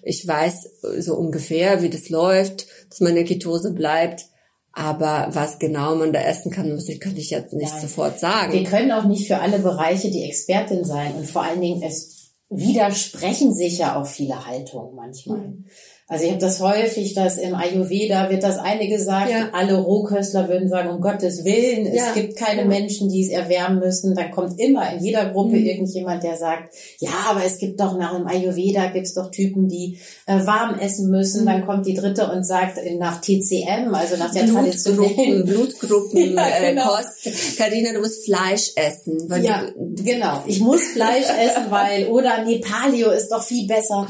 Ich 0.04 0.28
weiß 0.28 0.70
so 1.00 1.16
ungefähr, 1.16 1.82
wie 1.82 1.90
das 1.90 2.10
läuft, 2.10 2.68
dass 2.90 3.00
man 3.00 3.10
in 3.10 3.16
der 3.16 3.26
Ketose 3.26 3.74
bleibt. 3.74 4.26
Aber 4.72 5.28
was 5.32 5.60
genau 5.60 5.96
man 5.96 6.14
da 6.14 6.22
essen 6.22 6.52
kann, 6.52 6.72
muss 6.72 6.88
ich, 6.90 7.00
könnte 7.00 7.20
ich 7.20 7.32
jetzt 7.32 7.54
nicht 7.54 7.72
Nein. 7.72 7.82
sofort 7.82 8.20
sagen. 8.20 8.54
Wir 8.54 8.64
können 8.64 8.92
auch 8.92 9.06
nicht 9.06 9.28
für 9.28 9.40
alle 9.40 9.60
Bereiche 9.60 10.12
die 10.12 10.24
Expertin 10.24 10.86
sein. 10.86 11.16
Und 11.16 11.28
vor 11.28 11.44
allen 11.44 11.62
Dingen, 11.62 11.82
es 11.82 12.34
widersprechen 12.50 13.54
sich 13.54 13.80
ja 13.80 14.00
auch 14.00 14.08
viele 14.08 14.46
Haltungen 14.46 14.96
manchmal. 14.96 15.40
Mhm. 15.40 15.66
Also 16.12 16.26
ich 16.26 16.32
habe 16.32 16.42
das 16.42 16.60
häufig, 16.60 17.14
dass 17.14 17.38
im 17.38 17.54
Ayurveda 17.54 18.32
wird 18.32 18.42
das 18.42 18.58
eine 18.58 18.88
gesagt, 18.88 19.30
ja. 19.30 19.50
alle 19.54 19.76
Rohköstler 19.78 20.50
würden 20.50 20.68
sagen, 20.68 20.90
um 20.90 21.02
Gottes 21.02 21.46
Willen, 21.46 21.86
es 21.86 21.98
ja. 21.98 22.14
gibt 22.16 22.36
keine 22.36 22.62
ja. 22.62 22.68
Menschen, 22.68 23.10
die 23.10 23.24
es 23.24 23.30
erwärmen 23.30 23.78
müssen. 23.78 24.16
Dann 24.16 24.32
kommt 24.32 24.60
immer 24.60 24.92
in 24.92 25.04
jeder 25.04 25.30
Gruppe 25.30 25.58
mhm. 25.58 25.68
irgendjemand, 25.68 26.24
der 26.24 26.36
sagt, 26.36 26.74
ja, 26.98 27.12
aber 27.30 27.46
es 27.46 27.60
gibt 27.60 27.80
doch 27.80 27.96
nach 27.96 28.18
dem 28.18 28.26
Ayurveda 28.26 28.88
gibt's 28.88 29.14
doch 29.14 29.30
Typen, 29.30 29.68
die 29.68 30.00
äh, 30.26 30.44
warm 30.48 30.80
essen 30.80 31.12
müssen. 31.12 31.44
Mhm. 31.44 31.46
Dann 31.46 31.66
kommt 31.68 31.86
die 31.86 31.94
dritte 31.94 32.32
und 32.32 32.44
sagt 32.44 32.80
nach 32.98 33.22
TCM, 33.22 33.94
also 33.94 34.18
nach 34.18 34.34
der 34.34 34.48
traditionellen 34.48 35.46
Blutgruppen, 35.46 36.38
äh, 36.40 36.72
genau. 36.72 36.88
Kost. 36.88 37.56
Karina, 37.56 37.94
du 37.94 38.00
musst 38.00 38.26
Fleisch 38.26 38.72
essen. 38.76 39.30
ja, 39.44 39.62
genau. 39.76 40.44
Ich 40.48 40.60
muss 40.60 40.82
Fleisch 40.88 41.28
essen, 41.30 41.70
weil 41.70 42.08
oder 42.08 42.44
nee, 42.44 42.58
Paleo 42.58 43.12
ist 43.12 43.30
doch 43.30 43.44
viel 43.44 43.68
besser 43.68 44.08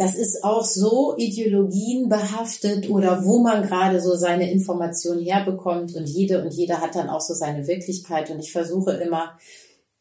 das 0.00 0.14
ist 0.14 0.44
auch 0.44 0.64
so 0.64 1.14
ideologienbehaftet 1.18 2.88
oder 2.88 3.22
wo 3.26 3.40
man 3.40 3.62
gerade 3.62 4.00
so 4.00 4.16
seine 4.16 4.50
Informationen 4.50 5.22
herbekommt 5.22 5.94
und 5.94 6.06
jede 6.06 6.42
und 6.42 6.54
jeder 6.54 6.80
hat 6.80 6.94
dann 6.94 7.10
auch 7.10 7.20
so 7.20 7.34
seine 7.34 7.66
Wirklichkeit 7.66 8.30
und 8.30 8.40
ich 8.40 8.50
versuche 8.50 8.92
immer 8.92 9.38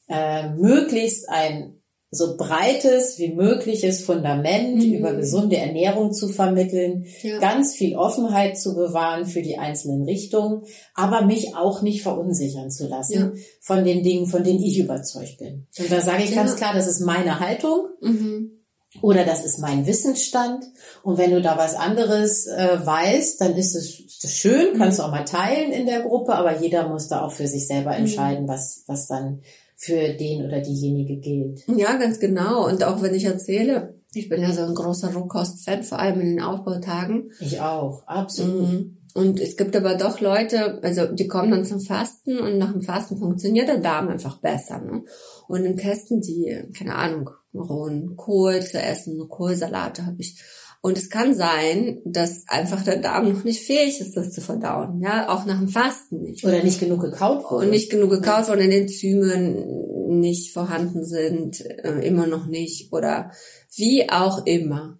äh, 0.07 0.51
möglichst 0.51 1.27
ein 1.27 1.81
so 2.11 2.37
breites 2.37 3.19
wie 3.19 3.33
mögliches 3.33 4.01
Fundament 4.01 4.77
mhm. 4.77 4.93
über 4.93 5.13
gesunde 5.15 5.57
Ernährung 5.57 6.13
zu 6.13 6.29
vermitteln, 6.29 7.05
ja. 7.21 7.37
ganz 7.39 7.75
viel 7.75 7.97
Offenheit 7.97 8.57
zu 8.57 8.75
bewahren 8.75 9.25
für 9.25 9.41
die 9.41 9.57
einzelnen 9.57 10.05
Richtungen, 10.05 10.63
aber 10.95 11.25
mich 11.25 11.55
auch 11.57 11.81
nicht 11.81 12.03
verunsichern 12.03 12.71
zu 12.71 12.87
lassen 12.87 13.13
ja. 13.13 13.31
von 13.59 13.83
den 13.83 14.01
Dingen, 14.01 14.27
von 14.27 14.45
denen 14.45 14.63
ich 14.63 14.79
überzeugt 14.79 15.39
bin. 15.39 15.67
Und 15.77 15.91
da 15.91 15.99
sage 15.99 16.23
ich 16.23 16.31
ja. 16.31 16.37
ganz 16.37 16.55
klar, 16.55 16.73
das 16.73 16.87
ist 16.87 17.01
meine 17.01 17.41
Haltung. 17.41 17.89
Mhm. 18.01 18.58
Oder 19.01 19.23
das 19.23 19.45
ist 19.45 19.59
mein 19.59 19.85
Wissensstand. 19.85 20.65
Und 21.03 21.17
wenn 21.17 21.31
du 21.31 21.41
da 21.41 21.57
was 21.57 21.75
anderes 21.75 22.47
äh, 22.47 22.79
weißt, 22.83 23.39
dann 23.39 23.55
ist 23.55 23.75
es, 23.75 23.99
ist 23.99 24.23
es 24.23 24.33
schön, 24.33 24.77
kannst 24.77 24.99
du 24.99 25.03
auch 25.03 25.11
mal 25.11 25.25
teilen 25.25 25.71
in 25.71 25.85
der 25.85 26.01
Gruppe, 26.01 26.33
aber 26.33 26.59
jeder 26.59 26.89
muss 26.89 27.07
da 27.07 27.21
auch 27.21 27.31
für 27.31 27.47
sich 27.47 27.67
selber 27.67 27.91
mhm. 27.91 27.97
entscheiden, 27.97 28.47
was, 28.47 28.83
was 28.87 29.07
dann 29.07 29.41
für 29.75 30.13
den 30.13 30.45
oder 30.45 30.59
diejenige 30.59 31.17
gilt. 31.17 31.63
Ja, 31.67 31.95
ganz 31.97 32.19
genau. 32.19 32.67
Und 32.67 32.83
auch 32.83 33.01
wenn 33.01 33.13
ich 33.13 33.25
erzähle, 33.25 33.95
ich 34.13 34.27
bin 34.27 34.41
ja 34.41 34.51
so 34.51 34.63
ein 34.63 34.73
großer 34.73 35.13
Rohkost-Fan, 35.13 35.83
vor 35.83 35.99
allem 35.99 36.19
in 36.19 36.35
den 36.35 36.41
Aufbautagen. 36.41 37.31
Ich 37.39 37.61
auch, 37.61 38.05
absolut. 38.07 38.69
Mhm. 38.69 38.97
Und 39.13 39.39
es 39.39 39.55
gibt 39.57 39.75
aber 39.75 39.95
doch 39.95 40.19
Leute, 40.19 40.79
also 40.83 41.05
die 41.05 41.27
kommen 41.27 41.51
dann 41.51 41.65
zum 41.65 41.79
Fasten 41.79 42.39
und 42.39 42.57
nach 42.57 42.71
dem 42.71 42.81
Fasten 42.81 43.17
funktioniert 43.17 43.67
der 43.67 43.79
Darm 43.79 44.07
einfach 44.07 44.37
besser. 44.37 44.79
Ne? 44.79 45.03
Und 45.47 45.63
dann 45.63 45.77
testen 45.77 46.21
die, 46.21 46.63
keine 46.77 46.95
Ahnung, 46.95 47.29
rohen 47.53 48.15
Kohl 48.15 48.63
zu 48.63 48.79
essen, 48.79 49.27
Kohlsalate 49.27 50.05
habe 50.05 50.17
ich. 50.19 50.41
Und 50.81 50.97
es 50.97 51.09
kann 51.09 51.33
sein, 51.35 52.01
dass 52.05 52.45
einfach 52.47 52.83
der 52.83 52.97
Darm 52.97 53.33
noch 53.33 53.43
nicht 53.43 53.61
fähig 53.61 53.99
ist, 53.99 54.15
das 54.15 54.31
zu 54.31 54.39
verdauen. 54.39 55.01
Ja, 55.01 55.27
auch 55.27 55.45
nach 55.45 55.59
dem 55.59 55.67
Fasten 55.67 56.21
nicht. 56.21 56.45
Oder 56.45 56.63
nicht 56.63 56.79
genug 56.79 57.01
gekaut 57.01 57.43
wurde. 57.51 57.65
Und 57.65 57.71
nicht 57.71 57.91
genug 57.91 58.11
gekaut 58.11 58.47
wurde, 58.47 58.63
in 58.63 58.71
den 58.71 58.83
Enzymen 58.83 60.19
nicht 60.19 60.53
vorhanden 60.53 61.03
sind, 61.03 61.59
äh, 61.61 61.99
immer 62.07 62.27
noch 62.27 62.47
nicht 62.47 62.93
oder 62.93 63.31
wie 63.75 64.09
auch 64.09 64.45
immer. 64.45 64.97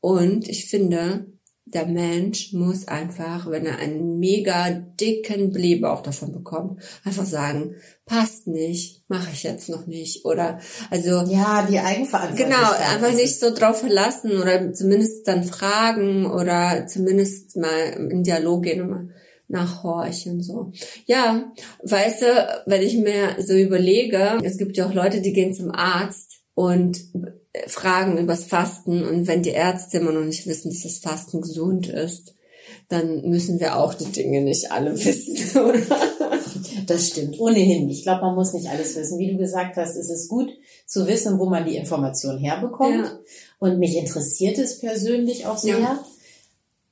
Und 0.00 0.48
ich 0.48 0.66
finde, 0.66 1.31
der 1.72 1.86
Mensch 1.86 2.52
muss 2.52 2.86
einfach, 2.86 3.50
wenn 3.50 3.64
er 3.64 3.78
einen 3.78 4.18
mega 4.18 4.70
dicken 4.70 5.52
Blähbauch 5.52 6.02
davon 6.02 6.32
bekommt, 6.32 6.82
einfach 7.04 7.24
sagen, 7.24 7.76
passt 8.04 8.46
nicht, 8.46 9.02
mache 9.08 9.30
ich 9.32 9.42
jetzt 9.42 9.70
noch 9.70 9.86
nicht. 9.86 10.24
Oder 10.24 10.60
also 10.90 11.22
ja 11.22 11.66
die 11.68 11.78
Eigenverantwortung 11.78 12.50
genau 12.50 12.72
einfach 12.92 13.14
nicht 13.14 13.38
so 13.38 13.54
drauf 13.54 13.80
verlassen 13.80 14.32
oder 14.32 14.72
zumindest 14.74 15.26
dann 15.26 15.44
fragen 15.44 16.26
oder 16.26 16.86
zumindest 16.86 17.56
mal 17.56 18.08
in 18.10 18.22
Dialog 18.22 18.64
gehen 18.64 18.82
und 18.82 18.90
mal 18.90 19.08
nachhorchen 19.48 20.42
so. 20.42 20.72
Ja 21.04 21.52
weißt 21.82 22.22
du 22.22 22.62
wenn 22.66 22.82
ich 22.82 22.96
mir 22.96 23.36
so 23.38 23.54
überlege 23.54 24.38
es 24.42 24.56
gibt 24.56 24.76
ja 24.76 24.86
auch 24.86 24.94
Leute 24.94 25.20
die 25.20 25.32
gehen 25.34 25.52
zum 25.52 25.70
Arzt 25.70 26.40
und 26.54 27.00
fragen 27.66 28.18
übers 28.18 28.44
Fasten 28.44 29.04
und 29.04 29.26
wenn 29.26 29.42
die 29.42 29.50
Ärzte 29.50 29.98
immer 29.98 30.12
noch 30.12 30.24
nicht 30.24 30.46
wissen, 30.46 30.70
dass 30.70 30.82
das 30.82 30.98
Fasten 30.98 31.40
gesund 31.40 31.86
ist, 31.86 32.34
dann 32.88 33.28
müssen 33.28 33.60
wir 33.60 33.76
auch 33.76 33.94
die 33.94 34.10
Dinge 34.10 34.42
nicht 34.42 34.70
alle 34.70 34.92
wissen, 35.04 35.58
oder? 35.58 35.80
Das 36.86 37.08
stimmt, 37.08 37.38
ohnehin. 37.38 37.88
Ich 37.88 38.02
glaube, 38.02 38.22
man 38.22 38.34
muss 38.34 38.52
nicht 38.52 38.68
alles 38.68 38.96
wissen. 38.96 39.18
Wie 39.18 39.30
du 39.30 39.38
gesagt 39.38 39.76
hast, 39.76 39.96
ist 39.96 40.10
es 40.10 40.28
gut 40.28 40.50
zu 40.86 41.06
wissen, 41.06 41.38
wo 41.38 41.46
man 41.46 41.64
die 41.64 41.76
Information 41.76 42.38
herbekommt. 42.38 43.06
Ja. 43.06 43.18
Und 43.58 43.78
mich 43.78 43.96
interessiert 43.96 44.58
es 44.58 44.78
persönlich 44.78 45.46
auch 45.46 45.58
sehr. 45.58 45.78
Ja. 45.78 46.04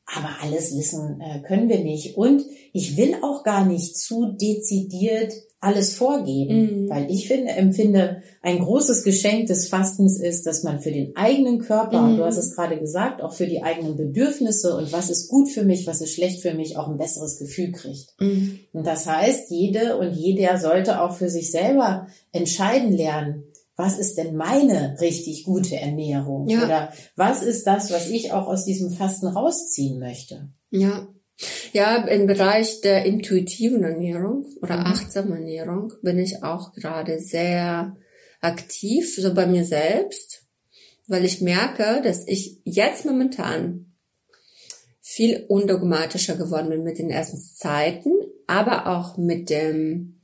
Aber 0.07 0.31
alles 0.42 0.77
wissen 0.77 1.20
äh, 1.20 1.40
können 1.46 1.68
wir 1.68 1.81
nicht. 1.81 2.16
Und 2.16 2.44
ich 2.73 2.96
will 2.96 3.16
auch 3.23 3.42
gar 3.42 3.64
nicht 3.64 3.96
zu 3.96 4.27
dezidiert 4.27 5.33
alles 5.61 5.94
vorgeben, 5.94 6.85
mhm. 6.85 6.88
weil 6.88 7.11
ich 7.11 7.29
finde, 7.29 7.53
empfinde, 7.53 8.23
ein 8.40 8.61
großes 8.61 9.05
Geschenk 9.05 9.47
des 9.47 9.68
Fastens 9.68 10.18
ist, 10.18 10.47
dass 10.47 10.62
man 10.62 10.80
für 10.80 10.91
den 10.91 11.14
eigenen 11.16 11.59
Körper, 11.59 12.01
mhm. 12.01 12.16
du 12.16 12.24
hast 12.24 12.39
es 12.39 12.57
gerade 12.57 12.78
gesagt, 12.78 13.20
auch 13.22 13.34
für 13.34 13.47
die 13.47 13.62
eigenen 13.62 13.97
Bedürfnisse 13.97 14.74
und 14.74 14.91
was 14.91 15.11
ist 15.11 15.28
gut 15.28 15.51
für 15.51 15.62
mich, 15.62 15.87
was 15.87 16.01
ist 16.01 16.14
schlecht 16.14 16.41
für 16.41 16.55
mich, 16.55 16.78
auch 16.78 16.89
ein 16.89 16.97
besseres 16.97 17.39
Gefühl 17.39 17.72
kriegt. 17.72 18.14
Mhm. 18.18 18.61
Und 18.72 18.87
das 18.87 19.07
heißt, 19.07 19.51
jede 19.51 19.99
und 19.99 20.12
jeder 20.14 20.59
sollte 20.59 21.03
auch 21.03 21.14
für 21.14 21.28
sich 21.28 21.51
selber 21.51 22.07
entscheiden 22.32 22.93
lernen, 22.93 23.45
was 23.76 23.99
ist 23.99 24.16
denn 24.18 24.37
meine 24.37 24.97
richtig 25.01 25.45
gute 25.45 25.76
Ernährung? 25.76 26.49
Ja. 26.49 26.64
Oder 26.64 26.93
was 27.16 27.43
ist 27.43 27.66
das, 27.66 27.91
was 27.91 28.09
ich 28.09 28.32
auch 28.32 28.47
aus 28.47 28.64
diesem 28.64 28.91
Fasten 28.91 29.26
rausziehen 29.26 29.99
möchte? 29.99 30.49
Ja. 30.70 31.09
Ja, 31.72 31.97
im 32.07 32.26
Bereich 32.26 32.80
der 32.82 33.05
intuitiven 33.05 33.82
Ernährung 33.82 34.47
oder 34.61 34.76
Mhm. 34.78 34.86
achtsamen 34.86 35.32
Ernährung 35.32 35.93
bin 36.03 36.18
ich 36.18 36.43
auch 36.43 36.72
gerade 36.74 37.18
sehr 37.20 37.97
aktiv, 38.41 39.14
so 39.16 39.32
bei 39.34 39.47
mir 39.47 39.64
selbst, 39.64 40.43
weil 41.07 41.24
ich 41.24 41.41
merke, 41.41 42.01
dass 42.03 42.26
ich 42.26 42.59
jetzt 42.64 43.05
momentan 43.05 43.86
viel 45.01 45.45
undogmatischer 45.49 46.36
geworden 46.36 46.68
bin 46.68 46.82
mit 46.84 46.99
den 46.99 47.11
Essenszeiten, 47.11 48.12
aber 48.47 48.86
auch 48.86 49.16
mit 49.16 49.51
dem 49.51 50.20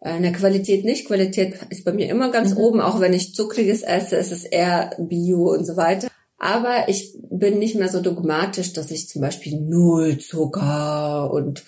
äh, 0.00 0.20
der 0.20 0.32
Qualität 0.32 0.84
nicht. 0.84 1.06
Qualität 1.06 1.54
ist 1.70 1.84
bei 1.84 1.92
mir 1.92 2.08
immer 2.10 2.30
ganz 2.30 2.52
Mhm. 2.52 2.58
oben, 2.58 2.80
auch 2.80 3.00
wenn 3.00 3.12
ich 3.12 3.34
Zuckriges 3.34 3.82
esse, 3.82 4.16
ist 4.16 4.32
es 4.32 4.44
eher 4.44 4.90
Bio 4.98 5.52
und 5.52 5.64
so 5.64 5.76
weiter. 5.76 6.08
Aber 6.44 6.88
ich 6.90 7.16
bin 7.30 7.58
nicht 7.58 7.74
mehr 7.74 7.88
so 7.88 8.00
dogmatisch, 8.02 8.74
dass 8.74 8.90
ich 8.90 9.08
zum 9.08 9.22
Beispiel 9.22 9.58
null 9.58 10.18
Zucker 10.18 11.32
und 11.32 11.64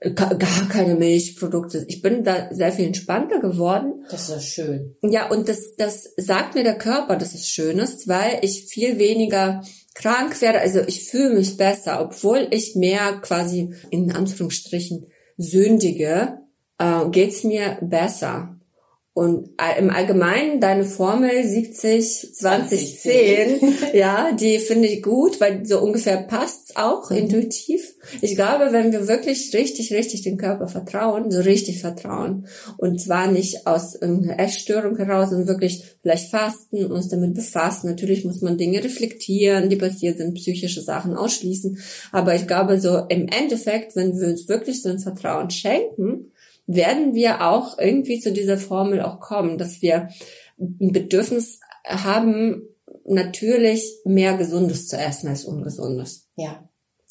ga- 0.00 0.34
gar 0.34 0.68
keine 0.68 0.94
Milchprodukte. 0.94 1.86
Ich 1.88 2.02
bin 2.02 2.22
da 2.22 2.48
sehr 2.52 2.70
viel 2.70 2.84
entspannter 2.84 3.40
geworden. 3.40 4.04
Das 4.10 4.24
ist 4.24 4.28
ja 4.28 4.40
schön. 4.40 4.96
Ja, 5.02 5.30
und 5.30 5.48
das, 5.48 5.74
das 5.76 6.12
sagt 6.18 6.54
mir 6.54 6.64
der 6.64 6.76
Körper, 6.76 7.16
dass 7.16 7.32
es 7.34 7.48
schön 7.48 7.78
ist, 7.78 8.06
weil 8.06 8.40
ich 8.42 8.66
viel 8.68 8.98
weniger 8.98 9.62
krank 9.94 10.38
werde. 10.42 10.60
Also 10.60 10.80
ich 10.86 11.08
fühle 11.08 11.34
mich 11.34 11.56
besser, 11.56 12.02
obwohl 12.02 12.46
ich 12.50 12.76
mehr 12.76 13.20
quasi 13.22 13.72
in 13.90 14.12
Anführungsstrichen 14.12 15.06
sündige, 15.38 16.40
äh, 16.78 17.08
geht's 17.10 17.42
mir 17.42 17.78
besser. 17.80 18.53
Und 19.16 19.50
im 19.78 19.90
Allgemeinen 19.90 20.60
deine 20.60 20.84
Formel 20.84 21.44
70, 21.44 22.34
20, 22.34 22.98
10, 22.98 23.74
ja, 23.94 24.32
die 24.32 24.58
finde 24.58 24.88
ich 24.88 25.04
gut, 25.04 25.40
weil 25.40 25.64
so 25.64 25.78
ungefähr 25.78 26.16
passt's 26.16 26.74
auch 26.74 27.10
Mhm. 27.10 27.16
intuitiv. 27.18 27.94
Ich 28.22 28.34
glaube, 28.34 28.72
wenn 28.72 28.90
wir 28.90 29.06
wirklich 29.06 29.54
richtig, 29.54 29.92
richtig 29.92 30.22
dem 30.22 30.36
Körper 30.36 30.66
vertrauen, 30.66 31.30
so 31.30 31.40
richtig 31.42 31.80
vertrauen, 31.80 32.48
und 32.76 33.00
zwar 33.00 33.30
nicht 33.30 33.68
aus 33.68 33.94
irgendeiner 33.94 34.40
Essstörung 34.40 34.96
heraus, 34.96 35.30
sondern 35.30 35.46
wirklich 35.46 35.84
vielleicht 36.02 36.30
fasten, 36.32 36.86
uns 36.90 37.08
damit 37.08 37.34
befassen. 37.34 37.88
Natürlich 37.88 38.24
muss 38.24 38.40
man 38.40 38.58
Dinge 38.58 38.82
reflektieren, 38.82 39.70
die 39.70 39.76
passiert 39.76 40.18
sind, 40.18 40.34
psychische 40.34 40.80
Sachen 40.80 41.14
ausschließen. 41.16 41.78
Aber 42.10 42.34
ich 42.34 42.48
glaube, 42.48 42.80
so 42.80 42.98
im 43.08 43.28
Endeffekt, 43.28 43.94
wenn 43.94 44.18
wir 44.20 44.26
uns 44.26 44.48
wirklich 44.48 44.82
so 44.82 44.88
ein 44.88 44.98
Vertrauen 44.98 45.50
schenken, 45.50 46.32
werden 46.66 47.14
wir 47.14 47.46
auch 47.50 47.78
irgendwie 47.78 48.20
zu 48.20 48.32
dieser 48.32 48.58
Formel 48.58 49.02
auch 49.02 49.20
kommen, 49.20 49.58
dass 49.58 49.82
wir 49.82 50.08
ein 50.58 50.92
Bedürfnis 50.92 51.60
haben, 51.86 52.62
natürlich 53.06 54.00
mehr 54.04 54.36
Gesundes 54.36 54.88
zu 54.88 54.96
essen 54.96 55.28
als 55.28 55.44
Ungesundes. 55.44 56.28
Ja, 56.36 56.68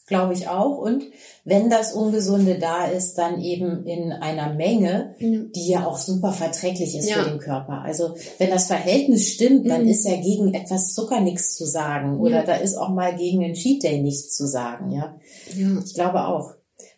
glaube 0.07 0.33
ich 0.33 0.47
auch. 0.47 0.79
Und 0.79 1.03
wenn 1.45 1.69
das 1.69 1.93
Ungesunde 1.93 2.57
da 2.57 2.85
ist, 2.85 3.13
dann 3.15 3.39
eben 3.41 3.85
in 3.85 4.11
einer 4.11 4.53
Menge, 4.53 5.15
die 5.19 5.67
ja 5.67 5.85
auch 5.85 5.97
super 5.97 6.31
verträglich 6.31 6.97
ist 6.97 7.09
Ja. 7.09 7.17
für 7.23 7.29
den 7.29 7.39
Körper. 7.39 7.81
Also 7.83 8.15
wenn 8.39 8.49
das 8.49 8.65
Verhältnis 8.67 9.29
stimmt, 9.29 9.69
dann 9.69 9.83
Mhm. 9.83 9.89
ist 9.89 10.05
ja 10.07 10.15
gegen 10.19 10.53
etwas 10.53 10.93
Zucker 10.93 11.19
nichts 11.21 11.55
zu 11.55 11.65
sagen. 11.65 12.19
Oder 12.19 12.37
Ja. 12.37 12.43
da 12.43 12.55
ist 12.55 12.75
auch 12.75 12.89
mal 12.89 13.15
gegen 13.15 13.43
einen 13.43 13.53
Cheat 13.53 13.83
Day 13.83 14.01
nichts 14.01 14.35
zu 14.35 14.47
sagen. 14.47 14.91
Ja, 14.91 15.15
Ja. 15.55 15.67
ich 15.85 15.93
glaube 15.93 16.25
auch. 16.27 16.53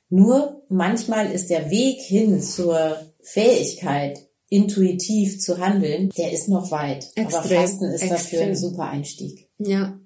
Nur 0.10 0.64
manchmal 0.70 1.32
ist 1.32 1.50
der 1.50 1.70
Weg 1.70 2.02
hin 2.02 2.42
zur 2.42 2.98
Fähigkeit, 3.22 4.20
intuitiv 4.50 5.40
zu 5.40 5.58
handeln, 5.58 6.10
der 6.18 6.32
ist 6.32 6.48
noch 6.48 6.72
weit. 6.72 7.10
Aber 7.18 7.26
Extrem, 7.28 7.62
Fasten 7.62 7.86
ist 7.92 8.04
dafür 8.04 8.42
ein 8.42 8.50
extrem. 8.52 8.56
super 8.56 8.90
Einstieg. 8.90 9.50
Ja. 9.58 10.00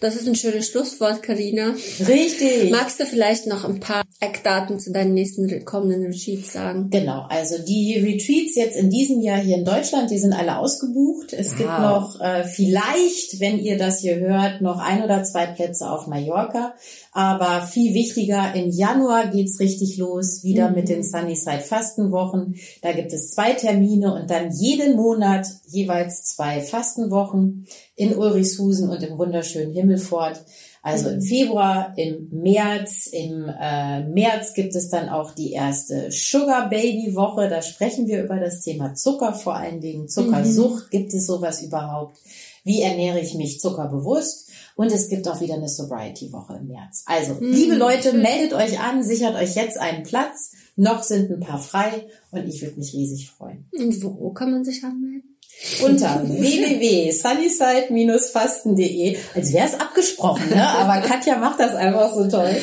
Das 0.00 0.14
ist 0.16 0.28
ein 0.28 0.34
schönes 0.34 0.68
Schlusswort, 0.68 1.22
Karina. 1.22 1.74
Richtig. 2.06 2.70
Magst 2.70 3.00
du 3.00 3.04
vielleicht 3.04 3.46
noch 3.46 3.64
ein 3.64 3.80
paar 3.80 4.02
Eckdaten 4.20 4.78
zu 4.78 4.92
deinen 4.92 5.14
nächsten 5.14 5.64
kommenden 5.64 6.04
Retreats 6.06 6.52
sagen? 6.52 6.88
Genau, 6.90 7.26
also 7.28 7.56
die 7.58 7.96
Retreats 7.98 8.54
jetzt 8.56 8.76
in 8.76 8.90
diesem 8.90 9.20
Jahr 9.20 9.38
hier 9.38 9.56
in 9.56 9.64
Deutschland, 9.64 10.10
die 10.10 10.18
sind 10.18 10.32
alle 10.32 10.58
ausgebucht. 10.58 11.32
Es 11.32 11.56
gibt 11.56 11.68
Wow. 11.68 11.80
noch 11.80 12.20
äh, 12.20 12.44
vielleicht, 12.44 13.40
wenn 13.40 13.58
ihr 13.58 13.76
das 13.78 14.00
hier 14.00 14.16
hört, 14.16 14.60
noch 14.60 14.78
ein 14.78 15.02
oder 15.02 15.22
zwei 15.24 15.46
Plätze 15.46 15.90
auf 15.90 16.06
Mallorca. 16.06 16.74
Aber 17.12 17.66
viel 17.66 17.94
wichtiger, 17.94 18.54
im 18.54 18.70
Januar 18.70 19.26
geht's 19.28 19.58
richtig 19.60 19.96
los, 19.96 20.44
wieder 20.44 20.68
Mhm. 20.70 20.74
mit 20.76 20.88
den 20.88 21.02
Sunnyside 21.02 21.60
Fastenwochen. 21.60 22.54
Da 22.82 22.92
gibt 22.92 23.12
es 23.12 23.32
zwei 23.32 23.52
Termine 23.52 24.14
und 24.14 24.30
dann 24.30 24.52
jeden 24.52 24.96
Monat 24.96 25.46
jeweils 25.66 26.24
zwei 26.24 26.60
Fastenwochen 26.60 27.66
in 27.98 28.16
Ulrichshusen 28.16 28.88
und 28.88 29.02
im 29.02 29.18
wunderschönen 29.18 29.74
Himmelfort. 29.74 30.40
Also 30.82 31.08
im 31.10 31.20
Februar, 31.20 31.92
im 31.96 32.28
März, 32.30 33.08
im 33.08 33.50
äh, 33.60 34.04
März 34.04 34.54
gibt 34.54 34.76
es 34.76 34.88
dann 34.88 35.08
auch 35.08 35.32
die 35.32 35.50
erste 35.50 36.10
Sugar 36.12 36.70
Baby 36.70 37.16
Woche. 37.16 37.48
Da 37.48 37.60
sprechen 37.60 38.06
wir 38.06 38.22
über 38.22 38.36
das 38.36 38.62
Thema 38.62 38.94
Zucker, 38.94 39.34
vor 39.34 39.56
allen 39.56 39.80
Dingen 39.80 40.08
Zuckersucht. 40.08 40.92
Gibt 40.92 41.12
es 41.12 41.26
sowas 41.26 41.60
überhaupt? 41.60 42.18
Wie 42.62 42.82
ernähre 42.82 43.18
ich 43.18 43.34
mich 43.34 43.58
zuckerbewusst? 43.58 44.48
Und 44.76 44.92
es 44.92 45.08
gibt 45.08 45.26
auch 45.26 45.40
wieder 45.40 45.54
eine 45.54 45.68
Sobriety 45.68 46.32
Woche 46.32 46.58
im 46.60 46.68
März. 46.68 47.02
Also, 47.06 47.36
liebe 47.40 47.74
Leute, 47.74 48.12
meldet 48.12 48.54
euch 48.54 48.78
an, 48.78 49.02
sichert 49.02 49.34
euch 49.34 49.56
jetzt 49.56 49.76
einen 49.76 50.04
Platz. 50.04 50.52
Noch 50.76 51.02
sind 51.02 51.32
ein 51.32 51.40
paar 51.40 51.58
frei 51.58 52.06
und 52.30 52.46
ich 52.46 52.62
würde 52.62 52.78
mich 52.78 52.94
riesig 52.94 53.28
freuen. 53.28 53.66
Und 53.76 54.00
wo 54.04 54.30
kann 54.30 54.52
man 54.52 54.64
sich 54.64 54.84
anmelden? 54.84 55.27
Unter 55.82 56.22
www.sunnyside-fasten.de, 56.28 59.16
als 59.34 59.52
wäre 59.52 59.66
es 59.66 59.80
abgesprochen, 59.80 60.50
ne? 60.50 60.68
aber 60.68 61.00
Katja 61.06 61.36
macht 61.36 61.58
das 61.58 61.74
einfach 61.74 62.14
so 62.14 62.28
toll. 62.28 62.54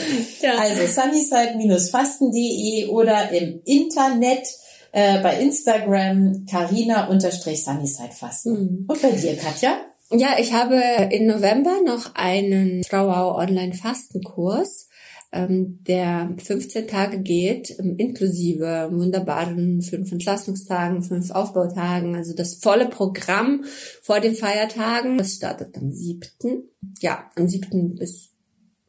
Ja. 0.42 0.58
Also 0.58 0.88
sunnyside-fasten.de 0.88 2.88
oder 2.88 3.32
im 3.32 3.60
Internet 3.66 4.48
äh, 4.94 5.22
bei 5.22 5.42
Instagram 5.42 6.46
carina-sunnyside-fasten. 6.50 8.54
Mhm. 8.54 8.86
Und 8.88 9.02
bei 9.02 9.12
dir, 9.12 9.36
Katja? 9.36 9.76
Ja, 10.12 10.38
ich 10.40 10.54
habe 10.54 10.82
im 11.12 11.28
November 11.28 11.82
noch 11.86 12.16
einen 12.16 12.82
Frauau 12.84 13.38
Online-Fastenkurs, 13.38 14.88
ähm, 15.32 15.80
der 15.88 16.36
15 16.38 16.88
Tage 16.88 17.20
geht, 17.20 17.76
ähm, 17.80 17.96
inklusive 17.98 18.90
wunderbaren 18.92 19.82
fünf 19.82 20.12
Entlastungstagen, 20.12 21.04
fünf 21.04 21.32
Aufbautagen, 21.32 22.16
also 22.16 22.34
das 22.34 22.56
volle 22.56 22.88
Programm 22.88 23.64
vor 24.02 24.20
den 24.20 24.36
Feiertagen. 24.36 25.18
Das 25.18 25.34
startet 25.34 25.76
am 25.78 25.92
7. 25.92 26.70
Ja, 27.02 27.30
am 27.36 27.48
7. 27.48 27.96
bis 27.96 28.36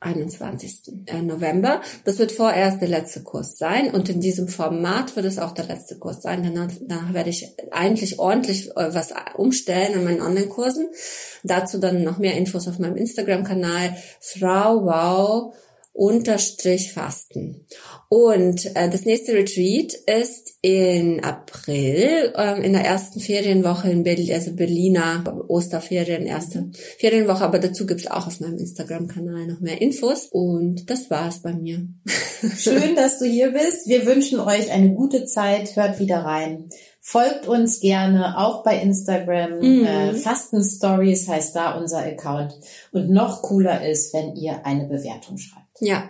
21. 0.01 1.07
äh, 1.07 1.23
November. 1.23 1.81
Das 2.05 2.19
wird 2.19 2.31
vorerst 2.31 2.81
der 2.83 2.89
letzte 2.89 3.23
Kurs 3.23 3.57
sein 3.57 3.91
und 3.93 4.09
in 4.09 4.21
diesem 4.21 4.47
Format 4.47 5.17
wird 5.17 5.25
es 5.25 5.39
auch 5.39 5.53
der 5.53 5.65
letzte 5.65 5.99
Kurs 5.99 6.23
sein. 6.23 6.43
Danach, 6.43 6.71
danach 6.81 7.15
werde 7.15 7.31
ich 7.31 7.55
eigentlich 7.73 8.19
ordentlich 8.19 8.69
äh, 8.77 8.95
was 8.95 9.15
umstellen 9.37 9.95
an 9.95 10.05
meinen 10.05 10.21
Online-Kursen. 10.21 10.89
Dazu 11.45 11.79
dann 11.79 12.05
noch 12.05 12.19
mehr 12.19 12.37
Infos 12.37 12.69
auf 12.69 12.79
meinem 12.79 12.97
Instagram-Kanal 12.97 13.97
Frau 14.21 14.85
Wow 14.85 15.55
unterstrich 15.97 16.93
Fasten. 16.93 17.67
Und 18.09 18.67
äh, 18.77 18.91
das 18.91 19.05
nächste 19.07 19.33
Retreat 19.33 19.95
ist 20.07 20.59
in 20.61 21.25
April, 21.25 22.35
ähm, 22.37 22.63
in 22.63 22.75
der 22.75 22.85
ersten 22.85 23.19
Ferienwoche 23.19 23.91
in 23.91 24.03
Berlin, 24.03 24.35
also 24.35 24.53
Berliner 24.53 25.25
Osterferien, 25.49 26.27
erste 26.27 26.71
Ferienwoche, 26.99 27.45
aber 27.45 27.59
dazu 27.59 27.87
gibt's 27.87 28.07
auch 28.07 28.27
auf 28.27 28.41
meinem 28.41 28.59
Instagram-Kanal 28.59 29.47
noch 29.47 29.61
mehr 29.61 29.81
Infos. 29.81 30.27
Und 30.31 30.91
das 30.91 31.11
war's 31.11 31.41
bei 31.41 31.55
mir. 31.55 31.89
Schön, 32.59 32.95
dass 32.95 33.19
du 33.19 33.25
hier 33.25 33.53
bist. 33.53 33.89
Wir 33.89 34.05
wünschen 34.05 34.39
euch 34.39 34.71
eine 34.71 34.93
gute 34.93 35.25
Zeit. 35.25 35.77
Hört 35.77 35.99
wieder 35.99 36.19
rein. 36.19 36.69
Folgt 37.01 37.49
uns 37.49 37.81
gerne 37.81 38.37
auch 38.37 38.65
bei 38.65 38.81
Instagram. 38.81 39.61
Mhm. 39.61 39.85
Äh, 39.85 40.15
Fasten 40.15 40.63
Stories 40.63 41.27
heißt 41.27 41.57
da 41.57 41.79
unser 41.79 42.01
Account. 42.01 42.53
Und 42.93 43.09
noch 43.09 43.43
cooler 43.43 43.89
ist, 43.89 44.13
wenn 44.13 44.37
ihr 44.37 44.67
eine 44.67 44.85
Bewertung 44.85 45.39
schreibt. 45.39 45.66
Ja, 45.81 46.09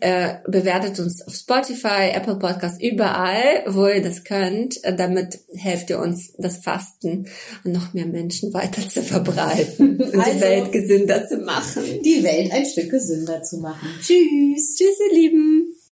äh, 0.00 0.34
bewertet 0.46 1.00
uns 1.00 1.26
auf 1.26 1.34
Spotify, 1.34 2.10
Apple 2.14 2.36
Podcasts, 2.36 2.80
überall, 2.80 3.64
wo 3.66 3.86
ihr 3.88 4.00
das 4.00 4.22
könnt. 4.22 4.82
Äh, 4.84 4.94
damit 4.94 5.40
helft 5.56 5.90
ihr 5.90 5.98
uns, 5.98 6.32
das 6.38 6.58
Fasten 6.58 7.26
an 7.64 7.72
noch 7.72 7.94
mehr 7.94 8.06
Menschen 8.06 8.54
weiter 8.54 8.88
zu 8.88 9.02
verbreiten 9.02 9.96
und 10.00 10.14
Also- 10.18 10.30
die 10.32 10.40
Welt 10.40 10.72
gesünder 10.72 11.26
zu 11.26 11.38
machen. 11.38 11.82
Die 12.04 12.22
Welt 12.22 12.52
ein 12.52 12.64
Stück 12.64 12.90
gesünder 12.90 13.42
zu 13.42 13.58
machen. 13.58 13.88
Tschüss. 14.00 14.76
Tschüss, 14.76 14.98
ihr 15.10 15.16
Lieben. 15.18 15.67